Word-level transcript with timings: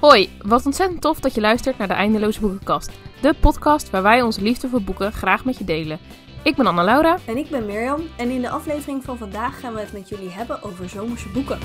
Hoi, 0.00 0.30
wat 0.42 0.66
ontzettend 0.66 1.00
tof 1.00 1.20
dat 1.20 1.34
je 1.34 1.40
luistert 1.40 1.78
naar 1.78 1.88
de 1.88 1.94
Eindeloze 1.94 2.40
Boekenkast. 2.40 2.90
De 3.20 3.34
podcast 3.40 3.90
waar 3.90 4.02
wij 4.02 4.22
onze 4.22 4.42
liefde 4.42 4.68
voor 4.68 4.82
boeken 4.82 5.12
graag 5.12 5.44
met 5.44 5.58
je 5.58 5.64
delen. 5.64 5.98
Ik 6.42 6.56
ben 6.56 6.66
Anna-Laura. 6.66 7.18
En 7.26 7.36
ik 7.36 7.50
ben 7.50 7.66
Mirjam 7.66 8.00
en 8.16 8.30
in 8.30 8.40
de 8.40 8.48
aflevering 8.48 9.04
van 9.04 9.18
vandaag 9.18 9.60
gaan 9.60 9.74
we 9.74 9.80
het 9.80 9.92
met 9.92 10.08
jullie 10.08 10.30
hebben 10.30 10.62
over 10.62 10.88
zomerse 10.88 11.28
boeken. 11.28 11.58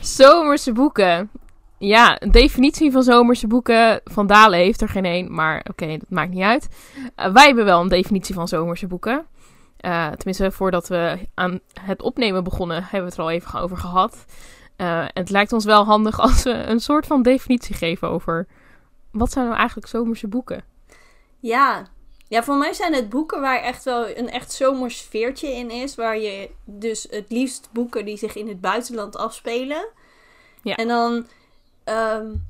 Zomerse 0.00 0.72
boeken. 0.72 1.30
Ja, 1.84 2.22
een 2.22 2.30
definitie 2.30 2.92
van 2.92 3.02
zomerse 3.02 3.46
boeken. 3.46 4.00
Van 4.04 4.26
Dalen 4.26 4.58
heeft 4.58 4.80
er 4.80 4.88
geen 4.88 5.04
één, 5.04 5.34
maar 5.34 5.64
oké, 5.70 5.86
dat 5.86 6.08
maakt 6.08 6.30
niet 6.30 6.42
uit. 6.42 6.68
Uh, 6.96 7.32
wij 7.32 7.46
hebben 7.46 7.64
wel 7.64 7.80
een 7.80 7.88
definitie 7.88 8.34
van 8.34 8.48
zomerse 8.48 8.86
boeken. 8.86 9.26
Uh, 9.80 10.10
tenminste, 10.10 10.50
voordat 10.50 10.88
we 10.88 11.18
aan 11.34 11.60
het 11.80 12.02
opnemen 12.02 12.44
begonnen, 12.44 12.82
hebben 12.82 13.00
we 13.00 13.06
het 13.06 13.16
er 13.16 13.22
al 13.22 13.30
even 13.30 13.60
over 13.60 13.76
gehad. 13.76 14.24
Uh, 14.76 15.00
en 15.00 15.10
het 15.14 15.30
lijkt 15.30 15.52
ons 15.52 15.64
wel 15.64 15.84
handig 15.84 16.20
als 16.20 16.42
we 16.42 16.50
een 16.50 16.80
soort 16.80 17.06
van 17.06 17.22
definitie 17.22 17.74
geven 17.74 18.08
over 18.08 18.46
wat 19.10 19.32
zijn 19.32 19.44
nou 19.44 19.56
eigenlijk 19.56 19.88
zomerse 19.88 20.28
boeken? 20.28 20.64
Ja, 21.40 21.86
ja, 22.28 22.42
voor 22.42 22.56
mij 22.56 22.72
zijn 22.72 22.94
het 22.94 23.08
boeken 23.08 23.40
waar 23.40 23.60
echt 23.60 23.84
wel 23.84 24.16
een 24.16 24.30
echt 24.30 24.52
zomers 24.52 24.98
sfeertje 24.98 25.48
in 25.48 25.70
is. 25.70 25.94
Waar 25.94 26.18
je 26.18 26.50
dus 26.64 27.06
het 27.10 27.26
liefst 27.28 27.68
boeken 27.72 28.04
die 28.04 28.16
zich 28.16 28.36
in 28.36 28.48
het 28.48 28.60
buitenland 28.60 29.16
afspelen. 29.16 29.88
Ja. 30.62 30.74
En 30.74 30.88
dan, 30.88 31.26
um, 31.84 32.46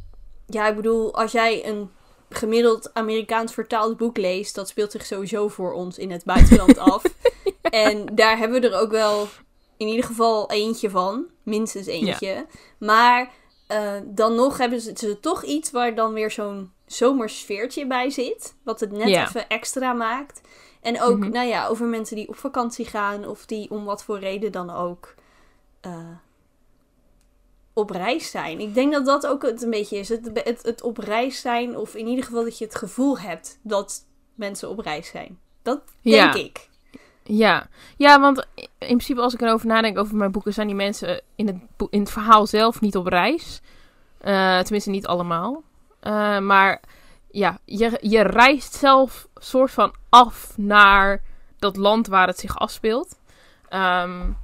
ja, 0.46 0.68
ik 0.68 0.76
bedoel, 0.76 1.14
als 1.14 1.32
jij 1.32 1.66
een 1.66 1.90
gemiddeld 2.28 2.94
Amerikaans 2.94 3.54
vertaald 3.54 3.96
boek 3.96 4.16
leest, 4.16 4.54
dat 4.54 4.68
speelt 4.68 4.92
zich 4.92 5.06
sowieso 5.06 5.48
voor 5.48 5.72
ons 5.72 5.98
in 5.98 6.10
het 6.10 6.24
buitenland 6.24 6.78
af. 6.92 7.02
ja. 7.44 7.70
En 7.70 8.06
daar 8.12 8.38
hebben 8.38 8.60
we 8.60 8.68
er 8.68 8.80
ook 8.80 8.90
wel 8.90 9.28
in 9.76 9.88
ieder 9.88 10.04
geval 10.04 10.50
eentje 10.50 10.90
van. 10.90 11.26
Minstens 11.42 11.86
eentje. 11.86 12.26
Ja. 12.26 12.46
Maar 12.78 13.30
uh, 13.68 13.92
dan 14.04 14.34
nog 14.34 14.58
hebben 14.58 14.80
ze, 14.80 14.92
ze, 14.96 15.20
toch 15.20 15.42
iets 15.42 15.70
waar 15.70 15.94
dan 15.94 16.12
weer 16.12 16.30
zo'n 16.30 16.72
zomersfeertje 16.86 17.86
bij 17.86 18.10
zit. 18.10 18.54
Wat 18.62 18.80
het 18.80 18.92
net 18.92 19.08
ja. 19.08 19.26
even 19.26 19.48
extra 19.48 19.92
maakt. 19.92 20.40
En 20.80 21.02
ook, 21.02 21.16
mm 21.16 21.22
-hmm. 21.22 21.32
nou 21.32 21.48
ja, 21.48 21.66
over 21.66 21.86
mensen 21.86 22.16
die 22.16 22.28
op 22.28 22.36
vakantie 22.36 22.84
gaan. 22.84 23.26
Of 23.26 23.46
die 23.46 23.70
om 23.70 23.84
wat 23.84 24.04
voor 24.04 24.18
reden 24.18 24.52
dan 24.52 24.70
ook 24.70 25.14
uh, 25.86 25.92
op 27.72 27.90
reis 27.90 28.30
zijn. 28.30 28.60
Ik 28.60 28.74
denk 28.74 28.92
dat 28.92 29.06
dat 29.06 29.26
ook 29.26 29.42
het 29.42 29.62
een 29.62 29.70
beetje 29.70 29.98
is. 29.98 30.08
Het, 30.08 30.30
het, 30.34 30.62
het 30.62 30.82
op 30.82 30.98
reis 30.98 31.40
zijn. 31.40 31.76
Of 31.76 31.94
in 31.94 32.06
ieder 32.06 32.24
geval 32.24 32.44
dat 32.44 32.58
je 32.58 32.64
het 32.64 32.74
gevoel 32.74 33.18
hebt 33.18 33.58
dat 33.62 34.06
mensen 34.34 34.68
op 34.68 34.78
reis 34.78 35.08
zijn. 35.08 35.38
Dat 35.62 35.80
denk 36.00 36.16
ja. 36.16 36.34
ik. 36.34 36.68
Ja. 37.24 37.66
ja, 37.96 38.20
want 38.20 38.46
in 38.54 38.68
principe 38.78 39.20
als 39.20 39.34
ik 39.34 39.40
erover 39.40 39.66
nadenk 39.66 39.98
over 39.98 40.16
mijn 40.16 40.32
boeken, 40.32 40.52
zijn 40.52 40.66
die 40.66 40.76
mensen 40.76 41.22
in 41.34 41.46
het, 41.46 41.56
in 41.90 42.00
het 42.00 42.10
verhaal 42.10 42.46
zelf 42.46 42.80
niet 42.80 42.96
op 42.96 43.06
reis. 43.06 43.60
Uh, 44.24 44.58
tenminste, 44.58 44.90
niet 44.90 45.06
allemaal. 45.06 45.62
Uh, 46.02 46.38
maar 46.38 46.80
ja, 47.30 47.58
je, 47.64 47.98
je 48.00 48.22
reist 48.22 48.74
zelf 48.74 49.28
soort 49.34 49.70
van 49.70 49.94
af 50.08 50.52
naar 50.56 51.22
dat 51.58 51.76
land 51.76 52.06
waar 52.06 52.26
het 52.26 52.38
zich 52.38 52.58
afspeelt. 52.58 53.18
Um, 53.70 54.36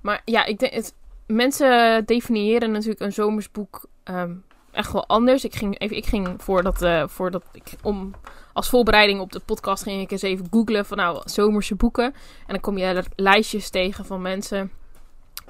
maar 0.00 0.22
ja, 0.24 0.44
ik 0.44 0.58
denk, 0.58 0.72
het, 0.72 0.94
mensen 1.26 2.02
definiëren 2.06 2.70
natuurlijk 2.70 3.00
een 3.00 3.12
zomersboek 3.12 3.86
um, 4.04 4.44
echt 4.72 4.92
wel 4.92 5.06
anders. 5.06 5.44
Ik 5.44 5.54
ging, 5.54 5.78
even, 5.78 5.96
ik 5.96 6.06
ging 6.06 6.42
voordat, 6.42 6.82
uh, 6.82 7.04
voordat 7.06 7.44
ik 7.52 7.74
om 7.82 8.14
als 8.52 8.68
voorbereiding 8.68 9.20
op 9.20 9.32
de 9.32 9.40
podcast 9.40 9.82
ging 9.82 10.00
ik 10.00 10.10
eens 10.10 10.22
even 10.22 10.46
googlen 10.50 10.86
van 10.86 10.96
nou, 10.96 11.22
zomerse 11.24 11.74
boeken. 11.74 12.04
En 12.04 12.12
dan 12.46 12.60
kom 12.60 12.78
je 12.78 13.04
lijstjes 13.16 13.70
tegen 13.70 14.04
van 14.04 14.22
mensen. 14.22 14.72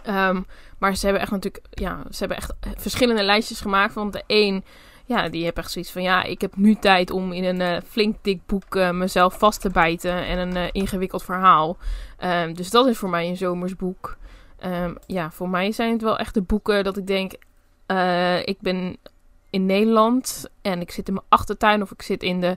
Um, 0.08 0.46
maar 0.78 0.96
ze 0.96 1.04
hebben 1.04 1.22
echt 1.22 1.30
natuurlijk, 1.30 1.64
ja, 1.70 2.02
ze 2.10 2.18
hebben 2.18 2.36
echt 2.36 2.52
verschillende 2.76 3.22
lijstjes 3.22 3.60
gemaakt. 3.60 3.94
Want 3.94 4.12
de 4.12 4.22
een, 4.26 4.64
ja, 5.04 5.28
die 5.28 5.42
heeft 5.44 5.56
echt 5.56 5.70
zoiets 5.70 5.90
van 5.90 6.02
ja, 6.02 6.22
ik 6.22 6.40
heb 6.40 6.56
nu 6.56 6.74
tijd 6.74 7.10
om 7.10 7.32
in 7.32 7.44
een 7.44 7.60
uh, 7.60 7.80
flink 7.88 8.16
dik 8.22 8.46
boek 8.46 8.74
uh, 8.74 8.90
mezelf 8.90 9.38
vast 9.38 9.60
te 9.60 9.70
bijten. 9.70 10.26
En 10.26 10.38
een 10.38 10.72
ingewikkeld 10.72 11.22
verhaal. 11.22 11.76
Um, 12.24 12.54
dus 12.54 12.70
dat 12.70 12.86
is 12.86 12.98
voor 12.98 13.10
mij 13.10 13.28
een 13.28 13.36
zomersboek. 13.36 14.16
Um, 14.64 14.96
ja, 15.06 15.30
voor 15.30 15.48
mij 15.48 15.72
zijn 15.72 15.92
het 15.92 16.02
wel 16.02 16.18
echt 16.18 16.34
de 16.34 16.42
boeken 16.42 16.84
dat 16.84 16.96
ik 16.96 17.06
denk, 17.06 17.32
ik 18.44 18.60
ben 18.60 18.96
in 19.50 19.66
Nederland 19.66 20.50
en 20.62 20.80
ik 20.80 20.90
zit 20.90 21.08
in 21.08 21.14
mijn 21.14 21.26
achtertuin 21.28 21.82
of 21.82 21.90
ik 21.90 22.02
zit 22.02 22.22
in 22.22 22.40
de, 22.40 22.56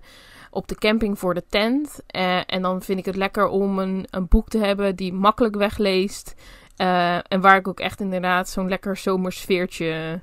op 0.51 0.67
de 0.67 0.75
camping 0.75 1.19
voor 1.19 1.33
de 1.33 1.43
tent. 1.49 1.99
Uh, 2.15 2.39
en 2.45 2.61
dan 2.61 2.81
vind 2.81 2.99
ik 2.99 3.05
het 3.05 3.15
lekker 3.15 3.47
om 3.47 3.79
een, 3.79 4.07
een 4.09 4.27
boek 4.27 4.47
te 4.47 4.57
hebben 4.57 4.95
die 4.95 5.13
makkelijk 5.13 5.55
wegleest. 5.55 6.35
Uh, 6.77 7.15
en 7.15 7.41
waar 7.41 7.57
ik 7.57 7.67
ook 7.67 7.79
echt 7.79 7.99
inderdaad 7.99 8.49
zo'n 8.49 8.69
lekker 8.69 8.97
zomersfeertje 8.97 10.21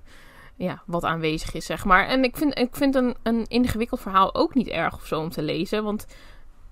ja, 0.57 0.83
wat 0.87 1.05
aanwezig 1.05 1.55
is, 1.55 1.67
zeg 1.67 1.85
maar. 1.85 2.07
En 2.07 2.25
ik 2.25 2.37
vind, 2.37 2.59
ik 2.59 2.77
vind 2.77 2.95
een, 2.95 3.17
een 3.23 3.45
ingewikkeld 3.47 4.01
verhaal 4.01 4.35
ook 4.35 4.55
niet 4.55 4.69
erg 4.69 4.95
of 4.95 5.07
zo 5.07 5.21
om 5.21 5.31
te 5.31 5.43
lezen. 5.43 5.85
Want 5.85 6.07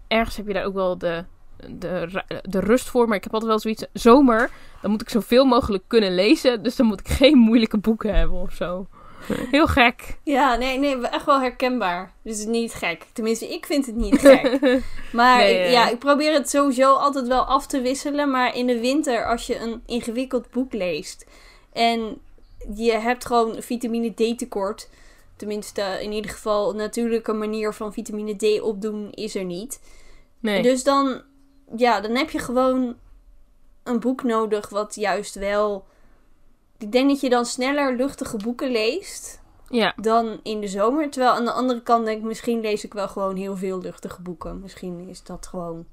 ergens 0.09 0.37
heb 0.37 0.47
je 0.47 0.53
daar 0.53 0.65
ook 0.65 0.75
wel 0.75 0.99
de, 0.99 1.25
de, 1.69 2.23
de 2.43 2.61
rust 2.61 2.89
voor. 2.89 3.09
Maar 3.09 3.17
ik 3.17 3.25
heb 3.25 3.33
altijd 3.33 3.51
wel 3.51 3.61
zoiets, 3.61 3.85
zomer, 3.93 4.51
dan 4.83 4.91
moet 4.91 5.01
ik 5.01 5.09
zoveel 5.09 5.45
mogelijk 5.45 5.85
kunnen 5.87 6.15
lezen. 6.15 6.63
Dus 6.63 6.77
dan 6.77 6.87
moet 6.87 7.01
ik 7.01 7.09
geen 7.21 7.39
moeilijke 7.39 7.79
boeken 7.79 8.15
hebben 8.15 8.41
of 8.41 8.53
zo. 8.53 8.87
Heel 9.51 9.67
gek. 9.67 10.19
Ja, 10.25 10.57
nee, 10.57 10.79
nee, 10.79 11.09
echt 11.09 11.25
wel 11.25 11.41
herkenbaar. 11.41 12.13
Dus 12.23 12.45
niet 12.45 12.75
gek. 12.75 13.07
Tenminste, 13.13 13.53
ik 13.53 13.67
vind 13.67 13.87
het 13.87 13.97
niet 13.97 14.19
gek. 14.19 14.59
Maar 15.13 15.39
nee, 15.39 15.65
ik, 15.65 15.71
ja, 15.71 15.89
ik 15.89 15.99
probeer 15.99 16.33
het 16.33 16.51
sowieso 16.51 16.95
altijd 16.95 17.27
wel 17.27 17.45
af 17.45 17.67
te 17.67 17.81
wisselen. 17.81 18.31
Maar 18.31 18.57
in 18.57 18.67
de 18.67 18.81
winter, 18.81 19.27
als 19.27 19.47
je 19.47 19.59
een 19.59 19.83
ingewikkeld 19.87 20.51
boek 20.51 20.73
leest 20.73 21.27
en 21.73 22.21
je 22.75 22.93
hebt 22.93 23.27
gewoon 23.27 23.63
vitamine 23.63 24.11
D 24.11 24.39
tekort. 24.39 24.89
Tenminste, 25.37 25.99
in 26.01 26.13
ieder 26.13 26.31
geval, 26.31 26.71
een 26.71 26.77
natuurlijke 26.77 27.33
manier 27.33 27.75
van 27.75 27.93
vitamine 27.93 28.37
D 28.37 28.61
opdoen 28.61 29.09
is 29.11 29.35
er 29.35 29.45
niet. 29.45 29.81
Nee. 30.41 30.63
Dus 30.63 30.83
dan, 30.85 31.23
ja, 31.77 32.01
dan 32.01 32.17
heb 32.17 32.31
je 32.31 32.39
gewoon 32.39 32.97
een 33.83 34.01
boek 34.01 34.23
nodig 34.23 34.69
wat 34.69 34.95
juist 34.95 35.35
wel 35.35 35.85
ik 36.81 36.93
denk 36.93 37.09
dat 37.09 37.21
je 37.21 37.29
dan 37.29 37.47
sneller 37.47 37.97
luchtige 37.97 38.37
boeken 38.37 38.71
leest 38.71 39.41
ja. 39.69 39.93
dan 39.97 40.41
in 40.43 40.61
de 40.61 40.69
zomer. 40.69 41.11
Terwijl 41.11 41.33
aan 41.33 41.45
de 41.45 41.53
andere 41.53 41.83
kant 41.83 42.05
denk 42.05 42.19
ik, 42.19 42.25
misschien 42.25 42.61
lees 42.61 42.85
ik 42.85 42.93
wel 42.93 43.09
gewoon 43.09 43.37
heel 43.37 43.57
veel 43.57 43.81
luchtige 43.81 44.23
boeken. 44.23 44.61
Misschien 44.61 45.09
is 45.09 45.23
dat 45.23 45.47
gewoon 45.47 45.87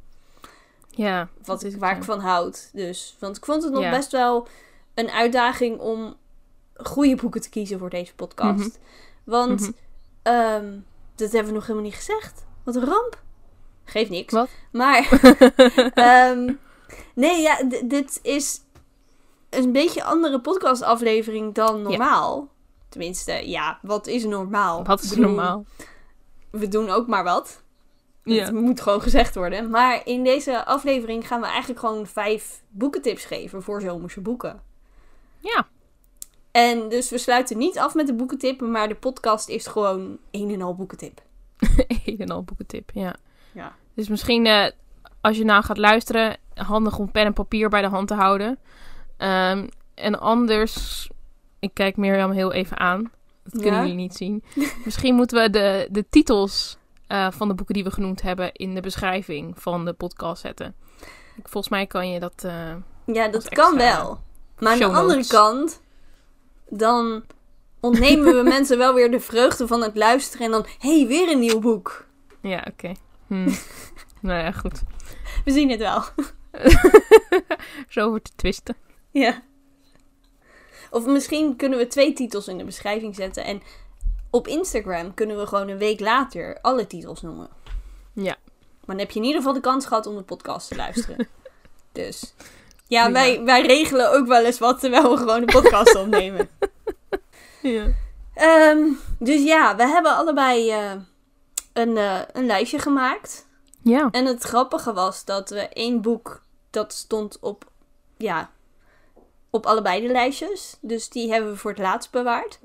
ja, 0.89 1.29
wat 1.45 1.63
ik, 1.63 1.77
waar 1.77 1.97
ik 1.97 2.03
van 2.03 2.19
houd. 2.19 2.69
Dus, 2.73 3.15
want 3.19 3.37
ik 3.37 3.45
vond 3.45 3.63
het 3.63 3.73
nog 3.73 3.83
ja. 3.83 3.89
best 3.89 4.11
wel 4.11 4.47
een 4.93 5.09
uitdaging 5.09 5.79
om 5.79 6.15
goede 6.75 7.15
boeken 7.15 7.41
te 7.41 7.49
kiezen 7.49 7.79
voor 7.79 7.89
deze 7.89 8.15
podcast. 8.15 8.57
Mm 8.57 8.61
-hmm. 8.61 8.71
Want, 9.23 9.59
mm 9.59 9.75
-hmm. 10.23 10.33
um, 10.33 10.85
dat 11.15 11.31
hebben 11.31 11.51
we 11.51 11.57
nog 11.57 11.67
helemaal 11.67 11.89
niet 11.89 11.95
gezegd. 11.95 12.45
Wat 12.63 12.75
een 12.75 12.85
ramp. 12.85 13.21
Geeft 13.89 14.09
niks. 14.09 14.33
Wat? 14.33 14.49
Maar, 14.71 15.21
um, 16.31 16.59
nee, 17.23 17.41
ja, 17.41 17.63
dit 17.85 18.19
is 18.21 18.61
een 19.49 19.71
beetje 19.71 20.03
andere 20.03 20.41
podcastaflevering 20.41 21.53
dan 21.53 21.81
normaal. 21.81 22.39
Ja. 22.39 22.55
Tenminste, 22.89 23.49
ja, 23.49 23.79
wat 23.81 24.07
is 24.07 24.23
normaal? 24.23 24.83
Wat 24.83 25.01
is 25.01 25.15
normaal? 25.15 25.65
We 26.51 26.67
doen 26.67 26.89
ook 26.89 27.07
maar 27.07 27.23
wat. 27.23 27.63
Ja. 28.23 28.43
Het 28.43 28.53
moet 28.53 28.81
gewoon 28.81 29.01
gezegd 29.01 29.35
worden. 29.35 29.69
Maar 29.69 30.01
in 30.05 30.23
deze 30.23 30.65
aflevering 30.65 31.27
gaan 31.27 31.41
we 31.41 31.47
eigenlijk 31.47 31.79
gewoon 31.79 32.07
vijf 32.07 32.61
boekentips 32.69 33.25
geven 33.25 33.63
voor 33.63 33.81
zomerse 33.81 34.21
boeken. 34.21 34.61
Ja. 35.39 35.67
En 36.51 36.89
dus 36.89 37.09
we 37.09 37.17
sluiten 37.17 37.57
niet 37.57 37.77
af 37.77 37.93
met 37.93 38.07
de 38.07 38.13
boekentip, 38.13 38.61
maar 38.61 38.87
de 38.87 38.95
podcast 38.95 39.49
is 39.49 39.67
gewoon 39.67 40.17
een 40.31 40.51
en 40.51 40.61
al 40.61 40.75
boekentip. 40.75 41.21
een 42.05 42.17
en 42.17 42.29
al 42.29 42.43
boekentip, 42.43 42.91
ja. 42.93 43.15
Ja. 43.51 43.75
Dus 43.93 44.07
misschien 44.07 44.45
uh, 44.45 44.65
als 45.21 45.37
je 45.37 45.45
nou 45.45 45.63
gaat 45.63 45.77
luisteren, 45.77 46.37
handig 46.53 46.97
om 46.97 47.11
pen 47.11 47.25
en 47.25 47.33
papier 47.33 47.69
bij 47.69 47.81
de 47.81 47.87
hand 47.87 48.07
te 48.07 48.13
houden. 48.13 48.59
Um, 49.17 49.69
en 49.93 50.19
anders, 50.19 51.07
ik 51.59 51.73
kijk 51.73 51.97
Mirjam 51.97 52.31
heel 52.31 52.53
even 52.53 52.79
aan. 52.79 53.11
Dat 53.43 53.61
kunnen 53.61 53.73
ja? 53.73 53.81
jullie 53.81 53.95
niet 53.95 54.15
zien. 54.15 54.43
Misschien 54.85 55.15
moeten 55.15 55.41
we 55.41 55.49
de, 55.49 55.87
de 55.91 56.05
titels 56.09 56.77
uh, 57.07 57.31
van 57.31 57.47
de 57.47 57.53
boeken 57.53 57.75
die 57.75 57.83
we 57.83 57.91
genoemd 57.91 58.21
hebben 58.21 58.51
in 58.51 58.75
de 58.75 58.81
beschrijving 58.81 59.61
van 59.61 59.85
de 59.85 59.93
podcast 59.93 60.41
zetten. 60.41 60.75
Volgens 61.43 61.69
mij 61.69 61.87
kan 61.87 62.09
je 62.09 62.19
dat. 62.19 62.43
Uh, 62.45 62.75
ja, 63.05 63.27
dat 63.27 63.49
kan 63.49 63.77
wel. 63.77 64.19
Maar 64.59 64.71
aan 64.71 64.79
de 64.79 64.85
andere 64.85 65.27
kant, 65.27 65.81
dan 66.69 67.23
ontnemen 67.79 68.35
we 68.35 68.43
mensen 68.57 68.77
wel 68.77 68.93
weer 68.93 69.11
de 69.11 69.19
vreugde 69.19 69.67
van 69.67 69.81
het 69.81 69.95
luisteren 69.95 70.45
en 70.45 70.51
dan, 70.51 70.65
hé, 70.79 70.97
hey, 70.97 71.07
weer 71.07 71.31
een 71.31 71.39
nieuw 71.39 71.59
boek. 71.59 72.05
Ja, 72.41 72.57
oké. 72.57 72.69
Okay. 72.69 72.95
Hm. 73.27 73.51
nou 74.27 74.43
ja, 74.43 74.51
goed. 74.51 74.81
We 75.45 75.51
zien 75.51 75.69
het 75.69 75.79
wel. 75.79 76.03
Zo 77.89 78.07
over 78.07 78.21
te 78.21 78.31
twisten. 78.35 78.75
Ja. 79.11 79.41
Of 80.89 81.05
misschien 81.05 81.55
kunnen 81.55 81.79
we 81.79 81.87
twee 81.87 82.13
titels 82.13 82.47
in 82.47 82.57
de 82.57 82.63
beschrijving 82.63 83.15
zetten. 83.15 83.43
En 83.43 83.61
op 84.29 84.47
Instagram 84.47 85.13
kunnen 85.13 85.37
we 85.37 85.47
gewoon 85.47 85.69
een 85.69 85.77
week 85.77 85.99
later 85.99 86.57
alle 86.61 86.87
titels 86.87 87.21
noemen. 87.21 87.49
Ja. 88.13 88.35
Maar 88.85 88.95
dan 88.95 89.05
heb 89.05 89.11
je 89.11 89.19
in 89.19 89.25
ieder 89.25 89.39
geval 89.39 89.53
de 89.53 89.59
kans 89.59 89.85
gehad 89.85 90.05
om 90.05 90.15
de 90.15 90.23
podcast 90.23 90.67
te 90.67 90.75
luisteren. 90.75 91.27
dus 91.91 92.33
ja, 92.87 93.11
wij, 93.11 93.43
wij 93.43 93.61
regelen 93.61 94.11
ook 94.11 94.27
wel 94.27 94.45
eens 94.45 94.59
wat 94.59 94.79
terwijl 94.79 95.09
we 95.11 95.17
gewoon 95.17 95.41
een 95.41 95.45
podcast 95.61 95.95
opnemen. 95.95 96.49
Ja. 97.61 97.87
Ehm, 98.33 98.79
dus 99.19 99.43
ja, 99.43 99.75
we 99.75 99.87
hebben 99.87 100.15
allebei 100.15 100.71
uh, 100.71 100.91
een, 101.77 101.95
uh, 101.95 102.19
een 102.33 102.45
lijstje 102.45 102.79
gemaakt. 102.79 103.47
Ja. 103.81 104.07
En 104.11 104.25
het 104.25 104.43
grappige 104.43 104.93
was 104.93 105.25
dat 105.25 105.49
we 105.49 105.59
één 105.59 106.01
boek, 106.01 106.41
dat 106.69 106.93
stond 106.93 107.39
op, 107.39 107.65
ja, 108.17 108.49
op 109.49 109.65
allebei 109.65 110.01
de 110.01 110.11
lijstjes. 110.11 110.77
Dus 110.81 111.09
die 111.09 111.31
hebben 111.31 111.51
we 111.51 111.57
voor 111.57 111.71
het 111.71 111.79
laatst 111.79 112.11
bewaard. 112.11 112.59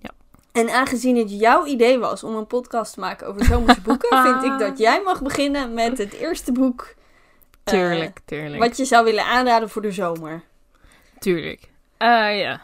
Ja. 0.00 0.10
En 0.52 0.70
aangezien 0.70 1.16
het 1.16 1.38
jouw 1.38 1.66
idee 1.66 1.98
was 1.98 2.24
om 2.24 2.34
een 2.34 2.46
podcast 2.46 2.94
te 2.94 3.00
maken 3.00 3.26
over 3.26 3.44
zomerse 3.44 3.80
boeken, 3.88 4.22
vind 4.22 4.52
ik 4.52 4.58
dat 4.58 4.78
jij 4.78 5.02
mag 5.02 5.22
beginnen 5.22 5.74
met 5.74 5.98
het 5.98 6.12
eerste 6.12 6.52
boek. 6.52 6.94
Eh, 7.64 7.74
tuurlijk, 7.74 8.20
tuurlijk. 8.24 8.62
Wat 8.62 8.76
je 8.76 8.84
zou 8.84 9.04
willen 9.04 9.24
aanraden 9.24 9.70
voor 9.70 9.82
de 9.82 9.92
zomer. 9.92 10.42
Tuurlijk. 11.18 11.60
Uh, 11.98 12.40
ja, 12.40 12.60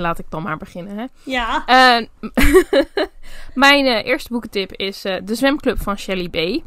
laat 0.00 0.18
ik 0.18 0.30
dan 0.30 0.42
maar 0.42 0.56
beginnen. 0.56 0.98
Hè? 0.98 1.04
Ja. 1.22 1.64
Uh, 1.68 2.06
mijn 3.54 3.86
eerste 3.86 4.28
boekentip 4.28 4.72
is 4.72 5.02
De 5.02 5.34
Zwemclub 5.34 5.82
van 5.82 5.98
Shelley 5.98 6.28
B. 6.28 6.62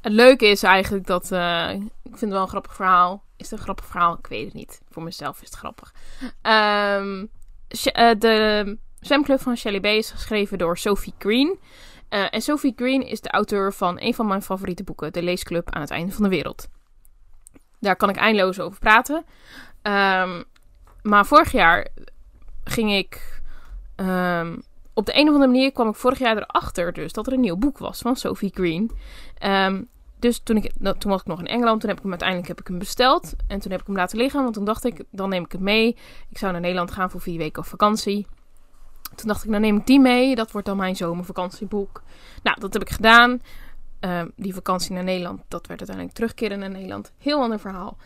Het 0.00 0.12
leuke 0.12 0.46
is 0.46 0.62
eigenlijk 0.62 1.06
dat. 1.06 1.24
ik 2.02 2.10
vind 2.10 2.20
het 2.20 2.30
wel 2.30 2.42
een 2.42 2.48
grappig 2.48 2.74
verhaal. 2.74 3.22
Is 3.36 3.50
het 3.50 3.58
een 3.58 3.64
grappig 3.64 3.86
verhaal? 3.86 4.18
Ik 4.18 4.26
weet 4.26 4.44
het 4.44 4.54
niet. 4.54 4.80
Voor 4.90 5.02
mezelf 5.02 5.42
is 5.42 5.48
het 5.48 5.58
grappig. 5.58 5.94
Um, 6.42 7.30
de 8.18 8.78
zwemclub 9.00 9.40
van 9.40 9.56
Shelley 9.56 9.80
B 9.80 9.84
is 9.84 10.10
geschreven 10.10 10.58
door 10.58 10.78
Sophie 10.78 11.14
Green. 11.18 11.58
En 12.08 12.40
Sophie 12.40 12.72
Green 12.76 13.06
is 13.06 13.20
de 13.20 13.30
auteur 13.30 13.72
van 13.72 14.00
een 14.00 14.14
van 14.14 14.26
mijn 14.26 14.42
favoriete 14.42 14.84
boeken, 14.84 15.12
De 15.12 15.22
Leesclub 15.22 15.70
aan 15.70 15.80
het 15.80 15.90
einde 15.90 16.12
van 16.12 16.22
de 16.22 16.28
wereld. 16.28 16.68
Daar 17.80 17.96
kan 17.96 18.08
ik 18.08 18.16
eindeloos 18.16 18.60
over 18.60 18.78
praten. 18.78 19.24
Um, 19.82 20.44
maar 21.04 21.26
vorig 21.26 21.52
jaar 21.52 21.88
ging 22.64 22.92
ik. 22.92 23.40
Um, 23.96 24.62
op 24.94 25.06
de 25.06 25.14
een 25.14 25.28
of 25.28 25.34
andere 25.34 25.52
manier 25.52 25.72
kwam 25.72 25.88
ik 25.88 25.94
vorig 25.94 26.18
jaar 26.18 26.36
erachter 26.36 26.92
dus 26.92 27.12
dat 27.12 27.26
er 27.26 27.32
een 27.32 27.40
nieuw 27.40 27.56
boek 27.56 27.78
was 27.78 28.00
van 28.00 28.16
Sophie 28.16 28.50
Green. 28.54 28.90
Um, 29.42 29.88
dus 30.18 30.40
toen, 30.42 30.56
ik, 30.56 30.72
toen 30.98 31.10
was 31.10 31.20
ik 31.20 31.26
nog 31.26 31.38
in 31.38 31.46
Engeland. 31.46 31.80
Toen 31.80 31.88
heb 31.88 31.98
ik 31.98 32.02
hem 32.02 32.12
uiteindelijk 32.12 32.48
heb 32.48 32.60
ik 32.60 32.66
hem 32.66 32.78
besteld. 32.78 33.34
En 33.46 33.60
toen 33.60 33.70
heb 33.70 33.80
ik 33.80 33.86
hem 33.86 33.96
laten 33.96 34.18
liggen. 34.18 34.42
Want 34.42 34.54
toen 34.54 34.64
dacht 34.64 34.84
ik, 34.84 35.04
dan 35.10 35.28
neem 35.28 35.44
ik 35.44 35.52
het 35.52 35.60
mee. 35.60 35.96
Ik 36.28 36.38
zou 36.38 36.52
naar 36.52 36.60
Nederland 36.60 36.90
gaan 36.90 37.10
voor 37.10 37.20
vier 37.20 37.38
weken 37.38 37.62
op 37.62 37.68
vakantie. 37.68 38.26
Toen 39.14 39.28
dacht 39.28 39.44
ik, 39.44 39.50
dan 39.50 39.60
neem 39.60 39.76
ik 39.76 39.86
die 39.86 40.00
mee. 40.00 40.34
Dat 40.34 40.50
wordt 40.50 40.66
dan 40.66 40.76
mijn 40.76 40.96
zomervakantieboek. 40.96 42.02
Nou, 42.42 42.60
dat 42.60 42.72
heb 42.72 42.82
ik 42.82 42.90
gedaan. 42.90 43.42
Um, 44.00 44.32
die 44.36 44.54
vakantie 44.54 44.94
naar 44.94 45.04
Nederland, 45.04 45.42
dat 45.48 45.66
werd 45.66 45.78
uiteindelijk 45.78 46.16
terugkeren 46.16 46.58
naar 46.58 46.70
Nederland. 46.70 47.12
Heel 47.18 47.40
ander 47.40 47.58
verhaal. 47.60 47.96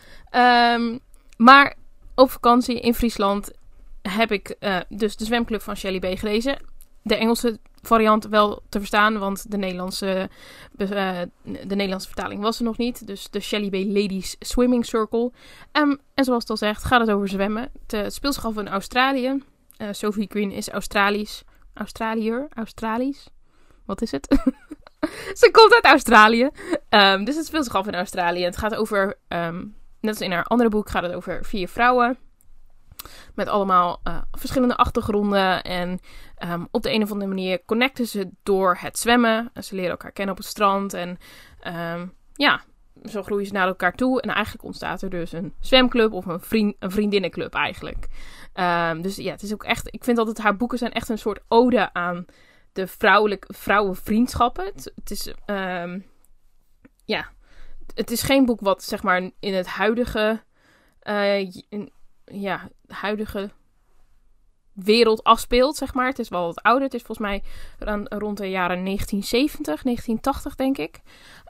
Maar 1.37 1.75
op 2.19 2.31
vakantie 2.31 2.81
in 2.81 2.95
Friesland 2.95 3.51
heb 4.03 4.33
ik 4.33 4.57
uh, 4.61 4.77
dus 4.89 5.17
de 5.17 5.25
zwemclub 5.25 5.63
van 5.63 5.77
Shelly 5.77 5.99
B 5.99 6.19
gelezen. 6.19 6.57
De 7.03 7.15
Engelse 7.15 7.59
variant 7.83 8.25
wel 8.25 8.63
te 8.69 8.79
verstaan, 8.79 9.19
want 9.19 9.51
de 9.51 9.57
Nederlandse, 9.57 10.31
uh, 10.77 10.89
de 11.43 11.75
Nederlandse 11.75 12.09
vertaling 12.09 12.43
was 12.43 12.59
er 12.59 12.65
nog 12.65 12.79
niet. 12.79 13.07
Dus 13.07 13.31
de 13.31 13.41
Shelly 13.41 13.69
B 13.69 13.75
Ladies 13.75 14.37
Swimming 14.39 14.87
Circle. 14.87 15.33
En 15.73 16.01
zoals 16.15 16.43
het 16.43 16.51
al 16.51 16.57
zegt, 16.57 16.85
gaat 16.85 17.01
het 17.01 17.11
over 17.11 17.29
zwemmen. 17.29 17.71
Het 17.87 18.15
speelt 18.15 18.35
zich 18.35 18.47
af 18.47 18.57
in 18.57 18.69
Australië. 18.69 19.43
Sophie 19.91 20.29
Green 20.31 20.53
is 20.53 20.69
Australisch. 20.69 21.43
Australiër? 21.75 22.47
Australisch? 22.55 23.29
Wat 23.85 24.03
is 24.03 24.11
het? 24.11 24.27
Ze 25.41 25.51
komt 25.51 25.75
uit 25.75 25.85
Australië. 25.85 26.49
Um, 26.91 27.25
dus 27.25 27.37
het 27.37 27.47
speelt 27.47 27.65
zich 27.65 27.75
af 27.75 27.87
in 27.87 27.95
Australië. 27.95 28.45
Het 28.45 28.57
gaat 28.57 28.75
over, 28.75 29.19
um, 29.29 29.75
net 30.01 30.11
als 30.15 30.21
in 30.21 30.33
haar 30.33 30.45
andere 30.45 30.71
boek, 30.71 30.91
gaat 30.91 31.03
het 31.03 31.13
over 31.13 31.45
vier 31.45 31.69
vrouwen. 31.69 32.19
Met 33.35 33.49
allemaal 33.49 34.01
uh, 34.05 34.23
verschillende 34.31 34.77
achtergronden. 34.77 35.63
En 35.63 35.99
um, 36.49 36.69
op 36.71 36.83
de 36.83 36.93
een 36.93 37.03
of 37.03 37.11
andere 37.11 37.29
manier 37.29 37.65
connecten 37.65 38.07
ze 38.07 38.31
door 38.43 38.77
het 38.81 38.99
zwemmen. 38.99 39.51
En 39.53 39.65
ze 39.65 39.75
leren 39.75 39.91
elkaar 39.91 40.13
kennen 40.13 40.35
op 40.35 40.41
het 40.41 40.51
strand. 40.51 40.95
En 40.95 41.19
um, 41.67 42.15
ja, 42.33 42.63
zo 43.05 43.23
groeien 43.23 43.47
ze 43.47 43.53
naar 43.53 43.67
elkaar 43.67 43.95
toe. 43.95 44.21
En 44.21 44.31
eigenlijk 44.31 44.65
ontstaat 44.65 45.03
er 45.03 45.11
dus 45.11 45.33
een 45.33 45.55
zwemclub 45.61 46.13
of 46.13 46.27
een, 46.27 46.41
vriend, 46.41 46.77
een 46.79 46.91
vriendinnenclub 46.91 47.55
eigenlijk. 47.55 48.09
Um, 48.55 49.03
dus 49.03 49.17
ja, 49.17 49.31
het 49.31 49.43
is 49.43 49.53
ook 49.53 49.65
echt. 49.65 49.95
Ik 49.95 50.05
vind 50.05 50.19
altijd 50.19 50.39
haar 50.39 50.57
boeken 50.57 50.79
zijn 50.79 50.93
echt 50.93 51.09
een 51.09 51.19
soort 51.19 51.41
ode 51.49 51.93
aan 51.93 52.27
de 52.73 52.87
vrouwelijke 52.87 53.55
vrouwenvriendschappen. 53.55 54.65
Het, 54.65 55.11
is. 55.11 55.33
Ja. 57.05 57.29
Het 57.99 58.11
is 58.11 58.23
geen 58.23 58.45
boek 58.45 58.61
wat 58.61 58.83
zeg 58.83 59.03
maar 59.03 59.31
in 59.41 59.55
het 59.55 59.67
huidige. 59.67 60.43
Uh, 61.03 61.39
in, 61.69 61.93
ja, 62.25 62.69
huidige 62.87 63.51
wereld 64.73 65.25
afspeelt, 65.25 65.77
zeg 65.77 65.95
maar. 65.95 66.07
Het 66.07 66.19
is 66.19 66.29
wel 66.29 66.45
wat 66.45 66.63
ouder. 66.63 66.85
Het 66.85 66.95
is 66.95 67.03
volgens 67.03 67.27
mij 67.29 67.43
rond 68.09 68.39
de 68.39 68.51
jaren 68.51 68.85
1970, 68.85 69.83
1980, 69.83 70.55
denk 70.55 70.79
ik. 70.79 71.01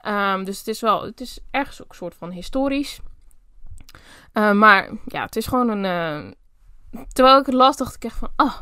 Um, 0.06 0.44
dus 0.44 0.58
het 0.58 0.68
is 0.68 0.80
wel, 0.80 1.04
het 1.04 1.20
is 1.20 1.38
ergens 1.50 1.82
ook 1.82 1.88
een 1.88 1.94
soort 1.94 2.14
van 2.14 2.30
historisch. 2.30 3.00
Uh, 4.34 4.52
maar 4.52 4.90
ja, 5.06 5.22
het 5.22 5.36
is 5.36 5.46
gewoon 5.46 5.68
een. 5.68 5.84
Uh, 5.84 7.02
terwijl 7.12 7.38
ik 7.38 7.46
het 7.46 7.54
las, 7.54 7.76
dacht 7.76 7.94
ik 7.94 8.04
echt 8.04 8.18
van. 8.18 8.30
Oh, 8.36 8.58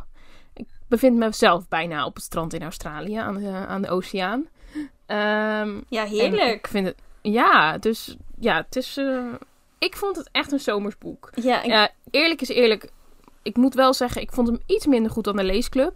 ik 0.53 0.67
bevind 0.87 1.17
mezelf 1.17 1.67
bijna 1.67 2.05
op 2.05 2.15
het 2.15 2.23
strand 2.23 2.53
in 2.53 2.61
Australië, 2.61 3.15
aan 3.15 3.37
de, 3.37 3.49
aan 3.49 3.81
de 3.81 3.89
oceaan. 3.89 4.47
Um, 5.07 5.83
ja, 5.89 6.05
heerlijk. 6.05 6.53
Ik 6.53 6.67
vind 6.67 6.85
het. 6.85 7.05
Ja, 7.31 7.77
dus 7.77 8.17
ja, 8.39 8.55
het 8.55 8.75
is. 8.75 8.97
Uh, 8.97 9.33
ik 9.79 9.95
vond 9.95 10.15
het 10.15 10.29
echt 10.31 10.51
een 10.51 10.59
zomersboek. 10.59 11.29
Ja, 11.41 11.61
ik... 11.63 11.91
eerlijk 12.11 12.41
is 12.41 12.49
eerlijk 12.49 12.89
ik 13.47 13.55
moet 13.55 13.73
wel 13.73 13.93
zeggen, 13.93 14.21
ik 14.21 14.31
vond 14.31 14.47
hem 14.47 14.59
iets 14.65 14.85
minder 14.85 15.11
goed 15.11 15.23
dan 15.23 15.35
de 15.35 15.43
leesclub. 15.43 15.95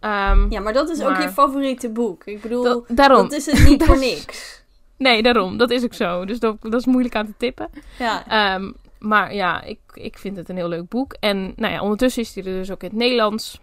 Um, 0.00 0.50
ja, 0.50 0.60
maar 0.60 0.72
dat 0.72 0.88
is 0.88 1.02
ook 1.02 1.16
je 1.16 1.28
favoriete 1.28 1.90
boek. 1.90 2.24
Ik 2.24 2.40
bedoel, 2.40 2.62
dat, 2.62 2.84
daarom. 2.88 3.22
dat 3.22 3.32
is 3.32 3.46
het 3.46 3.68
niet 3.68 3.84
voor 3.86 3.98
niks. 3.98 4.64
Nee, 4.96 5.22
daarom. 5.22 5.56
Dat 5.56 5.70
is 5.70 5.84
ook 5.84 5.94
zo. 5.94 6.24
Dus 6.24 6.38
dat, 6.38 6.56
dat 6.62 6.74
is 6.74 6.86
moeilijk 6.86 7.14
aan 7.14 7.26
te 7.26 7.34
tippen. 7.36 7.68
Ja. 7.98 8.54
Um, 8.54 8.74
maar 8.98 9.34
ja, 9.34 9.62
ik, 9.62 9.78
ik 9.92 10.18
vind 10.18 10.36
het 10.36 10.48
een 10.48 10.56
heel 10.56 10.68
leuk 10.68 10.88
boek. 10.88 11.16
En 11.20 11.52
nou 11.56 11.72
ja, 11.72 11.82
ondertussen 11.82 12.22
is 12.22 12.34
hij 12.34 12.44
er 12.44 12.58
dus 12.58 12.70
ook 12.70 12.82
in 12.82 12.88
het 12.88 12.98
Nederlands. 12.98 13.60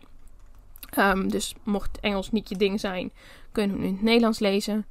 Um, 0.98 1.30
dus 1.30 1.56
mocht 1.64 2.00
Engels 2.00 2.32
niet 2.32 2.50
je 2.50 2.56
ding 2.56 2.80
zijn, 2.80 3.12
kun 3.52 3.64
je 3.64 3.70
hem 3.70 3.80
nu 3.80 3.86
in 3.86 3.94
het 3.94 4.02
Nederlands 4.02 4.40
lezen. 4.40 4.86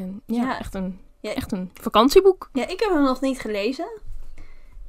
En 0.00 0.22
ja, 0.26 0.42
ja, 0.42 0.58
Echt, 0.58 0.74
een, 0.74 1.00
ja, 1.20 1.34
echt 1.34 1.52
een 1.52 1.70
vakantieboek. 1.74 2.50
Ja, 2.52 2.66
ik 2.68 2.80
heb 2.80 2.90
hem 2.90 3.02
nog 3.02 3.20
niet 3.20 3.40
gelezen. 3.40 3.88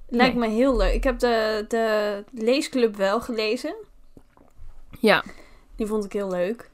Lijkt 0.09 0.35
me 0.35 0.47
heel 0.47 0.77
leuk. 0.77 0.93
Ik 0.93 1.03
heb 1.03 1.19
de, 1.19 1.65
de 1.67 2.23
leesclub 2.31 2.95
wel 2.95 3.21
gelezen. 3.21 3.75
Ja. 4.99 5.23
Die 5.75 5.87
vond 5.87 6.05
ik 6.05 6.13
heel 6.13 6.29
leuk. 6.29 6.69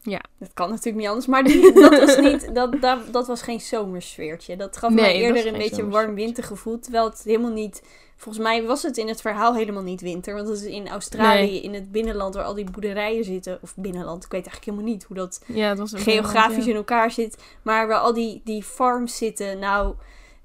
Ja. 0.00 0.20
Dat 0.38 0.50
kan 0.54 0.68
natuurlijk 0.68 0.96
niet 0.96 1.06
anders. 1.06 1.26
Maar 1.26 1.44
die, 1.44 1.72
dat, 1.72 1.98
was 1.98 2.16
niet, 2.16 2.50
dat, 2.54 2.80
dat, 2.80 3.12
dat 3.12 3.26
was 3.26 3.42
geen 3.42 3.60
zomersfeertje. 3.60 4.56
Dat 4.56 4.76
gaf 4.76 4.92
mij 4.92 5.14
eerder 5.14 5.46
een 5.46 5.58
beetje 5.58 5.82
een 5.82 5.90
warm 5.90 6.14
wintergevoel. 6.14 6.78
Terwijl 6.78 7.04
het 7.04 7.22
helemaal 7.24 7.52
niet... 7.52 7.82
Volgens 8.16 8.44
mij 8.44 8.62
was 8.62 8.82
het 8.82 8.96
in 8.96 9.08
het 9.08 9.20
verhaal 9.20 9.54
helemaal 9.54 9.82
niet 9.82 10.00
winter. 10.00 10.34
Want 10.34 10.48
het 10.48 10.60
is 10.60 10.64
in 10.64 10.88
Australië, 10.88 11.62
in 11.62 11.74
het 11.74 11.92
binnenland 11.92 12.34
waar 12.34 12.44
al 12.44 12.54
die 12.54 12.70
boerderijen 12.70 13.24
zitten. 13.24 13.58
Of 13.62 13.74
binnenland, 13.76 14.24
ik 14.24 14.30
weet 14.30 14.46
eigenlijk 14.46 14.64
helemaal 14.64 14.92
niet 14.92 15.04
hoe 15.04 15.16
dat, 15.16 15.42
ja, 15.46 15.74
dat 15.74 15.92
geografisch 15.94 16.66
in 16.66 16.76
elkaar 16.76 17.10
zit. 17.10 17.42
Maar 17.62 17.88
waar 17.88 17.98
al 17.98 18.14
die, 18.14 18.40
die 18.44 18.62
farms 18.62 19.16
zitten. 19.16 19.58
Nou, 19.58 19.94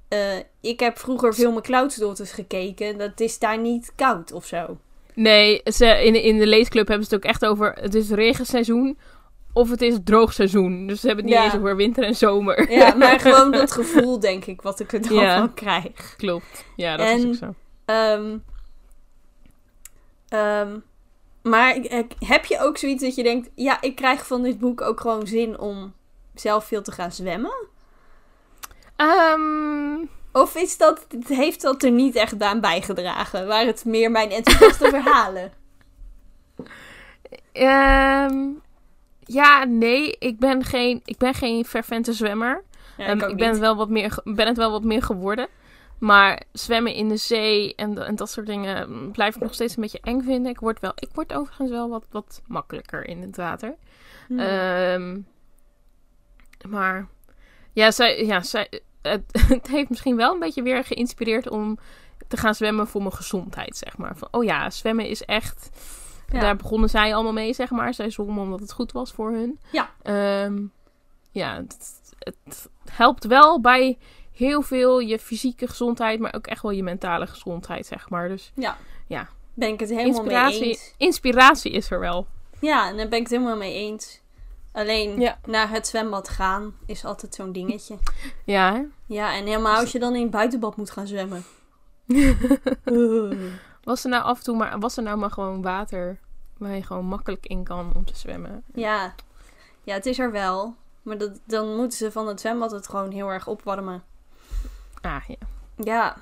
uh, 0.10 0.20
ik 0.62 0.80
heb 0.80 0.98
vroeger 0.98 1.34
veel 1.34 1.52
mijn 1.52 1.64
Cloudsdaughters 1.64 2.32
gekeken. 2.32 2.98
Dat 2.98 3.20
is 3.20 3.40
daar 3.40 3.60
niet 3.60 3.92
koud 3.96 4.32
of 4.32 4.46
zo. 4.46 4.78
Nee, 5.14 5.62
ze, 5.64 5.86
in, 5.86 6.24
in 6.24 6.38
de 6.38 6.48
leesclub 6.48 6.88
hebben 6.88 7.08
ze 7.08 7.16
het 7.16 7.24
ook 7.24 7.30
echt 7.30 7.46
over... 7.46 7.74
Het 7.74 7.96
is 7.96 8.10
regenseizoen 8.10 8.98
of 9.53 9.70
het 9.70 9.82
is 9.82 9.98
droogseizoen. 10.03 10.88
Dus 10.88 11.00
ze 11.00 11.08
hebben 11.08 11.25
het 11.25 11.34
niet 11.34 11.44
eens 11.44 11.56
over 11.56 11.75
winter 11.75 12.03
en 12.03 12.15
zomer. 12.15 12.72
Ja, 12.72 12.94
maar 12.96 13.20
gewoon 13.29 13.51
dat 13.51 13.72
gevoel, 13.72 14.20
denk 14.20 14.46
ik, 14.46 14.62
wat 14.62 14.79
ik 14.79 14.94
er 14.94 15.01
dan 15.01 15.13
ja. 15.13 15.38
van 15.38 15.53
krijg. 15.53 16.15
Klopt. 16.18 16.65
Ja, 16.75 16.98
dat 16.98 17.08
is 17.08 17.25
ook 17.25 17.36
zo. 17.36 17.53
Um, 17.86 18.44
um, 20.39 20.84
maar 21.41 21.77
heb 22.20 22.46
je 22.46 22.60
ook 22.60 22.77
zoiets 22.77 23.03
dat 23.03 23.15
je 23.15 23.24
denkt... 23.24 23.50
Ja, 23.56 23.82
ik 23.82 23.96
krijg 23.96 24.27
van 24.27 24.44
dit 24.44 24.60
boek 24.60 24.82
ook 24.82 25.00
gewoon 25.00 25.27
zin 25.27 25.60
om 25.60 25.94
zelf 26.34 26.65
veel 26.65 26.82
te 26.82 26.91
gaan 26.91 27.12
zwemmen? 27.12 27.68
Um... 28.98 30.10
Of 30.32 30.56
is 30.56 30.77
dat, 30.77 31.08
heeft 31.27 31.62
dat 31.62 31.84
er 31.84 31.91
niet 31.91 32.15
echt 32.15 32.41
aan 32.41 32.62
bijgedragen? 32.62 33.48
Waar 33.48 33.65
het 33.65 33.86
meer 33.86 34.12
mijn 34.12 34.32
enthousiaste 34.32 34.89
verhalen? 35.00 35.51
Um, 37.53 38.62
ja, 39.31 39.63
nee. 39.63 40.15
Ik 40.19 40.39
ben 40.39 40.63
geen, 40.63 41.01
ik 41.05 41.17
ben 41.17 41.33
geen 41.33 41.65
fervente 41.65 42.13
zwemmer. 42.13 42.63
Ja, 42.98 43.05
ik, 43.05 43.21
um, 43.21 43.29
ik 43.29 43.38
ben, 43.38 43.50
het 43.50 43.59
wel 43.59 43.75
wat 43.75 43.89
meer, 43.89 44.19
ben 44.24 44.48
het 44.48 44.57
wel 44.57 44.71
wat 44.71 44.83
meer 44.83 45.03
geworden. 45.03 45.48
Maar 46.00 46.41
zwemmen 46.51 46.93
in 46.93 47.09
de 47.09 47.17
zee 47.17 47.75
en, 47.75 48.05
en 48.05 48.15
dat 48.15 48.29
soort 48.29 48.45
dingen 48.45 49.12
blijf 49.12 49.36
ik 49.36 49.41
nog 49.41 49.53
steeds 49.53 49.75
een 49.75 49.81
beetje 49.81 50.00
eng 50.01 50.21
vinden. 50.21 50.51
Ik 50.51 50.59
word, 50.59 50.79
wel, 50.79 50.91
ik 50.95 51.09
word 51.13 51.33
overigens 51.33 51.69
wel 51.69 51.89
wat, 51.89 52.05
wat 52.12 52.41
makkelijker 52.48 53.07
in 53.07 53.21
het 53.21 53.36
water. 53.36 53.75
Hmm. 54.27 55.25
Maar 56.69 57.07
ja, 57.74 57.91
zij, 57.91 58.25
ja 58.25 58.41
zij, 58.41 58.81
het, 59.01 59.24
het, 59.48 59.67
heeft 59.67 59.89
misschien 59.89 60.15
wel 60.15 60.33
een 60.33 60.39
beetje 60.39 60.63
weer 60.63 60.83
geïnspireerd 60.83 61.50
om 61.50 61.77
te 62.27 62.38
gaan 62.38 62.55
zwemmen 62.55 62.88
voor 62.88 63.01
mijn 63.01 63.13
gezondheid, 63.13 63.77
zeg 63.77 63.98
maar. 63.98 64.17
Van, 64.17 64.27
oh 64.31 64.43
ja, 64.43 64.69
zwemmen 64.69 65.07
is 65.07 65.24
echt... 65.24 65.69
Daar 66.31 66.55
begonnen 66.55 66.89
zij 66.89 67.13
allemaal 67.13 67.33
mee, 67.33 67.53
zeg 67.53 67.69
maar. 67.69 67.93
Zij 67.93 68.09
zwommen 68.09 68.43
omdat 68.43 68.59
het 68.59 68.71
goed 68.71 68.91
was 68.91 69.12
voor 69.12 69.31
hun. 69.31 69.59
Ja. 69.71 69.89
Um, 70.43 70.71
ja, 71.31 71.55
het, 71.55 72.00
het, 72.19 72.69
helpt 72.91 73.25
wel 73.25 73.62
bij 73.62 73.98
heel 74.31 74.62
veel 74.62 75.00
je 75.00 75.19
fysieke 75.19 75.67
gezondheid, 75.67 76.19
maar 76.19 76.33
ook 76.36 76.48
echt 76.48 76.62
wel 76.62 76.71
je 76.71 76.83
mentale 76.83 77.27
gezondheid, 77.27 77.86
zeg 77.86 78.09
maar. 78.09 78.27
Dus 78.27 78.51
ja, 78.55 78.77
ja. 79.07 79.29
ben 79.53 79.69
ik 79.69 79.79
het 79.79 79.89
helemaal 79.89 80.19
inspiratie, 80.19 80.59
mee 80.59 80.69
eens. 80.69 80.93
Inspiratie 80.98 81.71
is 81.71 81.91
er 81.91 82.00
wel. 82.00 82.27
Ja, 82.59 82.89
en 82.89 82.98
daar 82.98 83.07
ben 83.07 83.17
ik 83.17 83.24
het 83.24 83.33
helemaal 83.33 83.57
mee 83.57 83.74
eens. 83.74 84.21
Alleen 84.71 85.29
naar 85.45 85.69
het 85.69 85.88
zwembad 85.88 86.29
gaan 86.29 86.74
is 86.86 87.05
altijd 87.05 87.36
zo'n 87.36 87.51
dingetje. 87.51 87.98
Ja, 88.45 88.74
hè? 88.74 88.81
Ja, 89.05 89.36
en 89.36 89.45
helemaal 89.45 89.79
als 89.79 89.91
je 89.91 90.00
dan 90.00 90.15
in 90.15 90.21
het 90.21 90.31
buitenbad 90.31 90.77
moet 90.77 90.91
gaan 90.91 91.07
zwemmen. 91.07 91.43
was 93.89 94.03
er 94.03 94.10
nou 94.10 94.24
af 94.24 94.38
en 94.38 94.43
toe 94.43 94.55
maar, 94.55 94.79
was 94.79 94.98
er 94.98 95.03
nou 95.03 95.17
maar 95.17 95.31
gewoon 95.31 95.62
water 95.62 96.19
waar 96.58 96.75
je 96.75 96.84
gewoon 96.84 97.05
makkelijk 97.05 97.46
in 97.46 97.63
kan 97.63 97.91
om 97.96 98.05
te 98.05 98.15
zwemmen? 98.15 98.63
Ja, 98.74 99.13
ja 99.84 99.93
het 99.93 100.05
is 100.05 100.19
er 100.19 100.31
wel. 100.31 100.75
Maar 101.01 101.17
dat, 101.17 101.39
dan 101.46 101.75
moeten 101.75 101.98
ze 101.98 102.12
van 102.12 102.27
het 102.27 102.39
zwembad 102.39 102.72
het 102.72 102.89
gewoon 102.89 103.12
heel 103.12 103.29
erg 103.29 103.48
opwarmen. 103.48 104.03
Ah, 105.01 105.24
ja. 105.27 105.36
Ja. 105.75 106.17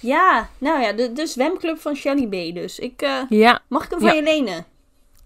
Ja, 0.00 0.48
nou 0.58 0.80
ja, 0.80 0.92
de, 0.92 1.12
de 1.12 1.26
zwemclub 1.26 1.78
van 1.78 1.94
Shelly 1.94 2.26
B. 2.26 2.54
Dus 2.54 2.78
ik, 2.78 3.02
uh, 3.02 3.22
ja. 3.28 3.60
mag 3.68 3.84
ik 3.84 3.90
hem 3.90 4.00
van 4.00 4.16
je 4.16 4.22
lenen? 4.22 4.66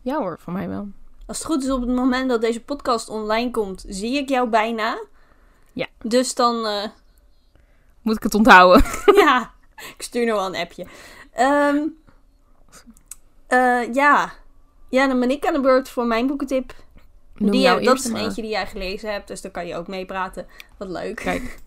Ja 0.03 0.17
hoor, 0.17 0.39
van 0.39 0.53
mij 0.53 0.69
wel. 0.69 0.89
Als 1.27 1.39
het 1.39 1.47
goed 1.47 1.63
is 1.63 1.71
op 1.71 1.81
het 1.81 1.91
moment 1.91 2.29
dat 2.29 2.41
deze 2.41 2.61
podcast 2.61 3.09
online 3.09 3.51
komt, 3.51 3.85
zie 3.89 4.17
ik 4.17 4.29
jou 4.29 4.49
bijna. 4.49 4.99
Ja. 5.73 5.87
Dus 6.03 6.35
dan... 6.35 6.67
Uh... 6.67 6.85
Moet 8.03 8.17
ik 8.17 8.23
het 8.23 8.35
onthouden? 8.35 8.85
ja, 9.25 9.51
ik 9.97 10.03
stuur 10.03 10.27
nog 10.27 10.37
wel 10.37 10.47
een 10.47 10.57
appje. 10.57 10.87
Um, 11.41 11.99
uh, 13.49 13.95
ja. 13.95 14.33
ja, 14.89 15.07
dan 15.07 15.21
ben 15.21 15.31
ik 15.31 15.47
aan 15.47 15.53
de 15.53 15.61
beurt 15.61 15.89
voor 15.89 16.07
mijn 16.07 16.27
boekentip. 16.27 16.75
Noem 17.35 17.51
die, 17.51 17.81
dat 17.81 17.99
is 17.99 18.09
maar. 18.09 18.21
eentje 18.21 18.43
die 18.43 18.51
jij 18.51 18.67
gelezen 18.67 19.13
hebt, 19.13 19.29
dus 19.29 19.41
daar 19.41 19.53
kan 19.53 19.67
je 19.67 19.77
ook 19.77 19.89
mee 19.89 20.07
praten. 20.07 20.47
Wat 20.79 20.89
leuk. 20.89 21.17
Kijk. 21.17 21.59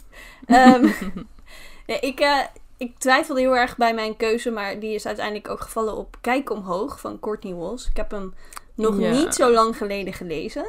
um, 0.48 0.94
nee, 1.88 2.00
ik, 2.00 2.20
uh, 2.20 2.40
ik 2.78 2.98
twijfelde 2.98 3.42
heel 3.42 3.56
erg 3.58 3.78
bij 3.78 3.94
mijn 3.94 4.18
keuze, 4.18 4.52
maar 4.52 4.80
die 4.80 4.94
is 4.94 5.06
uiteindelijk 5.06 5.50
ook 5.50 5.62
gevallen 5.62 5.98
op 5.98 6.18
Kijk 6.22 6.50
Omhoog 6.50 7.00
van 7.00 7.20
Courtney 7.20 7.54
Walls. 7.54 7.88
Ik 7.90 7.98
heb 7.98 8.12
hem 8.12 8.34
nog 8.76 9.00
Ja. 9.00 9.12
niet 9.12 9.34
zo 9.34 9.52
lang 9.52 9.78
geleden 9.78 10.14
gelezen. 10.14 10.66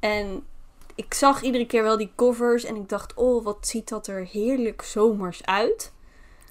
En 0.00 0.44
ik 0.94 1.14
zag 1.14 1.42
iedere 1.42 1.66
keer 1.66 1.82
wel 1.82 1.96
die 1.96 2.12
covers 2.16 2.64
en 2.64 2.76
ik 2.76 2.88
dacht, 2.88 3.14
oh, 3.14 3.44
wat 3.44 3.66
ziet 3.66 3.88
dat 3.88 4.06
er 4.06 4.26
heerlijk 4.26 4.82
zomers 4.82 5.44
uit. 5.44 5.92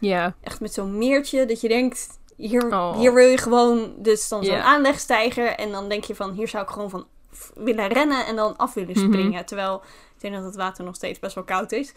Ja. 0.08 0.36
Echt 0.42 0.60
met 0.62 0.74
zo'n 0.74 0.98
meertje 0.98 1.46
dat 1.46 1.62
je 1.62 1.68
denkt, 1.68 2.20
hier, 2.36 2.66
Oh. 2.74 2.98
hier 2.98 3.14
wil 3.14 3.28
je 3.28 3.38
gewoon, 3.38 3.94
dus 3.98 4.28
dan 4.30 4.44
zo'n 4.44 4.56
aanlegstijger. 4.62 5.48
En 5.48 5.72
dan 5.72 5.90
denk 5.90 6.04
je 6.04 6.16
van, 6.16 6.32
hier 6.32 6.48
zou 6.48 6.64
ik 6.64 6.70
gewoon 6.70 6.90
van 6.90 7.06
willen 7.56 7.88
rennen 7.88 8.26
en 8.26 8.36
dan 8.36 8.58
af 8.58 8.74
willen 8.74 9.00
Mhm. 9.00 9.12
springen. 9.14 9.46
Terwijl 9.46 9.76
ik 10.16 10.22
denk 10.22 10.34
dat 10.34 10.44
het 10.44 10.56
water 10.56 10.84
nog 10.84 10.96
steeds 10.96 11.20
best 11.20 11.36
wel 11.36 11.44
koud 11.44 11.72
is. 11.72 11.94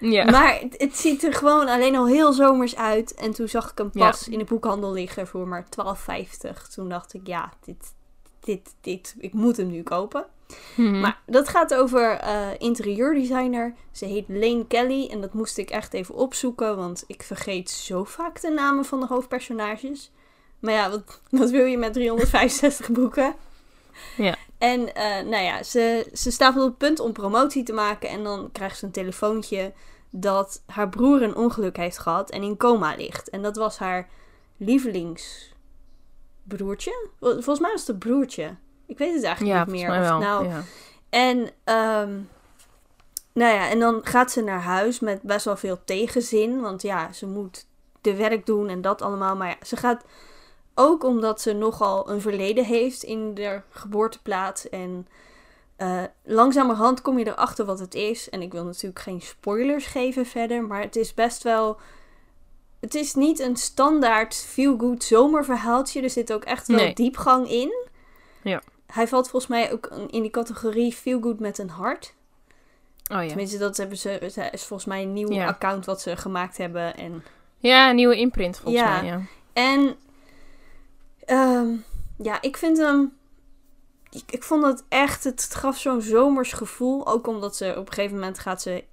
Ja. 0.00 0.24
Maar 0.24 0.58
het, 0.60 0.74
het 0.78 0.96
ziet 0.96 1.24
er 1.24 1.34
gewoon 1.34 1.68
alleen 1.68 1.96
al 1.96 2.06
heel 2.06 2.32
zomers 2.32 2.76
uit. 2.76 3.14
En 3.14 3.32
toen 3.32 3.48
zag 3.48 3.70
ik 3.70 3.78
hem 3.78 3.90
Ja. 3.92 4.10
pas 4.10 4.28
in 4.28 4.38
de 4.38 4.44
boekhandel 4.44 4.92
liggen 4.92 5.26
voor 5.26 5.48
maar 5.48 5.66
12,50. 5.68 6.68
Toen 6.68 6.88
dacht 6.88 7.14
ik, 7.14 7.26
ja, 7.26 7.52
dit, 7.64 7.94
dit, 8.40 8.74
dit, 8.80 9.14
ik 9.18 9.32
moet 9.32 9.56
hem 9.56 9.70
nu 9.70 9.82
kopen. 9.82 10.26
Mhm. 10.76 11.00
Maar 11.00 11.20
dat 11.26 11.48
gaat 11.48 11.74
over 11.74 12.10
eh 12.10 12.48
interieurdesigner. 12.58 13.74
Ze 13.92 14.04
heet 14.04 14.24
Lane 14.28 14.66
Kelly. 14.66 15.08
En 15.10 15.20
dat 15.20 15.34
moest 15.34 15.58
ik 15.58 15.70
echt 15.70 15.92
even 15.94 16.14
opzoeken. 16.14 16.76
Want 16.76 17.04
ik 17.06 17.22
vergeet 17.22 17.70
zo 17.70 18.04
vaak 18.04 18.40
de 18.40 18.50
namen 18.50 18.84
van 18.84 19.00
de 19.00 19.06
hoofdpersonages. 19.06 20.10
Maar 20.58 20.74
ja, 20.74 20.90
wat, 20.90 21.20
wat 21.40 21.50
wil 21.50 21.64
je 21.64 21.78
met 21.78 21.92
365 21.92 22.90
boeken? 23.00 23.34
Ja. 24.16 24.36
En 24.58 24.94
eh, 24.94 25.24
nou 25.24 25.42
ja, 25.44 25.62
ze, 25.62 26.08
ze 26.12 26.30
staat 26.30 26.56
op 26.56 26.62
het 26.62 26.78
punt 26.78 27.00
om 27.00 27.12
promotie 27.12 27.62
te 27.62 27.72
maken. 27.72 28.08
En 28.08 28.24
dan 28.24 28.48
krijgt 28.52 28.78
ze 28.78 28.84
een 28.84 28.90
telefoontje 28.92 29.72
dat 30.10 30.62
haar 30.66 30.88
broer 30.88 31.22
een 31.22 31.36
ongeluk 31.36 31.76
heeft 31.76 31.98
gehad 31.98 32.30
en 32.30 32.42
in 32.42 32.56
coma 32.56 32.94
ligt. 32.96 33.30
En 33.30 33.42
dat 33.42 33.56
was 33.56 33.78
haar 33.78 34.08
lievelingsbroertje. 34.56 37.08
Vol- 37.20 37.32
Volgens 37.32 37.60
mij 37.60 37.70
was 37.70 37.80
het 37.80 37.88
een 37.88 37.98
broertje. 37.98 38.56
Ik 38.90 38.98
weet 38.98 39.14
het 39.14 39.24
eigenlijk 39.24 39.56
ja, 39.56 39.64
niet 39.64 39.74
meer. 39.74 39.90
of 39.90 40.20
nou, 40.20 40.48
ja. 40.48 40.62
en, 41.10 41.50
ehm, 41.64 42.18
nou 43.32 43.54
ja, 43.54 43.68
en 43.68 43.78
dan 43.78 44.00
gaat 44.02 44.30
ze 44.30 44.42
naar 44.42 44.60
huis 44.60 45.00
met 45.00 45.22
best 45.22 45.44
wel 45.44 45.56
veel 45.56 45.78
tegenzin. 45.84 46.60
Want 46.60 46.82
ja, 46.82 47.12
ze 47.12 47.26
moet 47.26 47.66
de 48.00 48.14
werk 48.16 48.46
doen 48.46 48.68
en 48.68 48.80
dat 48.80 49.02
allemaal. 49.02 49.36
Maar 49.36 49.48
ja, 49.48 49.56
ze 49.66 49.76
gaat 49.76 50.04
ook 50.74 51.04
omdat 51.04 51.40
ze 51.40 51.52
nogal 51.52 52.10
een 52.10 52.20
verleden 52.20 52.64
heeft 52.64 53.02
in 53.02 53.34
de 53.34 53.60
geboorteplaats. 53.70 54.68
En 54.68 55.06
eh, 55.76 56.02
langzamerhand 56.24 57.02
kom 57.02 57.18
je 57.18 57.26
erachter 57.26 57.64
wat 57.64 57.78
het 57.78 57.94
is. 57.94 58.28
En 58.30 58.42
ik 58.42 58.52
wil 58.52 58.64
natuurlijk 58.64 59.00
geen 59.00 59.20
spoilers 59.20 59.86
geven 59.86 60.26
verder. 60.26 60.64
Maar 60.64 60.80
het 60.80 60.96
is 60.96 61.14
best 61.14 61.42
wel... 61.42 61.78
Het 62.80 62.94
is 62.94 63.14
niet 63.14 63.38
een 63.38 63.56
standaard 63.56 64.34
feel-good 64.34 65.04
zomerverhaaltje. 65.04 66.02
Er 66.02 66.10
zit 66.10 66.32
ook 66.32 66.44
echt 66.44 66.66
wel 66.66 66.76
Nee. 66.76 66.94
diepgang 66.94 67.50
in. 67.50 67.88
Ja. 68.42 68.62
Hij 68.92 69.08
valt 69.08 69.28
volgens 69.28 69.50
mij 69.52 69.72
ook 69.72 69.86
in 69.86 70.22
die 70.22 70.30
categorie 70.30 70.92
feel-good 70.92 71.40
met 71.40 71.58
een 71.58 71.70
hart. 71.70 72.14
Oh 73.12 73.22
ja. 73.22 73.26
Tenminste, 73.26 73.58
dat 73.58 73.76
hebben 73.76 73.98
ze, 73.98 74.10
is 74.52 74.64
volgens 74.64 74.84
mij 74.84 75.02
een 75.02 75.12
nieuw 75.12 75.32
Ja. 75.32 75.46
account 75.46 75.84
wat 75.86 76.00
ze 76.00 76.16
gemaakt 76.16 76.56
hebben. 76.56 76.96
En, 76.96 77.24
Ja, 77.58 77.88
een 77.90 77.96
nieuwe 77.96 78.16
imprint 78.16 78.56
volgens 78.58 78.82
Ja. 78.84 79.00
mij, 79.00 79.04
ja. 79.10 79.20
en 79.52 79.96
ehm, 81.24 81.68
ja, 82.16 82.40
ik 82.42 82.56
vind 82.56 82.76
hem... 82.78 83.18
Ik, 84.10 84.22
ik 84.32 84.42
vond 84.42 84.64
het 84.64 84.84
echt, 84.88 85.24
het 85.24 85.54
gaf 85.54 85.78
zo'n 85.78 86.02
zomers 86.02 86.52
gevoel. 86.52 87.06
Ook 87.06 87.26
omdat 87.26 87.56
ze 87.56 87.74
op 87.76 87.86
een 87.86 87.92
gegeven 87.92 88.16
moment 88.16 88.38
gaat 88.38 88.62
ze 88.62 88.84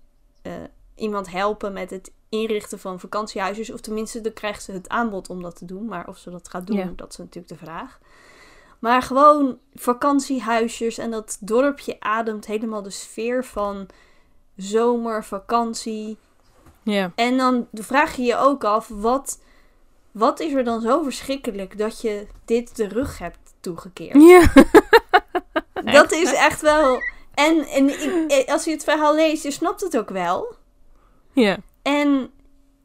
eh, 0.41 0.53
iemand 0.95 1.31
helpen 1.31 1.73
met 1.73 1.89
het 1.89 2.11
inrichten 2.29 2.79
van 2.79 2.99
vakantiehuisjes. 2.99 3.71
Of 3.71 3.79
tenminste, 3.81 4.21
dan 4.21 4.33
krijgt 4.33 4.63
ze 4.63 4.71
het 4.71 4.89
aanbod 4.89 5.29
om 5.29 5.41
dat 5.41 5.55
te 5.55 5.65
doen. 5.65 5.85
Maar 5.85 6.07
of 6.07 6.17
ze 6.17 6.29
dat 6.29 6.49
gaat 6.49 6.67
doen, 6.67 6.77
Ja. 6.77 6.91
dat 6.95 7.11
is 7.11 7.17
natuurlijk 7.17 7.47
de 7.47 7.65
vraag. 7.65 7.99
Maar 8.79 9.01
gewoon 9.01 9.57
vakantiehuisjes 9.75 10.97
en 10.97 11.11
dat 11.11 11.37
dorpje 11.39 11.95
ademt 11.99 12.45
helemaal 12.45 12.81
de 12.81 12.89
sfeer 12.89 13.45
van 13.45 13.87
zomer, 14.55 15.23
vakantie. 15.23 16.17
Ja. 16.83 17.11
En 17.15 17.37
dan 17.37 17.67
vraag 17.73 18.15
je 18.15 18.23
je 18.23 18.37
ook 18.37 18.63
af, 18.63 18.87
wat, 18.87 19.39
wat 20.11 20.39
is 20.39 20.53
er 20.53 20.63
dan 20.63 20.81
zo 20.81 21.03
verschrikkelijk 21.03 21.77
dat 21.77 22.01
je 22.01 22.27
dit 22.45 22.75
de 22.75 22.87
rug 22.87 23.17
hebt 23.17 23.53
toegekeerd? 23.59 24.21
Ja. 24.21 24.41
Dat 25.83 26.11
is 26.11 26.33
echt 26.33 26.61
wel... 26.61 27.01
En, 27.33 27.67
en 27.67 27.89
ik, 27.89 28.31
eh, 28.31 28.53
als 28.53 28.63
je 28.63 28.71
het 28.71 28.83
verhaal 28.83 29.15
leest, 29.15 29.43
je 29.43 29.51
snapt 29.51 29.81
het 29.81 29.97
ook 29.97 30.09
wel. 30.09 30.55
Ja. 31.31 31.57
En, 31.81 32.31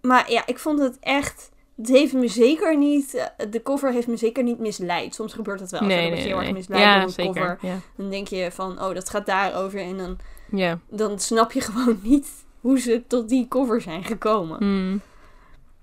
maar 0.01 0.31
ja, 0.31 0.47
ik 0.47 0.59
vond 0.59 0.79
het 0.79 0.99
echt... 1.01 1.51
Het 1.77 1.89
heeft 1.89 2.13
me 2.13 2.29
zeker 2.29 2.77
niet... 2.79 3.15
eh, 3.15 3.51
De 3.51 3.63
cover 3.63 3.93
heeft 3.93 4.07
me 4.07 4.17
zeker 4.17 4.43
niet 4.43 4.59
misleid. 4.59 5.15
Soms 5.15 5.33
gebeurt 5.33 5.59
dat 5.59 5.71
wel. 5.71 5.81
Je 5.81 5.87
Nee, 5.87 6.09
dan 6.09 6.19
nee, 6.19 6.27
heel 6.27 6.41
erg 6.43 6.53
misleid 6.53 6.83
Ja, 6.83 6.95
door 6.95 7.03
een 7.03 7.11
zeker. 7.11 7.33
cover. 7.33 7.59
Ja. 7.61 7.79
Dan 7.97 8.11
denk 8.11 8.29
je 8.29 8.51
van, 8.53 8.83
oh, 8.83 8.95
dat 8.95 9.09
gaat 9.11 9.27
daarover. 9.27 9.81
En 9.81 9.97
dan, 9.97 10.19
Ja. 10.51 10.79
dan 10.91 11.19
snap 11.19 11.53
je 11.53 11.61
gewoon 11.71 11.99
niet 12.03 12.29
hoe 12.61 12.79
ze 12.79 13.03
tot 13.07 13.29
die 13.29 13.49
cover 13.49 13.81
zijn 13.81 14.05
gekomen. 14.05 14.57
Hmm. 14.59 15.01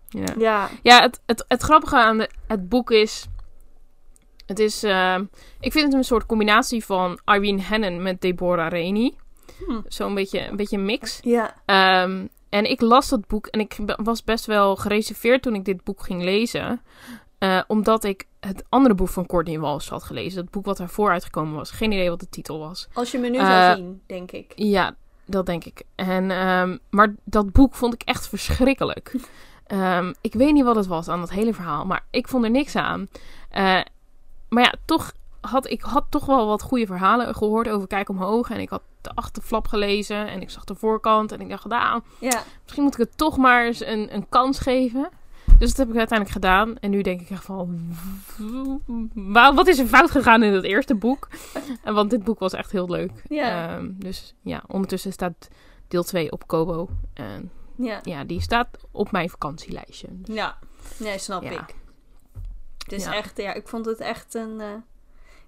Ja. 0.09 0.33
Ja, 0.37 0.69
Ja, 0.83 1.01
het, 1.01 1.21
het, 1.25 1.45
het 1.47 1.61
grappige 1.61 1.95
aan 1.97 2.17
de, 2.17 2.29
het 2.47 2.69
boek 2.69 2.91
is... 2.91 3.25
Het 4.45 4.59
is... 4.59 4.83
eh, 4.83 5.15
ik 5.59 5.71
vind 5.71 5.85
het 5.85 5.93
een 5.93 6.03
soort 6.03 6.25
combinatie 6.25 6.85
van 6.85 7.19
Irene 7.25 7.61
Hannon 7.61 8.01
met 8.01 8.21
Deborah 8.21 8.71
Rainey. 8.71 9.13
Hm. 9.67 9.79
Zo'n 9.87 10.13
beetje, 10.15 10.47
een 10.47 10.55
beetje 10.55 10.77
mix. 10.77 11.19
ja, 11.21 11.55
Ehm, 11.65 12.25
en 12.49 12.69
ik 12.69 12.81
las 12.81 13.09
dat 13.09 13.27
boek 13.27 13.47
en 13.47 13.59
ik 13.59 13.77
was 14.03 14.23
best 14.23 14.45
wel 14.45 14.75
gereserveerd 14.75 15.41
toen 15.41 15.55
ik 15.55 15.65
dit 15.65 15.83
boek 15.83 16.03
ging 16.03 16.23
lezen. 16.23 16.81
Eh, 17.37 17.61
omdat 17.67 18.03
ik 18.03 18.27
het 18.39 18.63
andere 18.69 18.95
boek 18.95 19.07
van 19.09 19.25
Courtney 19.25 19.59
Walsh 19.59 19.89
had 19.89 20.03
gelezen. 20.03 20.41
Het 20.41 20.51
boek 20.51 20.65
wat 20.65 20.77
daarvoor 20.77 21.11
uitgekomen 21.11 21.55
was. 21.55 21.71
Geen 21.71 21.91
idee 21.91 22.09
wat 22.09 22.19
de 22.19 22.29
titel 22.29 22.59
was. 22.59 22.87
als 22.93 23.11
je 23.11 23.17
me 23.17 23.29
nu 23.29 23.37
Eh, 23.37 23.45
zou 23.47 23.75
zien, 23.75 24.01
denk 24.05 24.31
ik. 24.31 24.51
Ja, 24.55 24.95
dat 25.25 25.45
denk 25.45 25.63
ik. 25.65 25.83
En, 25.95 26.31
ehm, 26.31 26.77
maar 26.89 27.15
dat 27.23 27.51
boek 27.51 27.75
vond 27.75 27.93
ik 27.93 28.01
echt 28.01 28.27
verschrikkelijk. 28.27 29.13
Ehm, 29.65 30.13
ik 30.21 30.33
weet 30.33 30.53
niet 30.53 30.63
wat 30.63 30.75
het 30.75 30.87
was 30.87 31.07
aan 31.07 31.19
dat 31.19 31.29
hele 31.29 31.53
verhaal, 31.53 31.85
maar 31.85 32.05
ik 32.11 32.27
vond 32.27 32.43
er 32.43 32.49
niks 32.49 32.75
aan. 32.75 33.07
Eh, 33.49 33.81
maar 34.49 34.63
ja, 34.63 34.73
toch 34.85 35.11
had 35.41 35.69
ik 35.69 35.81
had 35.81 36.05
toch 36.09 36.25
wel 36.25 36.47
wat 36.47 36.61
goede 36.61 36.85
verhalen 36.85 37.35
gehoord 37.35 37.69
over 37.69 37.87
Kijk 37.87 38.09
Omhoog. 38.09 38.49
En 38.49 38.59
ik 38.59 38.69
had 38.69 38.81
de 39.01 39.11
achterflap 39.15 39.67
gelezen 39.67 40.27
en 40.27 40.41
ik 40.41 40.49
zag 40.49 40.63
de 40.63 40.75
voorkant. 40.75 41.31
En 41.31 41.41
ik 41.41 41.49
dacht, 41.49 41.65
nou, 41.65 42.01
Ja, 42.19 42.43
misschien 42.63 42.83
moet 42.83 42.93
ik 42.93 42.99
het 42.99 43.17
toch 43.17 43.37
maar 43.37 43.65
eens 43.65 43.85
een, 43.85 44.13
een 44.13 44.29
kans 44.29 44.59
geven. 44.59 45.09
Dus 45.59 45.69
dat 45.69 45.77
heb 45.77 45.89
ik 45.89 45.97
uiteindelijk 45.97 46.37
gedaan. 46.39 46.77
En 46.77 46.89
nu 46.89 47.01
denk 47.01 47.21
ik 47.21 47.29
echt 47.29 47.45
van... 47.45 47.89
Wat 49.55 49.67
is 49.67 49.79
er 49.79 49.87
fout 49.87 50.11
gegaan 50.11 50.43
in 50.43 50.53
het 50.53 50.63
eerste 50.63 50.95
boek? 50.95 51.27
Want 51.83 52.09
dit 52.09 52.23
boek 52.23 52.39
was 52.39 52.53
echt 52.53 52.71
heel 52.71 52.89
leuk. 52.89 53.11
Ja. 53.29 53.75
Ehm, 53.77 53.89
dus 53.95 54.35
ja, 54.41 54.63
ondertussen 54.67 55.11
staat 55.13 55.47
deel 55.87 56.03
2 56.03 56.31
op 56.31 56.47
Kobo. 56.47 56.89
En 57.13 57.51
Ja. 57.77 57.99
ja, 58.03 58.23
die 58.23 58.41
staat 58.41 58.67
op 58.91 59.11
mijn 59.11 59.29
vakantielijstje. 59.29 60.07
Dus 60.11 60.35
Ja. 60.35 60.57
Nee, 60.97 61.17
snap 61.17 61.43
Ja. 61.43 61.51
ik. 61.51 61.75
Het 62.83 62.91
is 62.91 63.03
Ja. 63.03 63.13
echt, 63.13 63.37
ja, 63.37 63.53
ik 63.53 63.67
vond 63.67 63.85
het 63.85 63.99
echt 63.99 64.33
een... 64.33 64.61
eh, 64.61 64.67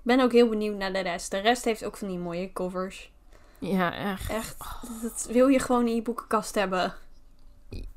ben 0.01 0.19
ook 0.19 0.31
heel 0.31 0.49
benieuwd 0.49 0.77
naar 0.77 0.93
de 0.93 0.99
rest. 0.99 1.31
De 1.31 1.37
rest 1.39 1.65
heeft 1.65 1.85
ook 1.85 1.97
van 1.97 2.07
die 2.07 2.17
mooie 2.17 2.53
covers. 2.53 3.11
Ja, 3.59 3.93
echt. 4.11 4.29
Echt, 4.29 4.55
dat 5.01 5.27
wil 5.31 5.47
je 5.47 5.59
gewoon 5.59 5.87
in 5.87 5.95
je 5.95 6.01
boekenkast 6.01 6.55
hebben. 6.55 6.93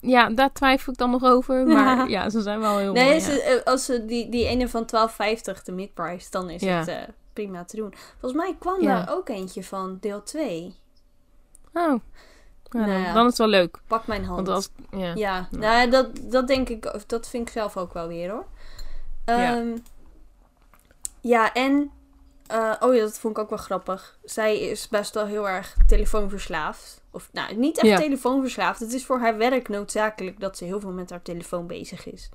Ja, 0.00 0.28
daar 0.30 0.52
twijfel 0.52 0.92
ik 0.92 0.99
dan 0.99 1.11
nog 1.11 1.25
over. 1.25 1.66
Maar 1.66 2.08
ja, 2.16 2.30
ze 2.30 2.40
zijn 2.42 2.61
wel 2.61 2.78
heel 2.78 2.92
Nee, 2.92 3.04
mooi. 3.08 3.20
ze- 3.20 3.42
eh, 3.42 3.64
als 3.73 3.84
ze 3.84 4.04
die, 4.04 4.28
die 4.28 4.46
ene 4.46 4.68
van 4.68 4.84
12,50, 4.87 5.62
de 5.64 5.73
midprice, 5.73 6.30
dan 6.30 6.50
is 6.50 6.62
Ja. 6.62 6.78
het 6.78 6.88
eh, 6.88 6.96
prima 7.32 7.64
te 7.64 7.76
doen. 7.76 7.94
Volgens 8.20 8.42
mij 8.42 8.56
kwam 8.58 8.82
daar 8.84 9.11
ook 9.11 9.28
eentje 9.28 9.64
van 9.64 9.99
deel 10.00 10.23
2. 10.23 10.75
Oh. 11.73 12.00
Ja, 12.70 12.87
Nou 12.87 13.12
dan, 13.12 13.23
is 13.23 13.26
het 13.26 13.37
wel 13.38 13.46
leuk. 13.49 13.80
Pak 13.87 14.06
mijn 14.06 14.25
hand. 14.25 14.37
Want 14.46 14.49
als... 14.49 14.68
Ja. 14.90 15.12
Ja, 15.14 15.49
nou, 15.50 15.90
dat, 15.90 16.08
dat 16.23 16.46
denk 16.49 16.68
ik, 16.68 16.92
dat 17.06 17.28
vind 17.28 17.46
ik 17.49 17.52
zelf 17.52 17.76
ook 17.76 17.92
wel 17.92 18.08
weer 18.08 18.30
hoor. 18.30 18.44
Ja. 19.26 19.56
Ehm, 19.56 19.76
ja, 21.20 21.52
en, 21.52 21.90
eh, 22.46 22.72
oh 22.80 22.94
ja, 22.94 23.00
dat 23.00 23.18
vond 23.18 23.36
ik 23.36 23.42
ook 23.42 23.48
wel 23.50 23.58
grappig. 23.58 24.18
Zij 24.24 24.58
is 24.60 24.88
best 24.88 25.14
wel 25.14 25.26
heel 25.26 25.48
erg 25.48 25.76
telefoonverslaafd. 25.86 27.02
Of 27.10 27.28
nou, 27.32 27.54
niet 27.54 27.78
echt 27.78 27.86
Ja. 27.86 27.96
telefoonverslaafd. 27.98 28.80
Het 28.80 28.92
is 28.92 29.04
voor 29.06 29.18
haar 29.18 29.36
werk 29.36 29.68
noodzakelijk 29.68 30.40
dat 30.40 30.56
ze 30.58 30.64
heel 30.64 30.80
veel 30.80 30.90
met 30.92 31.10
haar 31.10 31.22
telefoon 31.22 31.66
bezig 31.66 32.06
is. 32.12 32.28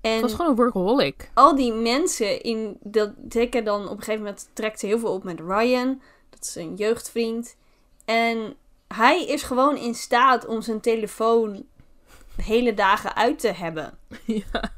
En 0.00 0.12
Het 0.12 0.20
was 0.20 0.32
gewoon 0.34 0.50
een 0.50 0.56
workaholic. 0.56 1.30
al 1.34 1.54
die 1.56 1.72
mensen 1.72 2.40
in 2.42 2.76
dat 2.80 3.10
zeker 3.28 3.64
dan 3.64 3.82
op 3.84 3.90
een 3.96 3.98
gegeven 3.98 4.22
moment 4.22 4.48
trekt 4.52 4.80
ze 4.80 4.86
heel 4.86 4.98
veel 4.98 5.12
op 5.12 5.24
met 5.24 5.40
Ryan. 5.40 6.02
Dat 6.30 6.44
is 6.44 6.54
een 6.54 6.74
jeugdvriend. 6.74 7.56
En 8.04 8.54
hij 8.88 9.24
is 9.26 9.42
gewoon 9.42 9.76
in 9.76 9.94
staat 9.94 10.46
om 10.46 10.62
zijn 10.62 10.80
telefoon 10.80 11.64
hele 12.36 12.74
dagen 12.74 13.16
uit 13.16 13.38
te 13.38 13.48
hebben. 13.52 13.98
ja. 14.24 14.72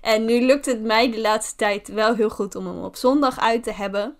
En 0.00 0.24
nu 0.24 0.40
lukt 0.44 0.66
het 0.66 0.82
mij 0.82 1.10
de 1.10 1.20
laatste 1.20 1.56
tijd 1.56 1.88
wel 1.88 2.14
heel 2.14 2.30
goed 2.30 2.54
om 2.54 2.66
hem 2.66 2.82
op 2.82 2.96
zondag 2.96 3.40
uit 3.40 3.62
te 3.62 3.72
hebben. 3.72 4.16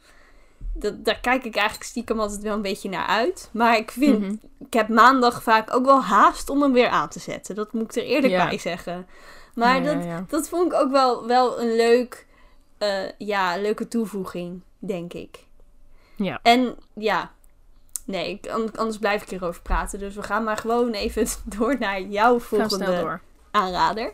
Dat, 0.74 1.04
daar 1.04 1.20
kijk 1.20 1.44
ik 1.44 1.56
eigenlijk 1.56 1.88
stiekem 1.88 2.20
altijd 2.20 2.42
wel 2.42 2.54
een 2.54 2.62
beetje 2.62 2.88
naar 2.88 3.06
uit. 3.06 3.48
Maar 3.52 3.76
ik 3.76 3.90
vind, 3.90 4.20
Mhm. 4.20 4.34
ik 4.66 4.72
heb 4.72 4.88
maandag 4.88 5.42
vaak 5.42 5.74
ook 5.74 5.84
wel 5.84 6.02
haast 6.02 6.50
om 6.50 6.62
hem 6.62 6.72
weer 6.72 6.88
aan 6.88 7.08
te 7.08 7.18
zetten. 7.20 7.54
Dat 7.54 7.72
moet 7.72 7.82
ik 7.96 8.02
er 8.02 8.08
eerlijk 8.08 8.32
Ja. 8.32 8.48
bij 8.48 8.58
zeggen. 8.58 9.06
Maar 9.54 9.82
Ja, 9.82 9.94
dat, 9.94 10.04
ja, 10.04 10.24
dat 10.28 10.48
vond 10.48 10.72
ik 10.72 10.78
ook 10.78 10.90
wel, 10.90 11.26
wel 11.26 11.60
een 11.60 11.76
leuk, 11.76 12.26
eh, 12.78 13.10
ja, 13.18 13.56
leuke 13.56 13.88
toevoeging, 13.88 14.60
denk 14.78 15.12
ik. 15.12 15.46
Ja. 16.16 16.38
En 16.42 16.76
ja, 16.94 17.30
nee, 18.04 18.40
anders 18.74 18.98
blijf 18.98 19.22
ik 19.22 19.28
hierover 19.28 19.62
praten. 19.62 19.98
Dus 19.98 20.14
we 20.14 20.22
gaan 20.22 20.44
maar 20.44 20.56
gewoon 20.56 20.90
even 20.92 21.26
door 21.58 21.78
naar 21.78 22.00
jouw 22.00 22.38
volgende 22.38 23.20
aanrader. 23.50 24.12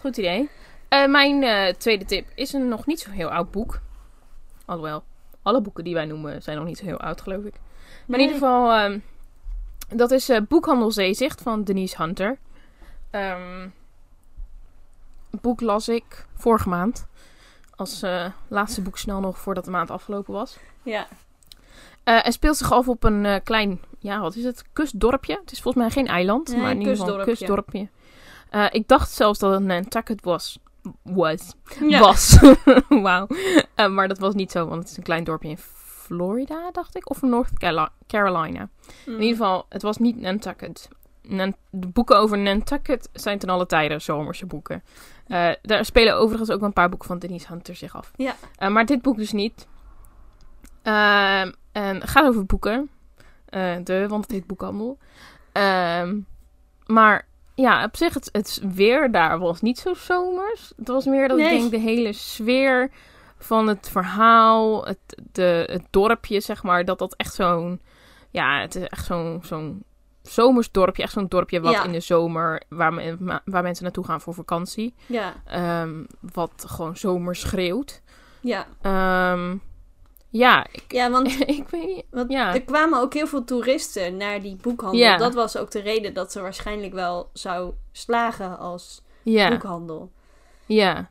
Goed 0.00 0.16
idee. 0.16 0.48
Eh, 0.88 1.06
mijn 1.06 1.42
eh, 1.42 1.74
tweede 1.74 2.04
tip 2.04 2.26
is 2.34 2.52
een 2.52 2.68
nog 2.68 2.86
niet 2.86 3.00
zo 3.00 3.10
heel 3.10 3.30
oud 3.30 3.50
boek. 3.50 3.80
Alhoewel, 4.64 5.02
alle 5.42 5.60
boeken 5.60 5.84
die 5.84 5.94
wij 5.94 6.04
noemen 6.04 6.42
zijn 6.42 6.56
nog 6.56 6.66
niet 6.66 6.78
zo 6.78 6.84
heel 6.84 7.00
oud, 7.00 7.20
geloof 7.20 7.44
ik. 7.44 7.54
Maar 8.06 8.18
in 8.18 8.24
ieder 8.24 8.40
geval, 8.40 8.72
ehm, 8.72 8.98
dat 9.88 10.10
is 10.10 10.28
eh, 10.28 10.40
Boekhandel 10.48 10.90
Zeezicht 10.90 11.42
van 11.42 11.64
Denise 11.64 12.02
Hunter. 12.02 12.38
Het 15.30 15.40
boek 15.40 15.60
las 15.60 15.88
ik 15.88 16.26
vorige 16.34 16.68
maand. 16.68 17.06
Als 17.76 18.04
laatste 18.48 18.82
boek 18.82 18.98
snel 18.98 19.20
nog 19.20 19.38
voordat 19.38 19.64
de 19.64 19.70
maand 19.70 19.90
afgelopen 19.90 20.32
was. 20.32 20.58
Ja, 20.82 21.06
en 22.04 22.32
speelt 22.32 22.56
zich 22.56 22.72
af 22.72 22.88
op 22.88 23.04
een 23.04 23.42
klein, 23.42 23.80
ja, 23.98 24.20
wat 24.20 24.34
is 24.36 24.44
het? 24.44 24.64
Kustdorpje. 24.72 25.38
Het 25.40 25.52
is 25.52 25.60
volgens 25.60 25.84
mij 25.84 25.92
geen 25.92 26.06
eiland, 26.06 26.48
Nee, 26.48 26.60
maar 26.60 26.70
in 26.70 26.78
ieder 26.78 26.96
geval 26.96 27.18
een 27.18 27.24
kustdorpje. 27.24 27.88
Eh, 28.50 28.66
ik 28.70 28.88
dacht 28.88 29.10
zelfs 29.10 29.38
dat 29.38 29.52
het 29.52 29.62
Nantucket 29.62 30.24
was. 30.24 30.58
Was. 31.02 31.54
Ja. 31.80 32.00
Was. 32.00 32.38
Wauw. 32.88 33.26
Eh, 33.74 33.88
maar 33.88 34.08
dat 34.08 34.18
was 34.18 34.34
niet 34.34 34.50
zo, 34.50 34.66
want 34.66 34.80
het 34.80 34.90
is 34.90 34.96
een 34.96 35.02
klein 35.02 35.24
dorpje 35.24 35.48
in 35.48 35.58
Florida, 35.58 36.70
dacht 36.70 36.96
ik. 36.96 37.10
Of 37.10 37.22
North 37.22 37.52
Carolina. 38.06 38.68
Mm. 39.06 39.14
In 39.14 39.20
ieder 39.20 39.36
geval, 39.36 39.66
het 39.68 39.82
was 39.82 39.96
niet 39.96 40.20
Nantucket. 40.20 40.88
Nan- 41.22 41.54
de 41.70 41.86
boeken 41.86 42.18
over 42.18 42.38
Nantucket 42.38 43.08
zijn 43.12 43.38
ten 43.38 43.48
alle 43.48 43.66
tijden 43.66 44.02
zomerse 44.02 44.46
boeken. 44.46 44.82
Eh, 45.26 45.50
daar 45.62 45.84
spelen 45.84 46.16
overigens 46.16 46.50
ook 46.50 46.62
een 46.62 46.72
paar 46.72 46.88
boeken 46.88 47.08
van 47.08 47.18
Denise 47.18 47.46
Hunter 47.48 47.76
zich 47.76 47.96
af. 47.96 48.10
Ja. 48.16 48.34
Maar 48.68 48.86
dit 48.86 49.02
boek 49.02 49.16
dus 49.16 49.32
niet. 49.32 49.66
Ehm, 50.82 51.52
en 51.72 52.00
het 52.00 52.10
gaat 52.10 52.26
over 52.26 52.46
boeken. 52.46 52.90
De, 53.84 54.04
want 54.08 54.22
het 54.22 54.32
heet 54.32 54.46
boekhandel. 54.46 54.98
Ehm, 55.52 56.18
maar 56.86 57.28
ja, 57.60 57.84
op 57.84 57.96
zich, 57.96 58.14
het, 58.14 58.28
het 58.32 58.60
weer 58.74 59.10
daar 59.12 59.38
was 59.38 59.60
niet 59.60 59.78
zo 59.78 59.94
zomers. 59.94 60.72
Het 60.76 60.88
was 60.88 61.04
meer 61.04 61.28
dat 61.28 61.36
Nee. 61.36 61.52
ik 61.54 61.58
denk 61.58 61.70
de 61.70 61.78
hele 61.90 62.12
sfeer 62.12 62.90
van 63.38 63.66
het 63.66 63.88
verhaal, 63.90 64.84
het, 64.86 64.98
de, 65.32 65.68
het 65.72 65.82
dorpje, 65.90 66.40
zeg 66.40 66.62
maar, 66.62 66.84
dat 66.84 66.98
dat 66.98 67.14
echt 67.16 67.34
zo'n, 67.34 67.80
ja, 68.30 68.60
het 68.60 68.74
is 68.74 68.82
echt 68.88 69.04
zo'n, 69.06 69.40
zo'n 69.44 69.84
zomers 70.22 70.70
dorpje. 70.70 71.02
Echt 71.02 71.12
zo'n 71.12 71.26
dorpje 71.28 71.60
wat 71.60 71.72
Ja. 71.72 71.84
in 71.84 71.92
de 71.92 72.00
zomer, 72.00 72.62
waar, 72.68 72.92
me- 72.94 73.16
ma- 73.18 73.42
waar 73.44 73.62
mensen 73.62 73.84
naartoe 73.84 74.04
gaan 74.04 74.20
voor 74.20 74.34
vakantie. 74.34 74.94
Ja, 75.06 75.32
Ehm, 75.44 76.04
wat 76.32 76.64
gewoon 76.68 76.96
zomer 76.96 77.36
schreeuwt. 77.36 78.02
ja. 78.40 78.66
Ehm, 78.82 79.56
ja, 80.30 80.66
ik, 80.72 80.84
Ja, 80.88 81.10
want, 81.10 81.26
ik 81.58 81.68
weet 81.68 81.86
niet. 81.86 82.04
want 82.10 82.30
Ja. 82.32 82.54
er 82.54 82.62
kwamen 82.62 83.00
ook 83.00 83.14
heel 83.14 83.26
veel 83.26 83.44
toeristen 83.44 84.16
naar 84.16 84.40
die 84.40 84.56
boekhandel. 84.56 85.00
Ja. 85.00 85.16
Dat 85.16 85.34
was 85.34 85.56
ook 85.56 85.70
de 85.70 85.80
reden 85.80 86.14
dat 86.14 86.32
ze 86.32 86.40
waarschijnlijk 86.40 86.92
wel 86.92 87.30
zou 87.32 87.72
slagen 87.92 88.58
als 88.58 89.02
Ja, 89.22 89.48
boekhandel. 89.48 90.10
ja. 90.66 91.10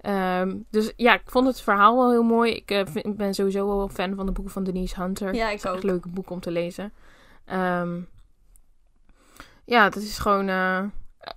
Ehm, 0.00 0.56
dus 0.70 0.92
ja, 0.96 1.14
ik 1.14 1.22
vond 1.24 1.46
het 1.46 1.60
verhaal 1.60 1.96
wel 1.96 2.10
heel 2.10 2.22
mooi. 2.22 2.52
Ik 2.52 2.70
eh, 2.70 2.80
vind- 2.86 3.16
ben 3.16 3.34
sowieso 3.34 3.66
wel 3.66 3.82
een 3.82 3.90
fan 3.90 4.14
van 4.14 4.26
de 4.26 4.32
boeken 4.32 4.52
van 4.52 4.64
Denise 4.64 5.02
Hunter. 5.02 5.34
Ja, 5.34 5.42
Het 5.44 5.50
ik 5.52 5.56
is 5.58 5.64
echt 5.64 5.74
ook. 5.76 5.82
leuke 5.82 6.08
boeken 6.08 6.32
om 6.32 6.40
te 6.40 6.50
lezen. 6.50 6.92
Ehm, 7.44 8.00
ja, 9.64 9.88
dat 9.88 10.02
is 10.02 10.18
gewoon 10.18 10.48
eh, 10.48 10.82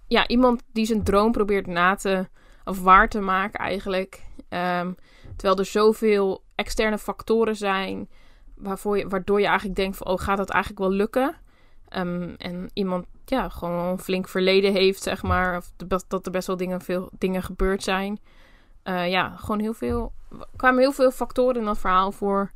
ja, 0.07 0.27
iemand 0.27 0.61
die 0.73 0.85
zijn 0.85 1.03
droom 1.03 1.31
probeert 1.31 1.67
na 1.67 1.95
te 1.95 2.27
of 2.65 2.81
waar 2.81 3.09
te 3.09 3.19
maken 3.19 3.59
eigenlijk. 3.59 4.23
Ehm, 4.49 4.91
terwijl 5.35 5.59
er 5.59 5.65
zoveel 5.65 6.43
externe 6.55 6.97
factoren 6.97 7.55
zijn 7.55 8.09
waarvoor 8.55 8.97
je, 8.97 9.07
waardoor 9.07 9.39
je 9.39 9.45
eigenlijk 9.45 9.75
denkt 9.75 9.97
van 9.97 10.07
oh 10.07 10.19
gaat 10.19 10.37
dat 10.37 10.49
eigenlijk 10.49 10.81
wel 10.81 10.91
lukken? 10.91 11.35
Ehm, 11.87 12.33
en 12.37 12.69
iemand 12.73 13.05
ja 13.25 13.49
gewoon 13.49 13.85
een 13.85 13.99
flink 13.99 14.27
verleden 14.27 14.73
heeft 14.73 15.03
zeg 15.03 15.23
maar 15.23 15.57
of 15.57 15.71
dat 16.07 16.25
er 16.25 16.31
best 16.31 16.47
wel 16.47 16.57
dingen 16.57 16.81
veel 16.81 17.09
dingen 17.17 17.43
gebeurd 17.43 17.83
zijn. 17.83 18.19
Eh, 18.83 19.09
ja, 19.09 19.35
gewoon 19.35 19.59
heel 19.59 19.73
veel 19.73 20.13
er 20.39 20.47
kwamen 20.55 20.79
heel 20.79 20.91
veel 20.91 21.11
factoren 21.11 21.55
in 21.55 21.65
dat 21.65 21.77
verhaal 21.79 22.11
voor. 22.11 22.51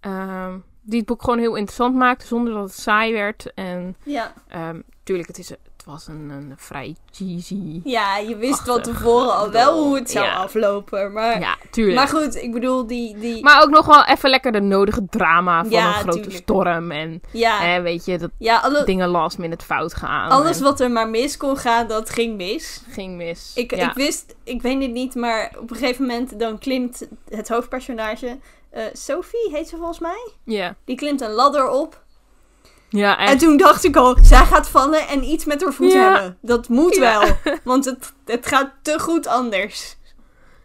ehm, 0.00 0.58
die 0.82 0.98
het 0.98 1.08
boek 1.08 1.22
gewoon 1.22 1.38
heel 1.38 1.54
interessant 1.54 1.94
maakte 1.94 2.26
zonder 2.26 2.52
dat 2.54 2.62
het 2.62 2.78
saai 2.78 3.12
werd. 3.12 3.54
En 3.54 3.96
Ja. 4.04 4.32
ehm 4.48 4.80
tuurlijk, 5.02 5.28
het, 5.28 5.38
is, 5.38 5.52
was 5.90 6.06
een, 6.08 6.30
een 6.30 6.52
vrij 6.56 6.96
cheesy. 7.10 7.80
ja, 7.84 8.16
je 8.16 8.36
wist 8.36 8.60
van 8.60 8.82
tevoren 8.82 9.34
al 9.36 9.50
wel 9.50 9.82
hoe 9.84 9.94
het 9.94 10.10
zou 10.10 10.24
Ja. 10.26 10.34
aflopen. 10.34 11.12
Maar, 11.12 11.40
Ja, 11.40 11.56
tuurlijk. 11.70 11.96
maar 11.96 12.08
goed, 12.08 12.34
ik 12.36 12.52
bedoel, 12.52 12.86
die... 12.86 13.18
die 13.18 13.42
Maar 13.42 13.62
ook 13.62 13.70
nog 13.70 13.86
wel 13.86 14.04
even 14.04 14.30
lekker 14.30 14.52
de 14.52 14.60
nodige 14.60 15.04
drama 15.10 15.60
van 15.62 15.70
Ja, 15.70 15.86
een 15.88 15.94
grote 15.94 16.20
tuurlijk. 16.20 16.36
storm. 16.42 16.90
En 16.90 17.20
ja, 17.30 17.76
eh, 17.76 17.82
weet 17.82 18.04
je, 18.04 18.18
dat 18.18 18.30
ja 18.38 18.58
alle, 18.58 18.84
dingen 18.84 19.08
last 19.08 19.38
minute 19.38 19.64
fout 19.64 19.94
gaan. 19.94 20.30
alles 20.30 20.56
en 20.56 20.62
wat 20.62 20.80
er 20.80 20.90
maar 20.90 21.08
mis 21.08 21.36
kon 21.36 21.56
gaan, 21.56 21.86
dat 21.88 22.10
ging 22.10 22.36
mis. 22.36 22.82
ging 22.88 23.16
mis. 23.16 23.52
Ik, 23.54 23.72
ik 23.72 23.92
wist, 23.94 24.34
ik 24.44 24.62
weet 24.62 24.82
het 24.82 24.90
niet, 24.92 25.14
maar 25.14 25.52
op 25.60 25.70
een 25.70 25.76
gegeven 25.76 26.06
moment 26.06 26.38
dan 26.38 26.58
klimt 26.58 27.08
het 27.28 27.48
hoofdpersonage, 27.48 28.38
eh, 28.70 28.84
Sophie 28.92 29.48
heet 29.52 29.68
ze 29.68 29.76
volgens 29.76 29.98
mij, 29.98 30.30
ja. 30.44 30.74
die 30.84 30.96
klimt 30.96 31.20
een 31.20 31.30
ladder 31.32 31.68
op. 31.68 32.02
ja, 32.90 33.18
echt. 33.18 33.30
En 33.32 33.38
toen 33.38 33.56
dacht 33.56 33.84
ik 33.84 33.96
al, 33.96 34.16
zij 34.22 34.44
gaat 34.44 34.68
vallen 34.68 35.08
en 35.08 35.24
iets 35.24 35.44
met 35.44 35.62
haar 35.62 35.72
voet 35.72 35.92
Ja. 35.92 36.12
hebben. 36.12 36.38
Dat 36.40 36.68
moet 36.68 36.94
Ja. 36.96 37.00
wel, 37.20 37.36
want 37.64 37.84
het, 37.84 38.12
het 38.24 38.46
gaat 38.46 38.72
te 38.82 38.98
goed 38.98 39.26
anders. 39.26 39.96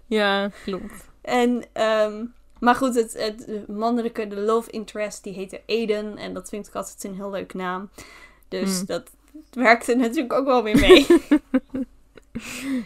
Ja, 0.08 0.50
klopt. 0.64 0.94
En, 1.22 1.64
ehm, 1.74 2.24
maar 2.60 2.76
goed, 2.76 2.96
het, 2.96 3.14
het 3.14 3.68
mannelijke, 3.68 4.28
de 4.28 4.36
love 4.36 4.70
interest, 4.72 5.24
die 5.24 5.34
heette 5.34 5.62
Aiden. 5.68 6.18
En 6.18 6.34
dat 6.34 6.50
vind 6.50 6.68
ik 6.68 6.76
altijd 6.76 7.04
een 7.04 7.16
heel 7.16 7.30
leuk 7.30 7.54
naam. 7.54 7.90
Dus 8.48 8.80
Mm. 8.80 8.86
dat 8.86 9.04
werkte 9.52 9.96
natuurlijk 9.96 10.34
ook 10.34 10.46
wel 10.46 10.64
weer 10.64 10.78
mee. 10.80 11.06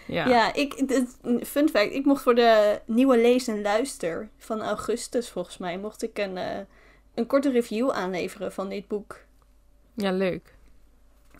Ja. 0.06 0.28
Ja, 0.28 0.54
ik, 0.54 0.84
het, 0.88 1.18
fun 1.48 1.70
fact, 1.70 1.94
ik 1.94 2.06
mocht 2.06 2.24
voor 2.24 2.36
de 2.36 2.80
nieuwe 2.86 3.18
Lees 3.18 3.48
en 3.48 3.62
Luister 3.62 4.30
van 4.38 4.62
augustus 4.62 5.30
volgens 5.30 5.58
mij, 5.58 5.78
mocht 5.78 6.04
ik 6.04 6.18
een, 6.18 6.38
eh, 6.38 6.60
een 7.16 7.26
korte 7.28 7.50
review 7.52 7.92
aanleveren 7.92 8.54
van 8.54 8.70
dit 8.70 8.88
boek. 8.88 9.18
Ja, 10.02 10.12
leuk. 10.12 10.56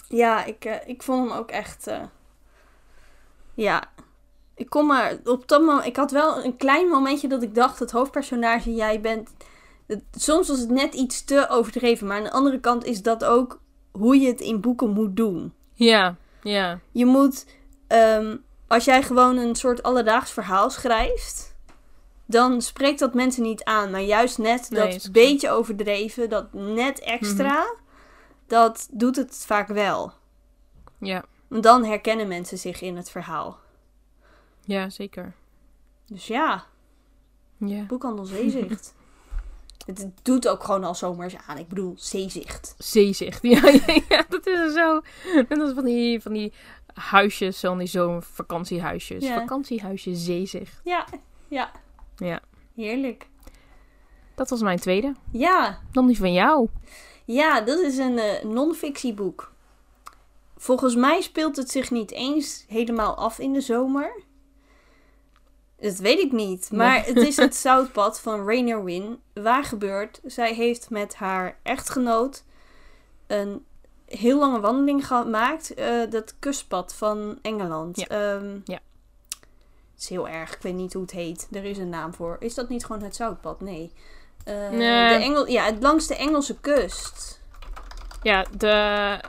Ja, 0.08 0.46
ik, 0.46 0.66
eh, 0.66 0.88
ik 0.88 1.04
vond 1.04 1.30
hem 1.30 1.38
ook 1.38 1.50
echt, 1.50 1.88
eh, 1.88 2.02
Ja. 3.54 3.84
Ik 4.56 4.70
kom 4.70 4.86
maar 4.88 5.18
op 5.24 5.48
dat 5.48 5.62
moment. 5.62 5.86
Ik 5.86 5.96
had 5.96 6.12
wel 6.12 6.44
een 6.44 6.58
klein 6.58 6.88
momentje 6.88 7.28
dat 7.28 7.44
ik 7.44 7.56
dacht: 7.56 7.80
het 7.80 7.92
hoofdpersonage, 7.92 8.74
jij 8.74 9.02
bent. 9.02 9.30
Het, 9.88 10.04
soms 10.12 10.48
was 10.48 10.60
het 10.60 10.70
net 10.70 10.94
iets 10.94 11.24
te 11.24 11.48
overdreven. 11.50 12.08
Maar 12.08 12.18
aan 12.18 12.24
de 12.24 12.32
andere 12.32 12.60
kant 12.60 12.86
is 12.86 13.02
dat 13.02 13.24
ook 13.26 13.60
hoe 13.92 14.20
je 14.20 14.28
het 14.28 14.42
in 14.42 14.62
boeken 14.62 14.90
moet 14.90 15.16
doen. 15.16 15.54
Ja, 15.74 16.16
ja. 16.44 16.80
Je 16.92 17.06
moet. 17.06 17.46
ehm, 17.88 18.38
als 18.68 18.86
jij 18.86 19.04
gewoon 19.04 19.38
een 19.38 19.56
soort 19.56 19.84
alledaags 19.84 20.32
verhaal 20.32 20.70
schrijft. 20.70 21.56
Dan 22.26 22.62
spreekt 22.62 23.00
dat 23.00 23.14
mensen 23.14 23.44
niet 23.44 23.64
aan. 23.64 23.92
Maar 23.92 24.02
juist 24.02 24.38
net 24.38 24.70
Nee, 24.70 24.92
dat 24.92 25.10
beetje 25.12 25.50
overdreven, 25.50 26.30
dat 26.30 26.54
net 26.54 27.00
extra. 27.00 27.60
Mhm. 27.60 27.89
Dat 28.50 28.88
doet 28.92 29.16
het 29.16 29.44
vaak 29.46 29.68
wel. 29.68 30.12
Ja, 30.98 31.24
dan 31.48 31.84
herkennen 31.86 32.28
mensen 32.28 32.58
zich 32.58 32.82
in 32.82 32.96
het 32.98 33.10
verhaal. 33.10 33.60
ja 34.66 34.90
zeker. 34.90 35.34
Dus 36.06 36.28
ja, 36.28 36.66
Ja. 37.58 37.84
boekhandel 37.84 38.26
Zeezicht. 38.26 38.94
het 39.86 40.08
doet 40.22 40.48
ook 40.48 40.64
gewoon 40.64 40.84
al 40.84 40.96
zomers 40.96 41.36
aan. 41.48 41.58
Ik 41.58 41.68
bedoel, 41.68 41.94
Zeezicht. 41.98 42.76
Zeezicht. 42.78 43.42
Ja, 43.54 43.68
ja, 43.68 44.02
ja, 44.10 44.26
dat 44.30 44.48
is 44.48 44.74
zo. 44.74 45.02
En 45.50 45.60
dat 45.60 45.68
is 45.68 45.74
van 45.74 45.86
die, 45.86 46.22
van 46.22 46.34
die 46.34 46.54
huisjes, 46.94 47.60
van 47.60 47.78
die 47.78 47.88
zo'n 47.88 48.22
vakantiehuisjes. 48.22 49.24
Ja. 49.24 49.40
Vakantiehuisje 49.40 50.16
Zeezicht. 50.16 50.82
Ja, 50.84 51.06
ja. 51.48 51.72
Ja. 52.18 52.42
Heerlijk. 52.76 53.28
Dat 54.36 54.50
was 54.50 54.62
mijn 54.62 54.80
tweede. 54.80 55.14
Ja, 55.32 55.80
Dan 55.92 56.08
die 56.08 56.18
van 56.18 56.34
jou. 56.34 56.70
Ja 57.34 57.62
dat 57.62 57.80
is 57.80 57.98
een 57.98 58.18
eh, 58.20 58.44
non-fictieboek. 58.44 59.52
Volgens 60.58 60.96
mij 60.96 61.22
speelt 61.22 61.56
het 61.56 61.72
zich 61.72 61.92
niet 61.92 62.12
eens 62.12 62.66
helemaal 62.68 63.16
af 63.16 63.40
in 63.40 63.54
de 63.54 63.62
zomer. 63.62 64.22
Dat 65.80 65.96
weet 65.98 66.20
ik 66.20 66.32
niet. 66.32 66.72
Maar 66.72 66.94
Nee. 66.94 67.04
het 67.14 67.18
is 67.18 67.38
het 67.38 67.56
zoutpad 67.66 68.20
van 68.20 68.46
Rainier 68.46 68.84
Win. 68.84 69.20
Waar 69.34 69.64
gebeurt? 69.64 70.20
Zij 70.26 70.54
heeft 70.54 70.90
met 70.90 71.16
haar 71.16 71.58
echtgenoot 71.64 72.44
een 73.28 73.66
heel 74.06 74.40
lange 74.40 74.60
wandeling 74.60 75.08
gemaakt. 75.08 75.74
eh, 75.74 76.10
dat 76.10 76.36
kustpad 76.40 76.94
van 76.96 77.40
Engeland. 77.42 78.00
Ja. 78.00 78.08
Ehm, 78.08 78.60
Ja. 78.66 78.80
Het 79.94 80.02
is 80.08 80.10
heel 80.10 80.28
erg. 80.30 80.56
Ik 80.56 80.62
weet 80.62 80.74
niet 80.76 80.94
hoe 80.94 81.02
het 81.02 81.12
heet. 81.12 81.48
Er 81.52 81.64
is 81.64 81.78
een 81.78 81.90
naam 81.90 82.14
voor. 82.14 82.36
Is 82.40 82.54
dat 82.54 82.70
niet 82.70 82.86
gewoon 82.86 83.02
het 83.04 83.16
zoutpad? 83.16 83.62
Nee. 83.62 83.92
Eh, 84.44 84.70
Nee. 84.70 85.18
De 85.18 85.24
Engel, 85.24 85.48
ja, 85.48 85.64
het 85.64 85.82
langs 85.84 86.08
de 86.08 86.16
Engelse 86.16 86.60
kust. 86.60 87.42
Ja, 88.22 88.46
de, 88.58 89.20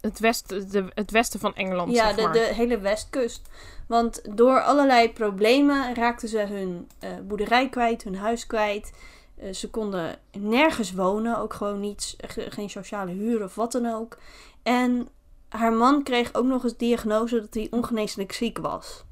het, 0.00 0.18
west, 0.18 0.48
de, 0.72 0.84
het 0.94 1.10
westen 1.10 1.40
van 1.40 1.54
Engeland, 1.54 1.92
Ja, 1.94 2.06
zeg 2.06 2.16
de, 2.16 2.22
maar. 2.22 2.32
de 2.32 2.38
hele 2.54 2.78
westkust. 2.78 3.48
Want 3.86 4.20
door 4.36 4.62
allerlei 4.62 5.12
problemen 5.12 5.94
raakten 5.94 6.28
ze 6.28 6.38
hun 6.38 6.88
eh, 6.98 7.10
boerderij 7.22 7.68
kwijt, 7.68 8.02
hun 8.02 8.16
huis 8.16 8.46
kwijt. 8.46 8.92
Eh, 9.38 9.52
ze 9.52 9.70
konden 9.70 10.18
nergens 10.38 10.92
wonen, 10.92 11.38
ook 11.38 11.54
gewoon 11.54 11.80
niets, 11.80 12.16
ge- 12.26 12.50
geen 12.50 12.70
sociale 12.70 13.12
huur 13.12 13.42
of 13.42 13.54
wat 13.54 13.72
dan 13.72 13.86
ook. 13.94 14.18
En 14.62 15.08
haar 15.48 15.72
man 15.72 16.02
kreeg 16.02 16.34
ook 16.34 16.44
nog 16.44 16.62
eens 16.64 16.76
diagnose 16.76 17.40
dat 17.40 17.54
hij 17.54 17.68
ongeneeslijk 17.70 18.32
ziek 18.32 18.58
was. 18.58 19.04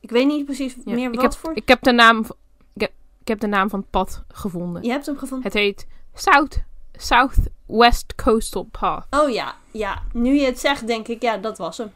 Ik 0.00 0.10
weet 0.10 0.26
niet 0.26 0.44
precies 0.44 0.74
Ja, 0.84 0.94
meer 0.94 1.08
ik 1.12 1.20
wat 1.20 1.22
heb, 1.22 1.32
voor... 1.42 1.52
Ik 1.54 1.68
heb 1.68 1.82
de 1.82 1.92
naam, 1.92 2.18
ik 2.18 2.30
heb, 3.30 3.36
ik 3.36 3.40
heb 3.42 3.50
de 3.50 3.56
naam 3.56 3.70
van 3.70 3.80
het 3.80 3.90
pad 3.90 4.22
gevonden. 4.28 4.82
Je 4.82 4.90
hebt 4.90 5.06
hem 5.06 5.18
gevonden? 5.18 5.46
Het 5.46 5.54
heet 5.56 5.86
South, 6.14 6.62
South 6.92 7.36
West 7.66 8.14
Coastal 8.14 8.68
Path. 8.80 9.06
Oh 9.10 9.30
ja, 9.30 9.54
ja. 9.70 10.02
Nu 10.12 10.34
je 10.34 10.46
het 10.46 10.58
zegt, 10.58 10.86
denk 10.86 11.08
ik, 11.08 11.22
ja, 11.22 11.36
dat 11.36 11.58
was 11.58 11.78
hem. 11.78 11.90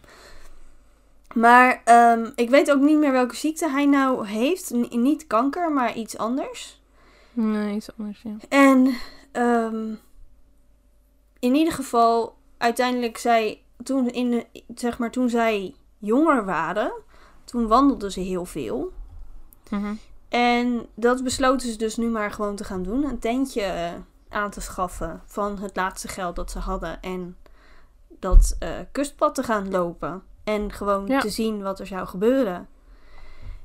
Maar 1.34 1.80
ehm, 1.84 2.30
ik 2.34 2.50
weet 2.50 2.70
ook 2.70 2.80
niet 2.80 2.98
meer 2.98 3.12
welke 3.12 3.36
ziekte 3.36 3.70
hij 3.70 3.86
nou 3.86 4.26
heeft. 4.26 4.74
N- 4.74 5.02
niet 5.02 5.26
kanker, 5.26 5.72
maar 5.72 5.94
iets 5.94 6.18
anders. 6.18 6.80
Nee, 7.32 7.74
iets 7.74 7.88
anders, 7.98 8.22
ja. 8.22 8.36
En 8.48 8.94
ehm, 9.32 9.94
in 11.38 11.54
ieder 11.54 11.72
geval, 11.72 12.34
uiteindelijk 12.58 13.18
zij, 13.18 13.60
toen, 13.82 14.10
in 14.10 14.30
de, 14.30 14.46
zeg 14.74 14.98
maar, 14.98 15.10
toen 15.10 15.28
zij 15.28 15.74
jonger 15.98 16.44
waren, 16.44 16.92
toen 17.44 17.66
wandelden 17.66 18.12
ze 18.12 18.20
heel 18.20 18.44
veel. 18.44 18.92
Mhm. 19.70 19.94
En 20.34 20.86
dat 20.94 21.24
besloten 21.24 21.68
ze 21.70 21.76
dus 21.78 21.96
nu 21.96 22.08
maar 22.08 22.30
gewoon 22.30 22.56
te 22.56 22.64
gaan 22.64 22.82
doen. 22.82 23.04
Een 23.04 23.18
tentje 23.18 23.62
eh, 23.62 23.92
aan 24.28 24.50
te 24.50 24.60
schaffen 24.60 25.22
van 25.26 25.58
het 25.58 25.76
laatste 25.76 26.08
geld 26.08 26.36
dat 26.36 26.50
ze 26.50 26.58
hadden. 26.58 27.02
En 27.02 27.36
dat 28.08 28.56
eh, 28.58 28.70
kustpad 28.92 29.34
te 29.34 29.42
gaan 29.42 29.70
lopen. 29.70 30.22
En 30.44 30.72
gewoon 30.72 31.06
Ja. 31.06 31.20
te 31.20 31.28
zien 31.28 31.62
wat 31.62 31.80
er 31.80 31.86
zou 31.86 32.06
gebeuren. 32.06 32.68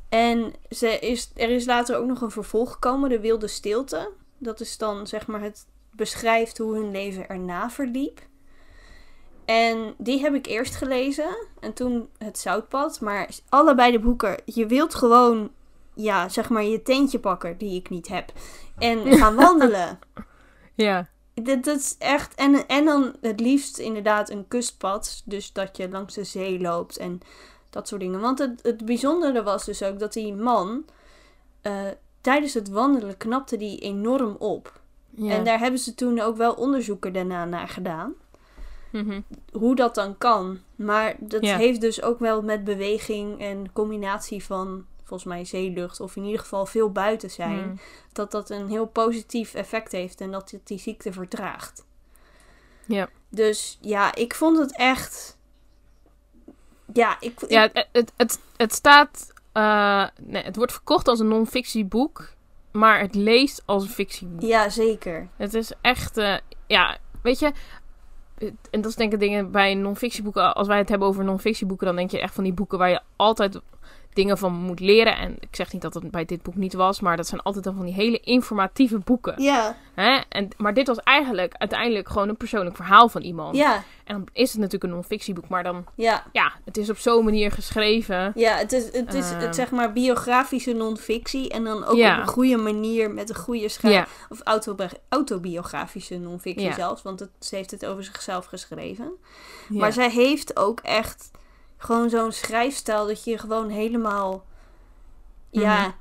En 0.10 0.54
ze 0.70 1.00
is, 1.00 1.32
er 1.36 1.50
is 1.50 1.66
later 1.66 1.98
ook 1.98 2.06
nog 2.08 2.22
een 2.22 2.32
vervolg 2.32 2.72
gekomen, 2.72 3.10
De 3.10 3.20
Wilde 3.20 3.48
Stilte. 3.48 4.12
Dat 4.38 4.60
is 4.60 4.78
dan 4.78 5.08
zeg 5.08 5.28
maar 5.28 5.42
het 5.42 5.66
beschrijft 5.92 6.58
hoe 6.58 6.76
hun 6.76 6.92
leven 6.92 7.30
erna 7.30 7.70
verliep. 7.70 8.20
En 9.46 9.94
die 9.98 10.20
heb 10.22 10.34
ik 10.34 10.46
eerst 10.46 10.76
gelezen. 10.76 11.48
En 11.60 11.74
toen 11.74 12.10
Het 12.18 12.40
Zoutpad. 12.40 13.02
Maar 13.02 13.30
allebei 13.50 13.92
de 13.92 14.00
boeken, 14.00 14.42
je 14.46 14.66
wilt 14.66 14.96
gewoon 14.96 15.52
ja, 16.02 16.30
zeg 16.30 16.50
maar 16.50 16.64
je 16.64 16.82
tentje 16.82 17.20
pakken 17.20 17.58
die 17.58 17.76
ik 17.76 17.90
niet 17.90 18.08
heb. 18.08 18.32
En 18.78 19.14
gaan 19.18 19.36
wandelen. 19.36 20.00
Ja, 20.76 21.08
dat, 21.34 21.64
dat 21.64 21.78
is 21.78 21.96
echt. 21.98 22.36
En, 22.36 22.68
en 22.68 22.86
dan 22.86 23.16
het 23.22 23.40
liefst 23.40 23.78
inderdaad 23.78 24.30
een 24.30 24.48
kustpad. 24.48 25.22
Dus 25.26 25.54
dat 25.54 25.78
je 25.78 25.90
langs 25.90 26.14
de 26.14 26.24
zee 26.24 26.60
loopt 26.60 26.98
en 26.98 27.20
dat 27.70 27.88
soort 27.88 28.02
dingen. 28.02 28.20
Want 28.20 28.40
het, 28.40 28.60
het 28.62 28.86
bijzondere 28.86 29.44
was 29.44 29.66
dus 29.66 29.84
ook 29.84 30.00
dat 30.00 30.14
die 30.14 30.34
man. 30.36 30.86
eh, 31.62 31.82
tijdens 32.22 32.54
het 32.54 32.70
wandelen 32.70 33.18
knapte 33.18 33.58
die 33.58 33.80
enorm 33.80 34.36
op. 34.40 34.80
ja. 35.10 35.32
En 35.34 35.44
daar 35.44 35.60
hebben 35.60 35.80
ze 35.80 35.96
toen 35.96 36.20
ook 36.20 36.38
wel 36.38 36.54
onderzoeken 36.54 37.14
daarna 37.14 37.46
naar 37.46 37.68
gedaan. 37.68 38.14
Mhm. 38.92 39.22
Hoe 39.52 39.76
dat 39.76 39.96
dan 39.96 40.18
kan. 40.18 40.60
Maar 40.76 41.16
dat 41.20 41.46
Ja. 41.46 41.58
heeft 41.58 41.82
dus 41.82 42.02
ook 42.02 42.20
wel 42.20 42.42
met 42.42 42.64
beweging 42.64 43.40
en 43.42 43.72
combinatie 43.74 44.44
van. 44.44 44.86
Volgens 45.10 45.30
mij 45.30 45.46
zeelucht, 45.46 46.00
of 46.00 46.16
in 46.16 46.24
ieder 46.24 46.40
geval 46.40 46.66
veel 46.66 46.92
buiten 46.92 47.30
zijn. 47.30 47.58
Mhm. 47.68 47.76
dat 48.14 48.32
dat 48.32 48.50
een 48.50 48.68
heel 48.70 48.86
positief 48.88 49.54
effect 49.54 49.92
heeft 49.92 50.22
en 50.22 50.32
dat 50.32 50.52
het 50.52 50.68
die 50.68 50.80
ziekte 50.80 51.12
vertraagt. 51.14 51.86
Ja. 52.86 53.10
Dus 53.30 53.78
ja, 53.82 54.16
ik 54.16 54.36
vond 54.36 54.58
het 54.58 54.78
echt. 54.78 55.38
Ja, 56.94 57.18
ik. 57.20 57.42
ik- 57.42 57.50
Ja, 57.50 57.70
het, 57.92 58.12
het, 58.18 58.40
het, 58.58 58.74
staat... 58.74 59.34
eh, 59.52 60.08
nee, 60.22 60.44
het 60.44 60.56
wordt 60.56 60.72
verkocht 60.72 61.08
als 61.08 61.20
een 61.20 61.28
non-fictieboek, 61.28 62.30
maar 62.72 63.00
het 63.00 63.16
leest 63.16 63.62
als 63.66 63.84
een 63.84 63.90
fictieboek. 63.90 64.42
ja, 64.42 64.70
zeker. 64.70 65.28
Het 65.36 65.54
is 65.54 65.72
echt... 65.82 66.18
eh, 66.18 66.38
ja, 66.68 66.98
weet 67.22 67.40
je... 67.40 67.52
En 68.72 68.82
dat 68.82 68.86
is 68.86 68.96
denk 68.96 69.14
ik 69.14 69.20
dingen 69.20 69.52
bij 69.52 69.74
non-fictieboeken. 69.74 70.56
Als 70.56 70.68
wij 70.68 70.78
het 70.78 70.90
hebben 70.90 71.08
over 71.08 71.24
non-fictieboeken, 71.24 71.86
dan 71.88 71.96
denk 71.96 72.12
je 72.12 72.20
echt 72.22 72.34
van 72.34 72.44
die 72.44 72.54
boeken 72.54 72.78
waar 72.78 72.90
je 72.90 73.02
altijd 73.16 73.60
dingen 74.14 74.38
van 74.38 74.54
moet 74.54 74.80
leren. 74.80 75.18
En 75.18 75.36
ik 75.40 75.56
zeg 75.56 75.74
niet 75.74 75.82
dat 75.82 75.94
het 75.94 76.12
bij 76.12 76.26
dit 76.26 76.42
boek 76.42 76.56
niet 76.56 76.74
was, 76.74 77.00
maar 77.00 77.18
dat 77.18 77.28
zijn 77.28 77.42
altijd 77.42 77.64
dan 77.64 77.76
van 77.76 77.86
die 77.86 77.94
hele 77.94 78.20
informatieve 78.20 78.98
boeken. 79.00 79.42
Ja, 79.42 79.76
Hè? 79.94 80.20
En, 80.30 80.48
maar 80.58 80.74
dit 80.74 80.88
was 80.88 80.98
eigenlijk 80.98 81.54
uiteindelijk 81.58 82.10
gewoon 82.10 82.30
een 82.30 82.38
persoonlijk 82.38 82.76
verhaal 82.76 83.10
van 83.10 83.22
iemand. 83.22 83.56
ja, 83.56 83.76
En 84.04 84.16
dan 84.16 84.28
is 84.34 84.50
het 84.52 84.58
natuurlijk 84.58 84.84
een 84.84 84.90
non-fictieboek, 84.90 85.48
maar 85.48 85.64
dan, 85.64 85.86
ja. 85.96 86.24
ja, 86.32 86.52
het 86.66 86.78
is 86.78 86.90
op 86.90 86.98
zo'n 86.98 87.24
manier 87.24 87.52
geschreven. 87.52 88.32
Ja, 88.36 88.56
het 88.58 88.72
is, 88.72 88.84
het 88.92 89.14
is 89.14 89.32
Ehm. 89.32 89.40
het, 89.40 89.56
zeg 89.56 89.72
maar 89.72 89.94
biografische 89.94 90.74
non-fictie. 90.74 91.50
En 91.50 91.64
dan 91.64 91.86
ook 91.86 91.96
Ja. 91.96 92.14
op 92.16 92.22
een 92.22 92.28
goede 92.28 92.58
manier 92.58 93.12
met 93.12 93.30
een 93.30 93.36
goede 93.36 93.70
schrijf. 93.70 93.94
Ja, 93.94 94.08
Of 94.30 94.42
autobi- 94.44 94.88
autobiografische 95.10 96.18
non-fictie 96.18 96.66
Ja. 96.68 96.74
zelfs. 96.74 97.02
Want 97.02 97.20
het, 97.20 97.30
ze 97.40 97.56
heeft 97.56 97.72
het 97.72 97.86
over 97.86 98.04
zichzelf 98.04 98.46
geschreven. 98.46 99.12
Maar 99.68 99.94
zij 99.94 100.10
heeft 100.10 100.58
ook 100.58 100.80
echt 100.80 101.32
gewoon 101.82 102.10
zo'n 102.10 102.32
schrijfstijl 102.32 103.08
dat 103.08 103.24
je 103.24 103.38
gewoon 103.38 103.70
helemaal. 103.70 104.46
Ja. 105.52 105.96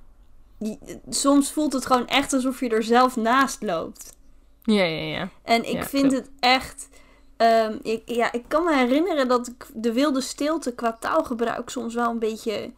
je- 0.58 1.00
soms 1.08 1.52
voelt 1.52 1.72
het 1.72 1.86
gewoon 1.86 2.06
echt 2.06 2.32
alsof 2.32 2.60
je 2.60 2.68
er 2.68 2.82
zelf 2.82 3.16
naast 3.16 3.62
loopt. 3.62 4.16
ja, 4.62 4.82
ja, 4.84 5.16
ja. 5.18 5.28
En 5.42 5.64
ik 5.68 5.74
Ja, 5.76 5.84
vind 5.84 6.12
het 6.12 6.30
echt. 6.40 6.88
ehm, 7.36 7.76
ik, 7.82 8.02
ja, 8.04 8.32
ik 8.32 8.44
kan 8.48 8.64
me 8.64 8.74
herinneren 8.76 9.28
dat 9.28 9.46
ik 9.46 9.66
de 9.74 9.92
wilde 9.92 10.20
stilte 10.20 10.72
qua 10.74 10.92
taalgebruik 11.00 11.70
soms 11.70 11.94
wel 11.94 12.10
een 12.10 12.18
beetje, 12.18 12.62
een 12.62 12.74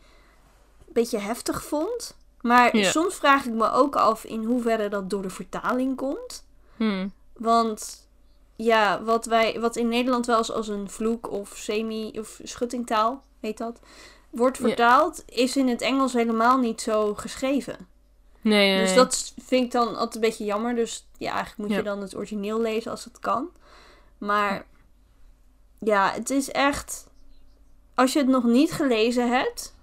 beetje 0.86 1.18
heftig 1.18 1.62
vond. 1.64 2.16
Maar 2.40 2.76
Ja. 2.76 2.90
soms 2.90 3.14
vraag 3.14 3.44
ik 3.44 3.52
me 3.52 3.70
ook 3.70 3.96
af 3.96 4.24
in 4.24 4.44
hoeverre 4.44 4.88
dat 4.88 5.10
door 5.10 5.22
de 5.22 5.30
vertaling 5.30 5.96
komt. 5.96 6.44
Hm. 6.76 7.08
Want 7.32 8.08
ja, 8.64 9.02
wat, 9.02 9.24
wij, 9.26 9.60
wat 9.60 9.76
in 9.76 9.88
Nederland 9.88 10.26
wel 10.26 10.38
eens 10.38 10.52
als 10.52 10.68
een 10.68 10.90
vloek 10.90 11.30
of 11.30 11.52
semi- 11.56 12.18
of 12.18 12.40
schuttingtaal, 12.42 13.22
heet 13.40 13.58
dat, 13.58 13.80
wordt 14.30 14.58
Ja. 14.58 14.66
vertaald, 14.66 15.22
is 15.26 15.56
in 15.56 15.68
het 15.68 15.80
Engels 15.80 16.12
helemaal 16.12 16.58
niet 16.58 16.80
zo 16.80 17.14
geschreven. 17.14 17.88
Nee, 18.40 18.70
nee, 18.74 18.80
Dus 18.84 18.94
dat 18.94 19.32
vind 19.42 19.64
ik 19.64 19.70
dan 19.70 19.88
altijd 19.88 20.14
een 20.14 20.20
beetje 20.20 20.44
jammer. 20.44 20.74
Dus 20.74 21.06
ja, 21.18 21.28
eigenlijk 21.32 21.58
moet 21.58 21.70
Ja. 21.70 21.76
je 21.76 21.82
dan 21.82 22.00
het 22.00 22.16
origineel 22.16 22.60
lezen 22.60 22.90
als 22.90 23.04
het 23.04 23.18
kan. 23.18 23.48
Maar 24.18 24.66
ja, 25.78 26.10
het 26.12 26.30
is 26.30 26.50
echt. 26.50 27.08
als 27.94 28.12
je 28.12 28.18
het 28.18 28.28
nog 28.28 28.44
niet 28.44 28.72
gelezen 28.72 29.30
hebt. 29.30 29.74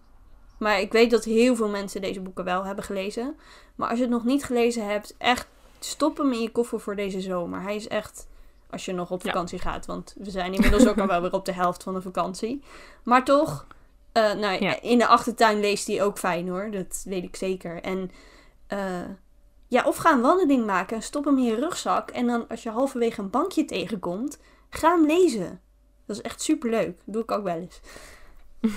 Maar 0.59 0.79
ik 0.79 0.91
weet 0.91 1.11
dat 1.11 1.23
heel 1.23 1.55
veel 1.55 1.67
mensen 1.69 2.01
deze 2.01 2.19
boeken 2.21 2.43
wel 2.43 2.63
hebben 2.65 2.83
gelezen. 2.83 3.37
Maar 3.75 3.87
als 3.89 3.97
je 3.97 4.03
het 4.03 4.13
nog 4.13 4.23
niet 4.23 4.43
gelezen 4.43 4.87
hebt, 4.87 5.15
echt 5.17 5.47
stop 5.79 6.17
hem 6.17 6.31
in 6.33 6.41
je 6.41 6.49
koffer 6.51 6.79
voor 6.79 6.95
deze 6.95 7.21
zomer. 7.21 7.61
Hij 7.61 7.75
is 7.75 7.87
echt, 7.87 8.27
als 8.69 8.85
je 8.85 8.93
nog 8.93 9.11
op 9.11 9.21
vakantie 9.21 9.59
gaat. 9.59 9.85
Want 9.85 10.15
we 10.17 10.29
zijn 10.29 10.53
inmiddels 10.53 10.87
ook 10.87 10.97
al 10.97 11.07
wel 11.07 11.21
weer 11.21 11.33
op 11.33 11.45
de 11.45 11.51
helft 11.51 11.83
van 11.83 11.93
de 11.93 12.01
vakantie. 12.01 12.63
Maar 13.03 13.25
toch, 13.25 13.67
uh, 14.13 14.33
nou, 14.33 14.63
ja. 14.63 14.81
in 14.81 14.97
de 14.97 15.07
achtertuin 15.07 15.59
leest 15.59 15.87
hij 15.87 16.03
ook 16.03 16.17
fijn 16.17 16.47
hoor. 16.47 16.71
Dat 16.71 17.01
weet 17.05 17.23
ik 17.23 17.35
zeker. 17.35 17.81
En 17.81 18.11
uh, 18.73 19.09
ja, 19.67 19.83
of 19.83 19.95
ga 19.95 20.11
een 20.11 20.21
wandeling 20.21 20.65
maken 20.65 20.95
en 20.95 21.03
stop 21.03 21.25
hem 21.25 21.37
in 21.37 21.43
je 21.43 21.55
rugzak. 21.55 22.09
En 22.09 22.27
dan 22.27 22.47
als 22.47 22.63
je 22.63 22.69
halverwege 22.69 23.21
een 23.21 23.29
bankje 23.29 23.65
tegenkomt, 23.65 24.39
ga 24.69 24.95
hem 24.95 25.05
lezen. 25.05 25.61
Dat 26.05 26.15
is 26.15 26.21
echt 26.21 26.41
super 26.41 26.69
leuk. 26.69 26.99
doe 27.05 27.21
ik 27.21 27.31
ook 27.31 27.43
wel 27.43 27.55
eens. 27.55 27.79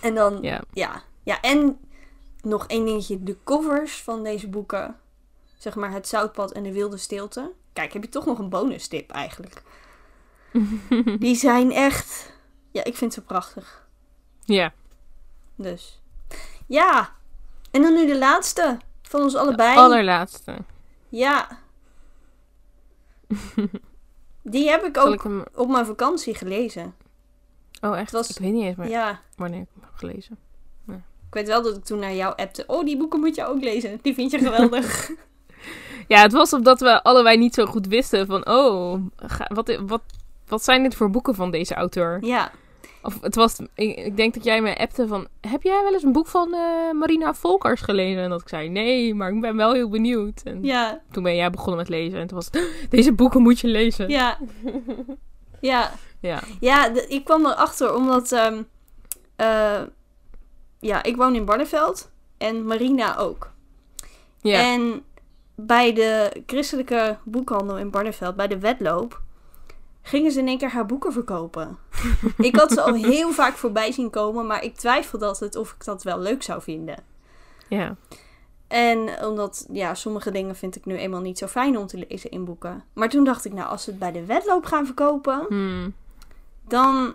en 0.00 0.14
dan, 0.14 0.38
ja. 0.42 0.62
ja. 0.72 1.02
Ja, 1.22 1.40
en 1.40 1.78
nog 2.42 2.66
één 2.66 2.84
dingetje. 2.84 3.22
De 3.22 3.36
covers 3.44 4.02
van 4.02 4.22
deze 4.22 4.48
boeken. 4.48 4.96
Zeg 5.58 5.74
maar 5.74 5.92
Het 5.92 6.08
Zoutpad 6.08 6.52
en 6.52 6.62
de 6.62 6.72
Wilde 6.72 6.96
Stilte. 6.96 7.52
Kijk, 7.80 7.92
heb 7.92 8.02
je 8.02 8.08
toch 8.08 8.26
nog 8.26 8.38
een 8.38 8.48
bonus 8.48 8.88
tip 8.88 9.10
eigenlijk. 9.10 9.62
Die 11.18 11.34
zijn 11.34 11.72
echt... 11.72 12.32
Ja, 12.70 12.84
ik 12.84 12.96
vind 12.96 13.12
ze 13.12 13.22
prachtig. 13.22 13.86
Ja. 14.44 14.72
Dus. 15.54 16.00
Ja. 16.66 17.12
En 17.70 17.82
dan 17.82 17.94
nu 17.94 18.06
de 18.06 18.18
laatste. 18.18 18.78
Van 19.02 19.22
ons 19.22 19.36
allebei. 19.36 19.74
De 19.74 19.80
allerlaatste. 19.80 20.56
Ja. 21.08 21.58
Die 24.42 24.70
heb 24.70 24.84
ik 24.84 24.96
ook 24.96 25.24
op 25.54 25.68
mijn 25.68 25.86
vakantie 25.86 26.34
gelezen. 26.34 26.94
Oh, 27.80 27.98
echt? 27.98 28.12
Was... 28.12 28.30
Ik 28.30 28.38
weet 28.38 28.52
niet 28.52 28.64
eens 28.64 28.76
meer 28.76 28.88
ja. 28.88 29.20
wanneer 29.36 29.60
ik 29.60 29.68
hem 29.74 29.82
heb 29.82 29.94
gelezen. 29.94 30.38
Ik 31.26 31.36
weet 31.36 31.46
wel 31.46 31.62
dat 31.62 31.76
ik 31.76 31.84
toen 31.84 31.98
naar 31.98 32.14
jou 32.14 32.36
appte. 32.36 32.64
Oh, 32.66 32.84
die 32.84 32.96
boeken 32.96 33.20
moet 33.20 33.34
je 33.34 33.46
ook 33.46 33.62
lezen. 33.62 33.98
Die 34.02 34.14
vind 34.14 34.30
je 34.30 34.38
geweldig. 34.38 35.10
ja, 36.10 36.22
het 36.22 36.32
was 36.32 36.52
omdat 36.52 36.80
we 36.80 37.02
allebei 37.02 37.36
niet 37.36 37.54
zo 37.54 37.66
goed 37.66 37.86
wisten 37.86 38.26
van... 38.26 38.48
Oh, 38.48 39.00
wat, 39.48 39.78
wat, 39.86 40.02
wat 40.48 40.64
zijn 40.64 40.82
dit 40.82 40.94
voor 40.94 41.10
boeken 41.10 41.34
van 41.34 41.50
deze 41.50 41.74
auteur? 41.74 42.24
Ja. 42.24 42.50
Of 43.02 43.20
het 43.20 43.34
was, 43.34 43.58
ik, 43.74 43.96
ik, 43.96 44.16
denk 44.16 44.34
dat 44.34 44.44
jij 44.44 44.62
me 44.62 44.78
appte 44.78 45.06
van, 45.06 45.28
heb 45.40 45.62
jij 45.62 45.82
wel 45.82 45.92
eens 45.92 46.02
een 46.02 46.12
boek 46.12 46.26
van 46.26 46.54
uh, 46.54 46.92
Marina 46.92 47.34
Volkers 47.34 47.80
gelezen? 47.80 48.22
En 48.22 48.30
dat 48.30 48.40
ik 48.40 48.48
zei, 48.48 48.68
nee, 48.68 49.14
maar 49.14 49.32
ik 49.32 49.40
ben 49.40 49.56
wel 49.56 49.72
heel 49.72 49.88
benieuwd. 49.88 50.40
En 50.44 50.62
ja. 50.62 51.00
toen 51.10 51.22
ben 51.22 51.36
jij 51.36 51.50
begonnen 51.50 51.76
met 51.76 51.88
lezen 51.88 52.18
en 52.18 52.26
toen 52.26 52.38
was 52.38 52.50
deze 52.88 53.12
boeken 53.12 53.42
moet 53.42 53.60
je 53.60 53.68
lezen. 53.68 54.08
Ja. 54.08 54.38
ja. 55.60 55.92
Ja. 56.20 56.40
Ja, 56.60 56.90
ik 57.08 57.24
kwam 57.24 57.46
erachter 57.46 57.94
omdat, 57.94 58.32
um, 58.32 58.68
uh, 59.36 59.80
ja, 60.80 61.02
ik 61.02 61.16
woon 61.16 61.34
in 61.34 61.44
Barneveld 61.44 62.10
en 62.38 62.66
Marina 62.66 63.16
ook. 63.16 63.52
Ja. 64.40 64.72
En 64.72 65.04
bij 65.66 65.92
de 65.92 66.42
christelijke 66.46 67.18
boekhandel 67.24 67.78
in 67.78 67.90
Barneveld, 67.90 68.36
bij 68.36 68.48
de 68.48 68.58
wedloop, 68.58 69.20
gingen 70.02 70.32
ze 70.32 70.38
in 70.38 70.48
één 70.48 70.58
keer 70.58 70.70
haar 70.70 70.86
boeken 70.86 71.12
verkopen. 71.12 71.78
ik 72.38 72.56
had 72.56 72.72
ze 72.72 72.80
al 72.80 72.94
heel 72.94 73.32
vaak 73.32 73.56
voorbij 73.56 73.92
zien 73.92 74.10
komen, 74.10 74.46
maar 74.46 74.64
ik 74.64 74.76
twijfelde 74.76 75.26
altijd 75.26 75.56
of 75.56 75.70
ik 75.70 75.84
dat 75.84 76.02
wel 76.02 76.20
leuk 76.20 76.42
zou 76.42 76.62
vinden. 76.62 76.96
Ja. 77.68 77.96
En 78.68 79.24
omdat, 79.24 79.66
ja, 79.72 79.94
sommige 79.94 80.30
dingen 80.30 80.56
vind 80.56 80.76
ik 80.76 80.84
nu 80.84 80.96
eenmaal 80.96 81.20
niet 81.20 81.38
zo 81.38 81.46
fijn 81.46 81.78
om 81.78 81.86
te 81.86 82.06
lezen 82.08 82.30
in 82.30 82.44
boeken. 82.44 82.84
Maar 82.92 83.08
toen 83.08 83.24
dacht 83.24 83.44
ik, 83.44 83.52
nou, 83.52 83.68
als 83.68 83.84
ze 83.84 83.90
het 83.90 83.98
bij 83.98 84.12
de 84.12 84.24
wedloop 84.24 84.64
gaan 84.64 84.86
verkopen, 84.86 85.44
hmm. 85.48 85.94
dan, 86.68 87.14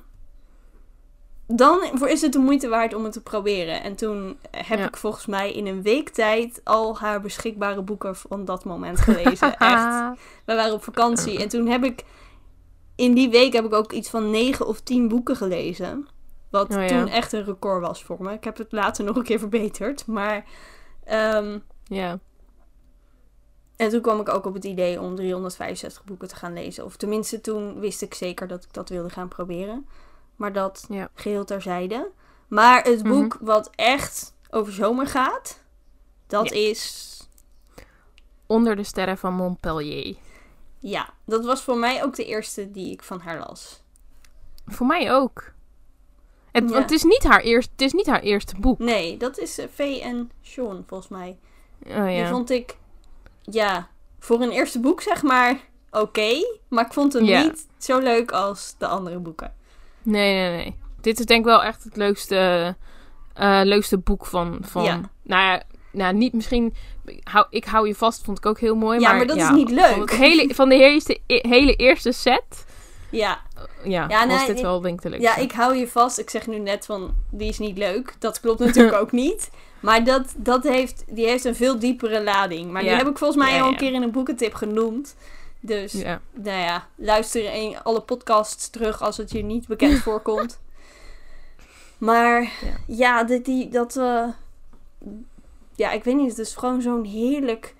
dan 1.47 1.83
is 2.07 2.21
het 2.21 2.31
de 2.31 2.39
moeite 2.39 2.67
waard 2.67 2.93
om 2.93 3.03
het 3.03 3.13
te 3.13 3.21
proberen. 3.21 3.83
En 3.83 3.95
toen 3.95 4.37
heb 4.51 4.79
ik 4.79 4.97
volgens 4.97 5.25
mij 5.25 5.53
in 5.53 5.67
een 5.67 5.81
week 5.81 6.09
tijd 6.09 6.61
al 6.63 6.97
haar 6.97 7.21
beschikbare 7.21 7.81
boeken 7.81 8.15
van 8.15 8.45
dat 8.45 8.65
moment 8.65 8.99
gelezen. 8.99 9.57
Echt. 9.57 10.19
We 10.45 10.55
waren 10.55 10.73
op 10.73 10.83
vakantie 10.83 11.39
en 11.39 11.47
toen 11.47 11.67
heb 11.67 11.83
ik 11.83 12.03
in 12.95 13.13
die 13.13 13.29
week 13.29 13.53
heb 13.53 13.65
ik 13.65 13.73
ook 13.73 13.91
iets 13.91 14.09
van 14.09 14.31
negen 14.31 14.67
of 14.67 14.81
tien 14.81 15.07
boeken 15.07 15.35
gelezen. 15.35 16.07
Wat 16.49 16.75
oh, 16.75 16.85
toen 16.85 17.07
echt 17.07 17.33
een 17.33 17.43
record 17.43 17.81
was 17.81 18.03
voor 18.03 18.17
me. 18.19 18.33
Ik 18.33 18.43
heb 18.43 18.57
het 18.57 18.71
later 18.71 19.05
nog 19.05 19.15
een 19.15 19.23
keer 19.23 19.39
verbeterd. 19.39 20.05
Maar 20.05 20.45
um, 21.11 21.63
ja. 21.83 22.19
En 23.75 23.89
toen 23.89 24.01
kwam 24.01 24.19
ik 24.19 24.29
ook 24.29 24.45
op 24.45 24.53
het 24.53 24.63
idee 24.63 25.01
om 25.01 25.15
365 25.15 26.03
boeken 26.03 26.27
te 26.27 26.35
gaan 26.35 26.53
lezen. 26.53 26.85
Of 26.85 26.95
tenminste, 26.95 27.41
toen 27.41 27.79
wist 27.79 28.01
ik 28.01 28.13
zeker 28.13 28.47
dat 28.47 28.63
ik 28.63 28.73
dat 28.73 28.89
wilde 28.89 29.09
gaan 29.09 29.27
proberen. 29.27 29.85
Maar 30.35 30.53
dat 30.53 30.85
ja. 30.89 31.09
geheel 31.13 31.45
terzijde. 31.45 32.11
Maar 32.47 32.83
het 32.83 33.03
mhm. 33.03 33.13
boek 33.13 33.37
wat 33.41 33.69
echt 33.75 34.35
over 34.49 34.73
zomer 34.73 35.07
gaat, 35.07 35.63
dat 36.27 36.51
is... 36.51 37.03
Onder 38.47 38.75
de 38.75 38.83
sterren 38.83 39.17
van 39.17 39.33
Montpellier. 39.33 40.15
Ja, 40.79 41.09
dat 41.25 41.45
was 41.45 41.61
voor 41.61 41.77
mij 41.77 42.03
ook 42.03 42.15
de 42.15 42.25
eerste 42.25 42.71
die 42.71 42.91
ik 42.91 43.03
van 43.03 43.19
haar 43.19 43.39
las. 43.39 43.83
Voor 44.65 44.85
mij 44.85 45.13
ook. 45.13 45.53
Het, 46.51 46.73
het 46.73 46.91
is, 46.91 47.03
niet 47.03 47.23
haar 47.23 47.41
eerst, 47.41 47.69
het 47.71 47.81
is 47.81 47.93
niet 47.93 48.07
haar 48.07 48.21
eerste 48.21 48.55
boek. 48.59 48.79
Nee, 48.79 49.17
dat 49.17 49.37
is 49.37 49.59
uh, 49.59 49.65
Faye 49.73 50.01
en 50.01 50.31
Sean, 50.41 50.83
volgens 50.87 51.09
mij. 51.09 51.37
Oh, 51.83 51.91
ja. 51.91 52.05
Die 52.05 52.25
vond 52.25 52.49
ik, 52.49 52.77
ja, 53.41 53.89
voor 54.19 54.41
een 54.41 54.51
eerste 54.51 54.79
boek 54.79 55.01
zeg 55.01 55.23
maar 55.23 55.59
oké. 55.91 56.45
maar 56.67 56.85
ik 56.85 56.93
vond 56.93 57.13
het 57.13 57.23
niet 57.23 57.67
zo 57.77 57.99
leuk 57.99 58.31
als 58.31 58.75
de 58.77 58.87
andere 58.87 59.19
boeken. 59.19 59.55
Nee, 60.05 60.33
nee, 60.33 60.55
nee. 60.55 60.75
Dit 61.01 61.19
is 61.19 61.25
denk 61.25 61.39
ik 61.39 61.45
wel 61.45 61.63
echt 61.63 61.83
het 61.83 61.95
leukste, 61.95 62.75
uh, 63.39 63.61
leukste 63.63 63.97
boek 63.97 64.25
van, 64.25 64.57
van 64.61 64.83
ja. 64.83 65.01
nou 65.23 65.43
ja, 65.43 65.63
nou, 65.91 66.13
niet 66.13 66.33
misschien. 66.33 66.73
Hou, 67.23 67.45
ik 67.49 67.65
hou 67.65 67.87
je 67.87 67.95
vast, 67.95 68.23
vond 68.23 68.37
ik 68.37 68.45
ook 68.45 68.59
heel 68.59 68.75
mooi. 68.75 68.99
Ja, 68.99 69.13
maar, 69.13 69.27
dat 69.27 69.37
is 69.37 69.49
niet 69.49 69.69
leuk. 69.69 69.91
Van, 69.91 70.01
het 70.01 70.11
hele, 70.11 70.53
van 70.53 70.69
de 70.69 70.75
eerste, 70.75 71.19
hele 71.27 71.75
eerste 71.75 72.11
set. 72.11 72.65
Ja. 73.09 73.41
Ja, 73.83 74.05
ja 74.09 74.27
was 74.27 74.45
dit 74.45 74.61
wel 74.61 74.81
denk 74.81 75.03
ik 75.03 75.03
leukste. 75.09 75.21
Ja, 75.21 75.35
ik 75.35 75.51
hou 75.51 75.77
je 75.77 75.87
vast. 75.87 76.19
Ik 76.19 76.29
zeg 76.29 76.47
nu 76.47 76.59
net 76.59 76.85
van, 76.85 77.15
die 77.29 77.49
is 77.49 77.59
niet 77.59 77.77
leuk. 77.77 78.15
Dat 78.19 78.39
klopt 78.39 78.59
natuurlijk 78.59 78.95
ook 79.01 79.11
niet. 79.11 79.49
Maar 79.79 80.03
dat, 80.03 80.33
dat 80.37 80.63
heeft, 80.63 81.03
die 81.07 81.25
heeft 81.25 81.45
een 81.45 81.55
veel 81.55 81.79
diepere 81.79 82.23
lading. 82.23 82.71
Maar 82.71 82.81
die 82.81 82.91
heb 82.91 83.07
ik 83.07 83.17
volgens 83.17 83.43
mij 83.43 83.61
al 83.61 83.67
een 83.67 83.77
keer 83.77 83.93
in 83.93 84.01
een 84.01 84.11
boekentip 84.11 84.53
genoemd. 84.53 85.15
Dus, 85.65 85.93
nou 86.33 86.59
ja, 86.59 86.87
luister 86.95 87.53
een, 87.53 87.77
alle 87.83 88.01
podcasts 88.01 88.69
terug 88.69 89.01
als 89.01 89.17
het 89.17 89.31
je 89.31 89.43
niet 89.43 89.67
bekend 89.67 89.99
voorkomt. 90.07 90.59
Maar 91.97 92.51
ja, 92.87 93.23
die, 93.23 93.69
dat... 93.69 93.95
Uh, 93.95 94.27
ja, 95.75 95.91
ik 95.91 96.03
weet 96.03 96.15
niet. 96.15 96.29
Het 96.29 96.39
is 96.39 96.55
gewoon 96.55 96.81
zo'n 96.81 97.03
heerlijk 97.03 97.75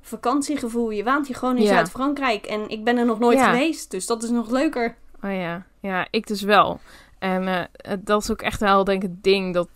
vakantiegevoel. 0.00 0.90
Je 0.90 1.04
waant 1.04 1.26
je 1.26 1.34
gewoon 1.34 1.56
in 1.56 1.66
Zuid-Frankrijk. 1.66 2.46
En 2.46 2.68
ik 2.68 2.84
ben 2.84 2.96
er 2.96 3.06
nog 3.06 3.18
nooit 3.18 3.42
geweest. 3.42 3.90
Dus 3.90 4.06
dat 4.06 4.22
is 4.22 4.30
nog 4.30 4.50
leuker. 4.50 4.96
Oh 5.22 5.32
ja, 5.32 5.66
ja, 5.80 6.06
ik 6.10 6.26
dus 6.26 6.42
wel. 6.42 6.80
En 7.18 7.42
uh, 7.42 7.92
dat 8.00 8.22
is 8.22 8.30
ook 8.30 8.42
echt 8.42 8.60
wel, 8.60 8.84
denk 8.84 9.02
ik, 9.02 9.08
het 9.08 9.22
ding. 9.22 9.54
Dat 9.54 9.68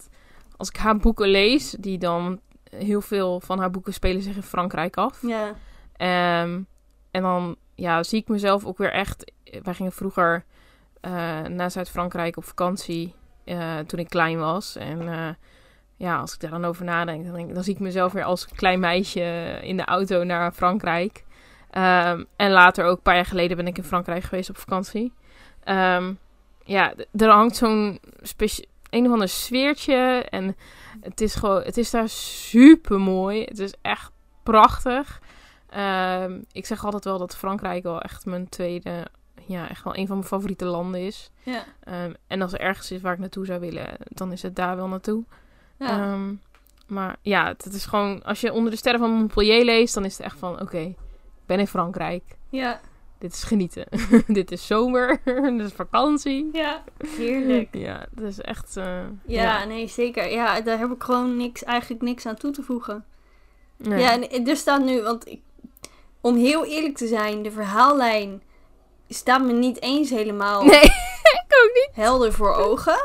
als 0.57 0.69
ik 0.69 0.77
haar 0.77 0.97
boeken 0.97 1.29
lees, 1.29 1.71
die 1.71 1.99
dan 1.99 2.41
heel 2.71 3.01
veel 3.01 3.41
van 3.41 3.59
haar 3.59 3.71
boeken 3.71 3.93
spelen 3.93 4.23
zich 4.23 4.37
in 4.37 4.43
Frankrijk 4.43 4.97
af. 4.97 5.23
Ja. 5.23 6.43
Um, 6.43 6.67
en 7.15 7.23
dan 7.23 7.57
ja, 7.75 8.03
zie 8.03 8.21
ik 8.21 8.29
mezelf 8.29 8.65
ook 8.65 8.79
weer 8.79 8.93
echt. 8.93 9.33
Wij 9.63 9.75
gingen 9.75 9.93
vroeger 9.93 10.45
uh, 11.03 11.41
naar 11.43 11.71
Zuid-Frankrijk 11.71 12.37
op 12.37 12.45
vakantie. 12.45 13.15
Uh, 13.45 13.79
toen 13.79 13.99
ik 13.99 14.09
klein 14.09 14.39
was. 14.39 14.77
En 14.77 15.37
ja, 15.97 16.19
als 16.19 16.35
ik 16.35 16.41
daar 16.41 16.51
dan 16.51 16.65
over 16.65 16.85
nadenk, 16.85 17.55
dan, 17.55 17.65
zie 17.65 17.75
ik 17.75 17.81
mezelf 17.81 18.13
weer 18.13 18.25
als 18.25 18.47
klein 18.47 18.81
meisje 18.81 19.59
in 19.63 19.77
de 19.77 19.85
auto 19.85 20.25
naar 20.25 20.53
Frankrijk. 20.53 21.25
Um, 21.77 22.27
en 22.37 22.51
later 22.51 22.85
ook, 22.85 22.97
een 22.97 23.03
paar 23.03 23.15
jaar 23.15 23.27
geleden, 23.27 23.57
ben 23.57 23.67
ik 23.67 23.79
in 23.79 23.85
Frankrijk 23.85 24.23
geweest 24.23 24.51
op 24.51 24.59
vakantie. 24.59 25.13
Um, 25.69 26.19
ja, 26.65 26.95
er 27.17 27.29
hangt 27.29 27.57
zo'n 27.57 28.01
een 28.91 29.07
of 29.07 29.13
ander 29.13 29.29
sfeertje. 29.29 30.27
En 30.31 30.57
het 31.01 31.21
is 31.21 31.35
gewoon, 31.35 31.63
het 31.63 31.77
is 31.77 31.91
daar 31.91 32.09
super 32.09 33.01
mooi. 33.01 33.45
Het 33.45 33.59
is 33.59 33.75
echt 33.83 34.11
prachtig. 34.43 35.21
Um, 35.77 36.45
ik 36.53 36.67
zeg 36.67 36.85
altijd 36.85 37.05
wel 37.05 37.19
dat 37.19 37.37
Frankrijk 37.37 37.83
wel 37.83 38.01
echt 38.01 38.27
mijn 38.27 38.49
tweede, 38.49 39.07
ja, 39.47 39.69
echt 39.69 39.85
wel 39.85 39.97
een 39.97 40.07
van 40.07 40.17
mijn 40.17 40.29
favoriete 40.29 40.65
landen 40.65 41.01
is. 41.01 41.31
Ja. 41.43 41.65
en 42.27 42.43
als 42.43 42.53
er 42.53 42.61
ergens 42.61 42.91
is 42.91 43.01
waar 43.01 43.13
ik 43.13 43.19
naartoe 43.19 43.47
zou 43.47 43.61
willen, 43.61 43.89
dan 44.05 44.33
is 44.33 44.43
het 44.43 44.57
daar 44.57 44.77
wel 44.77 44.89
naartoe. 44.89 45.25
Ja. 45.79 46.13
Um, 46.13 46.41
maar 46.87 47.17
ja, 47.23 47.47
het, 47.47 47.75
is 47.75 47.87
gewoon, 47.87 48.23
als 48.23 48.41
je 48.41 48.53
onder 48.53 48.71
de 48.71 48.77
sterren 48.77 49.01
van 49.01 49.11
Montpellier 49.11 49.65
leest, 49.65 49.95
dan 49.95 50.05
is 50.05 50.17
het 50.17 50.27
echt 50.27 50.39
van, 50.39 50.61
oké, 50.61 50.79
ik 50.79 50.97
ben 51.47 51.59
in 51.59 51.67
Frankrijk. 51.67 52.23
Ja. 52.49 52.81
Dit 53.19 53.33
is 53.33 53.43
genieten. 53.43 53.87
dit 54.27 54.53
is 54.53 54.67
zomer, 54.67 55.21
dit 55.57 55.67
is 55.67 55.73
vakantie. 55.73 56.49
Ja, 56.53 56.83
heerlijk. 57.17 57.75
Ja, 57.75 58.07
dat 58.11 58.25
is 58.25 58.41
echt... 58.41 58.77
Uh, 58.77 59.01
ja, 59.27 59.65
nee, 59.65 59.89
zeker. 59.89 60.31
Ja, 60.31 60.61
daar 60.61 60.79
heb 60.79 60.91
ik 60.91 61.03
gewoon 61.03 61.37
niks, 61.37 61.65
eigenlijk 61.65 62.03
niks 62.03 62.27
aan 62.27 62.37
toe 62.37 62.51
te 62.51 62.63
voegen. 62.63 63.05
Nee. 63.77 64.01
Ja, 64.01 64.29
en 64.29 64.47
er 64.47 64.57
staat 64.57 64.85
nu, 64.85 65.03
want 65.03 65.29
ik, 65.29 65.41
om 66.25 66.37
heel 66.37 66.65
eerlijk 66.65 66.97
te 66.97 67.07
zijn, 67.07 67.43
de 67.43 67.51
verhaallijn 67.51 68.43
staat 69.09 69.43
me 69.43 69.53
niet 69.53 69.83
eens 69.83 70.11
helemaal 70.11 70.65
nee, 70.65 70.81
ik 71.45 71.63
ook 71.65 71.71
niet. 71.75 71.89
helder 71.93 72.33
voor 72.33 72.55
ogen. 72.55 72.99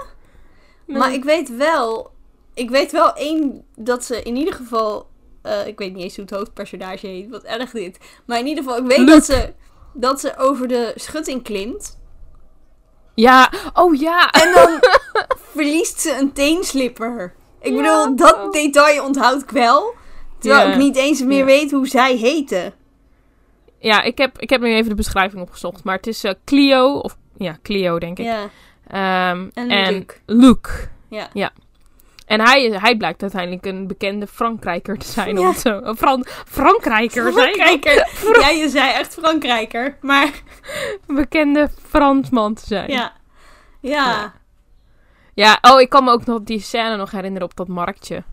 Maar 0.86 1.14
ik 1.14 1.24
weet 1.24 1.56
wel, 1.58 2.12
ik 2.54 2.70
weet 2.70 2.92
wel 2.92 3.14
één 3.14 3.66
dat 3.76 4.04
ze 4.04 4.22
in 4.24 4.36
ieder 4.36 4.54
geval, 4.54 5.08
eh, 5.42 5.68
ik 5.68 5.78
weet 5.80 5.94
niet 5.94 6.04
eens 6.04 6.16
hoe 6.16 6.26
het 6.26 6.34
hoofdpersonage 6.34 7.08
heet, 7.08 7.30
wat 7.30 7.44
erg 7.44 7.72
dit. 7.72 7.98
Maar 8.26 8.40
in 8.40 8.48
ieder 8.48 8.64
geval, 8.64 8.80
ik 8.80 8.86
weet 8.88 8.98
Luke. 8.98 9.12
dat 9.12 9.26
ze, 9.26 9.54
dat 9.94 10.20
ze 10.20 10.38
over 10.38 10.68
de 10.68 10.92
schutting 10.96 11.44
klimt. 11.44 12.00
Ja, 13.16 13.52
oh 13.74 13.96
ja. 14.00 14.32
En 14.32 14.54
dan 14.54 14.80
verliest 15.54 16.00
ze 16.00 16.18
een 16.20 16.34
teenslipper. 16.34 17.34
Ik 17.62 17.72
Ja. 17.74 17.78
bedoel, 17.82 18.16
dat 18.16 18.54
detail 18.54 19.04
onthoud 19.04 19.42
ik 19.42 19.50
wel. 19.52 19.94
Terwijl 20.40 20.68
Ja. 20.68 20.72
ik 20.74 20.78
niet 20.80 20.96
eens 20.96 21.22
meer 21.24 21.38
Ja. 21.38 21.46
weet 21.46 21.72
hoe 21.72 21.88
zij 21.88 22.16
heette. 22.16 22.74
Ja, 23.80 24.02
ik 24.02 24.18
heb, 24.18 24.40
ik 24.40 24.50
heb 24.50 24.62
nu 24.62 24.74
even 24.74 24.90
de 24.90 24.96
beschrijving 24.96 25.42
opgezocht. 25.42 25.84
Maar 25.84 25.96
het 25.96 26.08
is 26.08 26.24
eh, 26.24 26.34
Clio, 26.46 26.94
of 26.94 27.18
ja, 27.38 27.58
Clio 27.64 28.00
denk 28.00 28.20
ik. 28.20 28.26
Ja, 28.26 28.50
Ehm, 28.88 29.48
En 29.54 29.70
en 29.70 29.94
Luke. 29.94 30.16
Luke. 30.26 30.70
ja. 31.34 31.52
En 32.26 32.42
hij, 32.42 32.64
is- 32.66 32.80
hij 32.82 32.98
blijkt 32.98 33.22
uiteindelijk 33.22 33.66
een 33.66 33.88
bekende 33.88 34.28
Frankrijker 34.28 34.98
te 34.98 35.08
zijn. 35.08 35.38
Ja. 35.40 35.48
Het 35.48 35.60
zo, 35.60 35.94
Fran 35.98 36.26
Frankrijker. 36.46 37.32
Frankrijker. 37.32 38.10
Ja, 38.42 38.50
je 38.50 38.70
zei 38.70 38.92
echt 38.92 39.14
Frankrijker. 39.14 39.98
Maar 40.02 40.30
Een 41.08 41.16
bekende 41.16 41.70
Fransman 41.88 42.54
te 42.54 42.66
zijn. 42.66 42.92
ja. 42.92 43.14
Ja. 43.82 44.34
Ja, 45.34 45.58
oh, 45.62 45.82
ik 45.82 45.90
kan 45.90 46.04
me 46.04 46.12
ook 46.12 46.26
nog 46.26 46.40
die 46.44 46.60
scène 46.60 46.96
nog 46.96 47.12
herinneren 47.12 47.48
op 47.48 47.56
dat 47.56 47.68
marktje. 47.68 48.24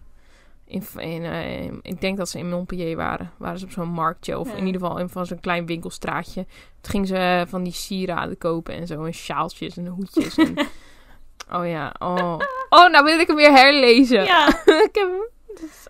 In, 0.69 0.83
in, 0.99 1.25
eh, 1.25 1.65
ik 1.65 2.01
denk 2.01 2.17
dat 2.17 2.29
ze 2.29 2.39
in 2.39 2.49
Montpellier 2.51 2.97
waren. 2.97 3.33
Waren 3.39 3.59
ze 3.59 3.65
op 3.65 3.71
zo'n 3.71 3.89
marktje. 3.89 4.39
Of 4.39 4.49
Ja. 4.51 4.55
in 4.57 4.67
ieder 4.67 4.81
geval 4.81 4.99
in 4.99 5.09
van 5.09 5.27
zo'n 5.27 5.41
klein 5.41 5.67
winkelstraatje. 5.67 6.47
Toen 6.81 6.91
gingen 6.91 7.07
ze 7.07 7.17
eh, 7.17 7.43
van 7.47 7.63
die 7.63 7.73
sieraden 7.73 8.39
kopen 8.39 8.75
en 8.75 8.87
zo. 8.87 9.05
En 9.05 9.13
sjaaltjes 9.15 9.77
en 9.77 9.87
hoedjes. 9.87 10.37
En... 10.37 10.57
oh 11.57 11.67
ja, 11.69 11.95
oh. 11.99 12.39
Oh, 12.69 12.91
nou 12.91 13.05
wil 13.05 13.19
ik 13.19 13.27
hem 13.27 13.37
weer 13.37 13.53
herlezen. 13.53 14.25
Ja. 14.25 14.49
ik 14.89 14.89
heb 14.93 15.09
hem... 15.09 15.29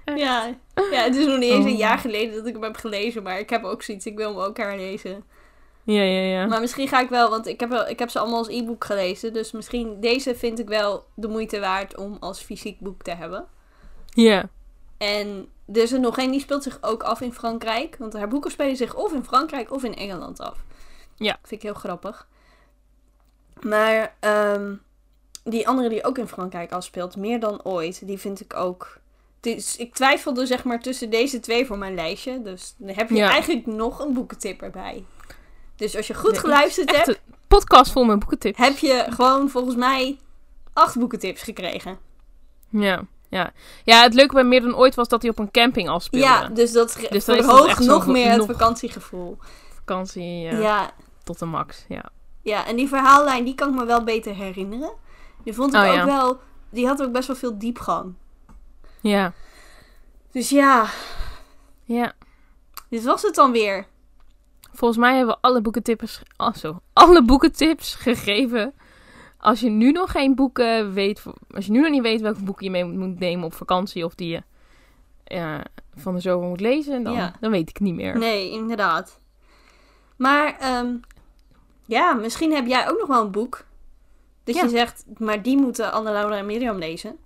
echt- 0.04 0.18
Ja. 0.18 0.54
ja, 0.90 1.02
het 1.02 1.16
is 1.16 1.26
nog 1.26 1.38
niet 1.38 1.50
eens 1.50 1.64
een 1.64 1.72
Oh. 1.72 1.78
jaar 1.78 1.98
geleden 1.98 2.34
dat 2.36 2.46
ik 2.46 2.52
hem 2.52 2.62
heb 2.62 2.76
gelezen. 2.76 3.22
Maar 3.22 3.38
ik 3.38 3.50
heb 3.50 3.64
ook 3.64 3.82
zoiets, 3.82 4.06
ik 4.06 4.16
wil 4.16 4.28
hem 4.28 4.38
ook 4.38 4.56
herlezen. 4.56 5.24
Ja, 5.82 6.02
ja, 6.02 6.20
ja. 6.20 6.46
Maar 6.46 6.60
misschien 6.60 6.88
ga 6.88 7.00
ik 7.00 7.08
wel, 7.08 7.30
want 7.30 7.46
ik 7.46 7.60
heb, 7.60 7.68
wel, 7.68 7.88
ik 7.88 7.98
heb 7.98 8.10
ze 8.10 8.18
allemaal 8.18 8.38
als 8.38 8.48
e-book 8.48 8.84
gelezen. 8.84 9.32
Dus 9.32 9.52
misschien 9.52 10.00
deze 10.00 10.34
vind 10.34 10.58
ik 10.58 10.68
wel 10.68 11.04
de 11.14 11.28
moeite 11.28 11.60
waard 11.60 11.96
om 11.96 12.16
als 12.20 12.40
fysiek 12.42 12.80
boek 12.80 13.02
te 13.02 13.10
hebben. 13.14 13.44
Ja. 14.08 14.48
En 14.98 15.48
er 15.72 15.82
is 15.82 15.92
er 15.92 16.00
nog 16.00 16.18
één, 16.18 16.30
die 16.30 16.40
speelt 16.40 16.62
zich 16.62 16.78
ook 16.80 17.02
af 17.02 17.20
in 17.20 17.32
Frankrijk. 17.32 17.96
Want 17.98 18.12
haar 18.12 18.28
boeken 18.28 18.50
spelen 18.50 18.76
zich 18.76 18.94
of 18.94 19.12
in 19.12 19.24
Frankrijk 19.24 19.72
of 19.72 19.84
in 19.84 19.94
Engeland 19.94 20.40
af. 20.40 20.58
Ja. 21.16 21.30
Dat 21.32 21.48
vind 21.48 21.62
ik 21.62 21.66
heel 21.68 21.78
grappig. 21.80 22.28
Maar 23.60 24.14
ehm, 24.20 24.74
die 25.44 25.68
andere 25.68 25.88
die 25.88 26.04
ook 26.04 26.18
in 26.18 26.28
Frankrijk 26.28 26.72
afspeelt, 26.72 27.16
meer 27.16 27.40
dan 27.40 27.64
ooit, 27.64 28.06
die 28.06 28.18
vind 28.18 28.40
ik 28.40 28.54
ook... 28.54 28.98
Dus 29.40 29.76
ik 29.76 29.94
twijfelde 29.94 30.46
zeg 30.46 30.64
maar 30.64 30.80
tussen 30.80 31.10
deze 31.10 31.40
twee 31.40 31.66
voor 31.66 31.78
mijn 31.78 31.94
lijstje. 31.94 32.42
Dus 32.42 32.74
dan 32.76 32.88
heb 32.96 33.08
je 33.08 33.14
Ja. 33.14 33.30
eigenlijk 33.30 33.66
nog 33.66 33.98
een 34.00 34.12
boekentip 34.14 34.62
erbij. 34.62 35.04
Dus 35.76 35.96
als 35.96 36.06
je 36.06 36.14
goed 36.14 36.30
Nee, 36.30 36.40
geluisterd 36.40 36.96
hebt, 36.96 37.20
podcast 37.48 37.92
vol 37.92 38.04
met 38.04 38.18
boekentips. 38.18 38.58
heb 38.58 38.78
je 38.78 39.04
gewoon 39.08 39.50
volgens 39.50 39.76
mij 39.76 40.18
acht 40.72 40.98
boekentips 40.98 41.42
gekregen. 41.42 41.98
Ja, 42.68 43.04
ja. 43.28 43.52
Ja, 43.84 44.02
het 44.02 44.14
leuke 44.14 44.34
bij 44.34 44.44
Meer 44.44 44.60
dan 44.60 44.74
Ooit 44.76 44.94
was 44.94 45.08
dat 45.08 45.22
hij 45.22 45.30
op 45.30 45.38
een 45.38 45.50
camping 45.50 45.88
afspeelde. 45.88 46.26
Ja, 46.26 46.48
dus 46.48 46.72
dat 46.72 47.06
Dus 47.10 47.24
verhoogt 47.24 47.84
zo 47.84 47.90
nog 47.90 48.06
meer 48.06 48.28
het 48.30 48.36
nog- 48.38 48.46
vakantiegevoel. 48.46 49.38
Vakantie 49.74 50.38
ja, 50.40 50.58
Ja. 50.58 50.90
tot 51.24 51.38
de 51.38 51.44
max. 51.44 51.84
Ja. 51.88 52.04
ja, 52.42 52.66
en 52.66 52.76
die 52.76 52.88
verhaallijn 52.88 53.44
die 53.44 53.54
kan 53.54 53.68
ik 53.68 53.74
me 53.74 53.84
wel 53.84 54.04
beter 54.04 54.34
herinneren. 54.34 54.92
Die 55.44 55.54
vond 55.54 55.74
ik 55.74 55.80
Oh, 55.80 55.88
ook 55.88 55.94
ja. 55.94 56.04
wel, 56.04 56.38
die 56.70 56.86
had 56.86 57.02
ook 57.02 57.12
best 57.12 57.26
wel 57.26 57.36
veel 57.36 57.58
diepgang. 57.58 58.14
Ja. 59.00 59.32
Dus 60.32 60.48
ja, 60.48 60.86
Ja. 61.84 62.12
dit 62.88 63.04
was 63.04 63.22
het 63.22 63.34
dan 63.34 63.52
weer. 63.52 63.86
Volgens 64.72 65.00
mij 65.00 65.16
hebben 65.16 65.34
we 65.34 65.40
alle 65.40 65.60
boekentips, 65.60 66.22
oh, 66.36 66.52
zo, 66.54 66.80
alle 66.92 67.22
boekentips 67.24 67.94
gegeven. 68.06 68.74
Als 69.46 69.60
je 69.60 69.68
nu 69.70 69.92
nog 69.92 70.10
geen 70.10 70.34
boeken 70.34 70.92
weet, 70.92 71.22
als 71.50 71.66
je 71.66 71.72
nu 71.72 71.80
nog 71.80 71.90
niet 71.90 72.02
weet 72.02 72.20
welke 72.20 72.42
boeken 72.42 72.64
je 72.64 72.70
mee 72.70 72.84
moet- 72.84 73.18
nemen 73.18 73.44
op 73.44 73.54
vakantie 73.54 74.04
of 74.04 74.14
die 74.14 74.28
je 74.28 74.42
van 75.94 76.14
de 76.14 76.20
zomer 76.20 76.48
moet 76.48 76.60
lezen, 76.60 77.02
dan, 77.02 77.12
Ja. 77.14 77.32
dan 77.40 77.50
weet 77.50 77.68
ik 77.70 77.80
niet 77.80 77.94
meer. 77.94 78.18
Nee, 78.18 78.50
inderdaad. 78.50 79.20
Maar 80.16 80.56
ehm, 80.58 80.94
ja, 81.84 82.12
misschien 82.12 82.52
heb 82.52 82.66
jij 82.66 82.90
ook 82.90 82.98
nog 82.98 83.08
wel 83.08 83.22
een 83.24 83.30
boek. 83.30 83.64
Dat 84.44 84.54
Ja. 84.54 84.62
je 84.62 84.68
zegt, 84.68 85.04
maar 85.18 85.42
die 85.42 85.56
moeten 85.56 85.92
Anne, 85.92 86.12
Laura 86.12 86.36
en 86.36 86.46
Mirjam 86.46 86.78
lezen. 86.78 87.16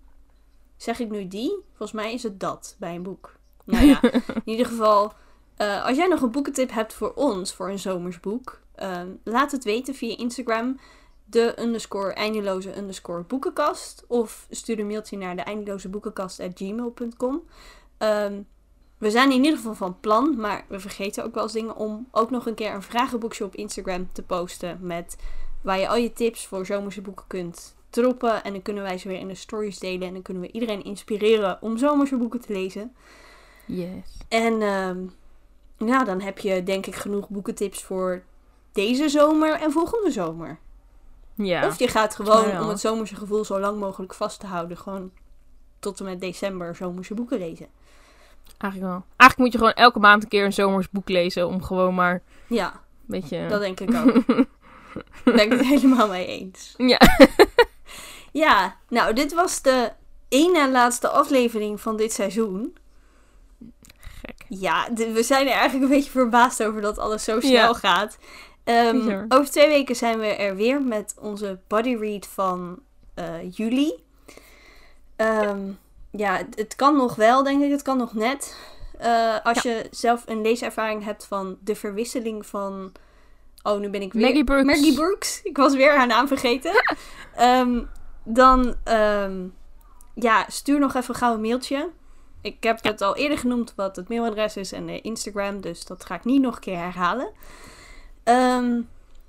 Zeg 0.76 0.98
ik 0.98 1.11
nu 1.11 1.28
die? 1.28 1.59
Volgens 1.68 1.92
mij 2.02 2.12
is 2.12 2.22
het 2.22 2.40
dat 2.40 2.76
bij 2.78 2.94
een 2.94 3.02
boek. 3.02 3.33
Nou 3.64 3.85
ja, 3.87 4.00
in 4.35 4.42
ieder 4.44 4.66
geval, 4.66 5.12
eh, 5.56 5.85
als 5.87 5.96
jij 5.96 6.06
nog 6.06 6.20
een 6.22 6.30
boekentip 6.30 6.70
hebt 6.72 6.92
voor 6.94 7.12
ons, 7.14 7.54
voor 7.54 7.68
een 7.70 7.78
zomersboek, 7.78 8.61
ehm, 8.74 9.09
laat 9.24 9.52
het 9.52 9.64
weten 9.64 9.94
via 9.94 10.16
Instagram. 10.16 10.78
De 11.30 11.54
underscore 11.60 12.12
eindeloze 12.12 12.76
underscore 12.76 13.22
boekenkast. 13.22 14.04
Of 14.08 14.46
stuur 14.50 14.78
een 14.78 14.86
mailtje 14.86 15.16
naar 15.16 15.36
de 15.36 15.42
eindeloze 15.42 15.88
boekenkast 15.88 16.40
at 16.40 16.50
gmail.com. 16.54 17.42
Ehm, 17.98 18.42
we 18.98 19.10
zijn 19.10 19.30
in 19.30 19.44
ieder 19.44 19.56
geval 19.56 19.74
van 19.74 20.00
plan, 20.00 20.36
maar 20.36 20.64
we 20.68 20.80
vergeten 20.80 21.24
ook 21.24 21.34
wel 21.34 21.42
eens 21.42 21.52
dingen 21.52 21.76
om 21.76 22.08
ook 22.10 22.30
nog 22.30 22.46
een 22.46 22.54
keer 22.54 22.74
een 22.74 22.82
vragenboekje 22.82 23.44
op 23.44 23.54
Instagram 23.54 24.08
te 24.12 24.22
posten. 24.22 24.78
Met 24.80 25.16
waar 25.60 25.78
je 25.78 25.88
al 25.88 25.96
je 25.96 26.12
tips 26.12 26.46
voor 26.46 26.66
zomerse 26.66 27.00
boeken 27.00 27.24
kunt 27.26 27.74
droppen. 27.90 28.44
En 28.44 28.52
dan 28.52 28.62
kunnen 28.62 28.82
wij 28.82 28.98
ze 28.98 29.08
weer 29.08 29.18
in 29.18 29.28
de 29.28 29.34
stories 29.34 29.78
delen. 29.78 30.06
En 30.06 30.12
dan 30.12 30.22
kunnen 30.22 30.42
we 30.42 30.52
iedereen 30.52 30.84
inspireren 30.84 31.58
om 31.60 31.78
zomerse 31.78 32.16
boeken 32.16 32.40
te 32.40 32.52
lezen. 32.52 32.94
Yes. 33.66 34.18
En 34.28 34.62
ehm, 34.62 35.06
ja, 35.88 36.04
dan 36.04 36.20
heb 36.20 36.38
je 36.38 36.62
denk 36.62 36.86
ik 36.86 36.94
genoeg 36.94 37.28
boekentips 37.28 37.82
voor 37.82 38.22
deze 38.72 39.08
zomer 39.08 39.60
en 39.60 39.72
volgende 39.72 40.10
zomer. 40.10 40.58
Ja. 41.44 41.66
Of 41.66 41.79
je 41.79 41.88
gaat 41.88 42.14
gewoon, 42.14 42.48
ja. 42.48 42.62
om 42.62 42.68
het 42.68 42.81
zomerse 42.81 43.16
gevoel 43.16 43.44
zo 43.44 43.61
lang 43.61 43.81
mogelijk 43.81 44.14
vast 44.14 44.40
te 44.40 44.46
houden, 44.46 44.76
gewoon 44.76 45.11
tot 45.79 45.98
en 45.98 46.05
met 46.05 46.20
december 46.20 46.76
zomerse 46.76 47.14
boeken 47.14 47.38
lezen. 47.38 47.66
Eigenlijk 48.59 48.92
wel. 48.92 49.05
Eigenlijk 49.16 49.37
moet 49.37 49.53
je 49.53 49.59
gewoon 49.59 49.85
elke 49.85 49.98
maand 49.98 50.22
een 50.22 50.29
keer 50.29 50.44
een 50.44 50.53
zomers 50.53 50.90
boek 50.90 51.09
lezen 51.09 51.48
om 51.48 51.62
gewoon 51.62 51.94
maar 51.94 52.12
een 52.12 52.57
Ja, 52.57 52.81
beetje... 53.07 53.46
dat 53.48 53.61
denk 53.61 53.81
ik 53.81 53.94
ook. 53.94 54.24
Ben 55.24 55.40
ik 55.44 55.50
het 55.50 55.61
helemaal 55.66 56.09
mee 56.09 56.26
eens. 56.26 56.74
Ja. 56.76 57.00
Ja, 58.33 58.76
nou, 58.88 59.12
dit 59.14 59.35
was 59.35 59.62
de 59.62 59.92
één 60.29 60.53
na 60.53 60.70
laatste 60.70 61.09
aflevering 61.09 61.81
van 61.81 61.96
dit 61.96 62.12
seizoen. 62.12 62.76
Gek. 63.98 64.44
Ja, 64.48 64.88
we 64.94 65.22
zijn 65.22 65.46
er 65.46 65.53
eigenlijk 65.53 65.83
een 65.90 65.96
beetje 65.96 66.11
verbaasd 66.11 66.62
over 66.62 66.81
dat 66.81 66.98
alles 66.98 67.24
zo 67.24 67.40
snel 67.40 67.53
Ja. 67.53 67.72
gaat. 67.72 68.18
Ehm, 68.70 69.24
over 69.28 69.50
twee 69.50 69.68
weken 69.68 69.96
zijn 69.96 70.18
we 70.18 70.26
er 70.26 70.56
weer 70.56 70.83
met 70.83 71.14
onze 71.20 71.59
body 71.66 71.96
read 71.96 72.26
van 72.26 72.78
eh, 73.14 73.50
juli. 73.50 73.92
Ehm, 75.16 75.61
ja, 76.11 76.37
het, 76.37 76.56
het 76.56 76.76
kan 76.76 76.96
nog 76.96 77.14
wel, 77.14 77.42
denk 77.42 77.62
ik. 77.62 77.70
Het 77.70 77.83
kan 77.83 77.96
nog 77.96 78.14
net. 78.14 78.56
Eh, 78.98 79.37
als 79.42 79.62
je 79.62 79.87
zelf 79.90 80.22
een 80.26 80.42
leeservaring 80.42 81.04
hebt 81.04 81.26
van 81.26 81.59
de 81.64 81.74
verwisseling 81.74 82.46
van... 82.46 82.92
Oh, 83.62 83.80
nu 83.80 83.90
ben 83.90 84.02
ik 84.02 84.12
weer... 84.12 84.22
Maggie 84.22 84.44
Brooks. 84.44 84.64
Maggie 84.64 84.94
Brooks. 84.94 85.40
Ik 85.42 85.56
was 85.56 85.74
weer 85.74 85.96
haar 85.96 86.06
naam 86.06 86.28
vergeten. 86.28 86.72
Ehm, 87.35 87.83
dan 88.24 88.76
ja, 90.14 90.44
stuur 90.48 90.78
nog 90.78 90.94
even 90.94 91.14
gauw 91.14 91.35
een 91.35 91.40
mailtje. 91.40 91.88
Ik 92.42 92.62
heb 92.62 92.83
het 92.83 93.00
al 93.00 93.16
eerder 93.16 93.38
genoemd 93.38 93.72
wat 93.76 93.96
het 93.96 94.09
mailadres 94.09 94.56
is 94.56 94.72
en 94.72 94.87
de 94.87 95.00
Instagram. 95.00 95.61
Dus 95.61 95.85
dat 95.85 96.04
ga 96.04 96.14
ik 96.14 96.24
niet 96.24 96.40
nog 96.40 96.54
een 96.54 96.61
keer 96.61 96.76
herhalen. 96.76 97.33
Ehm, 98.30 98.80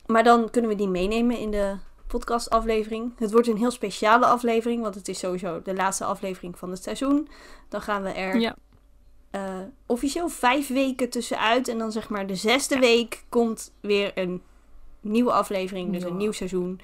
maar 0.05 0.23
dan 0.23 0.49
kunnen 0.49 0.69
we 0.71 0.77
die 0.77 0.87
meenemen 0.87 1.37
in 1.37 1.51
de 1.51 1.75
podcastaflevering. 2.07 3.11
Het 3.19 3.31
wordt 3.31 3.47
een 3.47 3.57
heel 3.57 3.71
speciale 3.71 4.25
aflevering. 4.25 4.81
Want 4.81 4.95
het 4.95 5.07
is 5.07 5.19
sowieso 5.19 5.61
de 5.61 5.73
laatste 5.73 6.05
aflevering 6.05 6.57
van 6.57 6.71
het 6.71 6.83
seizoen. 6.83 7.27
Dan 7.69 7.81
gaan 7.81 8.03
we 8.03 8.09
er 8.09 8.39
Ja. 8.39 8.55
eh, 9.31 9.59
officieel 9.85 10.29
vijf 10.29 10.67
weken 10.67 11.09
tussenuit. 11.09 11.67
En 11.67 11.77
dan 11.77 11.91
zeg 11.91 12.09
maar 12.09 12.27
de 12.27 12.35
zesde 12.35 12.79
week 12.79 13.23
komt 13.29 13.73
weer 13.79 14.11
een 14.15 14.41
nieuwe 15.01 15.31
aflevering. 15.31 15.91
Dus 15.93 16.01
Ja. 16.03 16.07
een 16.07 16.17
nieuw 16.17 16.31
seizoen. 16.31 16.79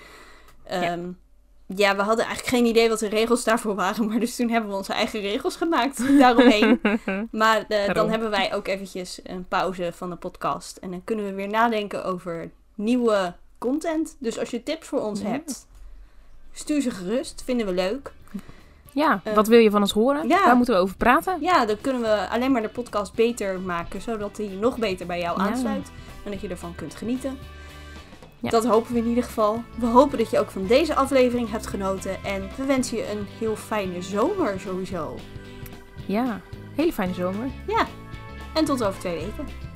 Ehm, 0.64 1.10
ja. 1.76 1.96
we 1.96 2.02
hadden 2.02 2.26
eigenlijk 2.26 2.56
geen 2.56 2.66
idee 2.66 2.90
wat 2.90 3.00
de 3.00 3.10
regels 3.10 3.44
daarvoor 3.44 3.76
waren. 3.76 4.08
Maar 4.08 4.20
dus 4.20 4.36
toen 4.36 4.50
hebben 4.50 4.70
we 4.70 4.76
onze 4.76 4.94
eigen 4.94 5.20
regels 5.22 5.56
gemaakt 5.56 6.18
daaromheen. 6.20 6.80
Maar 7.32 7.66
eh, 7.68 7.94
dan 7.94 8.10
hebben 8.10 8.30
wij 8.30 8.54
ook 8.56 8.68
eventjes 8.68 9.20
een 9.24 9.46
pauze 9.48 9.92
van 9.96 10.10
de 10.10 10.16
podcast. 10.16 10.78
En 10.78 10.92
dan 10.92 11.02
kunnen 11.04 11.26
we 11.26 11.34
weer 11.34 11.50
nadenken 11.50 12.06
over 12.06 12.50
nieuwe 12.76 13.34
content. 13.58 14.16
Dus 14.20 14.40
als 14.40 14.50
je 14.50 14.64
tips 14.64 14.88
voor 14.88 15.02
ons 15.02 15.22
Ja. 15.22 15.28
hebt, 15.28 15.68
stuur 16.54 16.82
ze 16.82 16.92
gerust. 16.92 17.42
Vinden 17.46 17.66
we 17.66 17.74
leuk. 17.74 18.12
Ja, 18.92 19.22
Eh, 19.24 19.34
wat 19.34 19.48
wil 19.48 19.60
je 19.60 19.70
van 19.72 19.82
ons 19.82 19.92
horen? 19.92 20.28
ja. 20.28 20.46
Waar 20.46 20.56
moeten 20.56 20.74
we 20.76 20.80
over 20.82 20.96
praten? 20.98 21.38
Ja, 21.42 21.66
dan 21.66 21.78
kunnen 21.82 22.02
we 22.02 22.28
alleen 22.30 22.52
maar 22.52 22.62
de 22.62 22.70
podcast 22.70 23.14
beter 23.14 23.60
maken. 23.60 24.02
Zodat 24.02 24.36
die 24.36 24.50
nog 24.50 24.78
beter 24.78 25.06
bij 25.06 25.20
jou 25.20 25.42
Ja. 25.42 25.48
aansluit. 25.50 25.92
En 26.26 26.32
dat 26.32 26.42
je 26.42 26.48
ervan 26.48 26.76
kunt 26.76 26.96
genieten. 26.96 27.38
Dat 28.42 28.66
hopen 28.66 28.94
we 28.94 29.00
in 29.00 29.08
ieder 29.08 29.24
geval. 29.24 29.64
We 29.76 29.86
hopen 29.86 30.18
dat 30.18 30.30
je 30.30 30.40
ook 30.40 30.52
van 30.52 30.66
deze 30.66 30.96
aflevering 30.96 31.52
hebt 31.52 31.68
genoten. 31.68 32.24
En 32.24 32.50
we 32.58 32.66
wensen 32.66 32.98
je 32.98 33.12
een 33.12 33.28
heel 33.40 33.56
fijne 33.56 34.02
zomer 34.02 34.60
sowieso. 34.60 35.16
Ja, 36.06 36.42
hele 36.76 36.94
fijne 36.94 37.14
zomer. 37.14 37.48
Ja. 37.68 37.88
En 38.54 38.66
tot 38.66 38.84
over 38.84 39.00
twee 39.00 39.16
weken. 39.16 39.67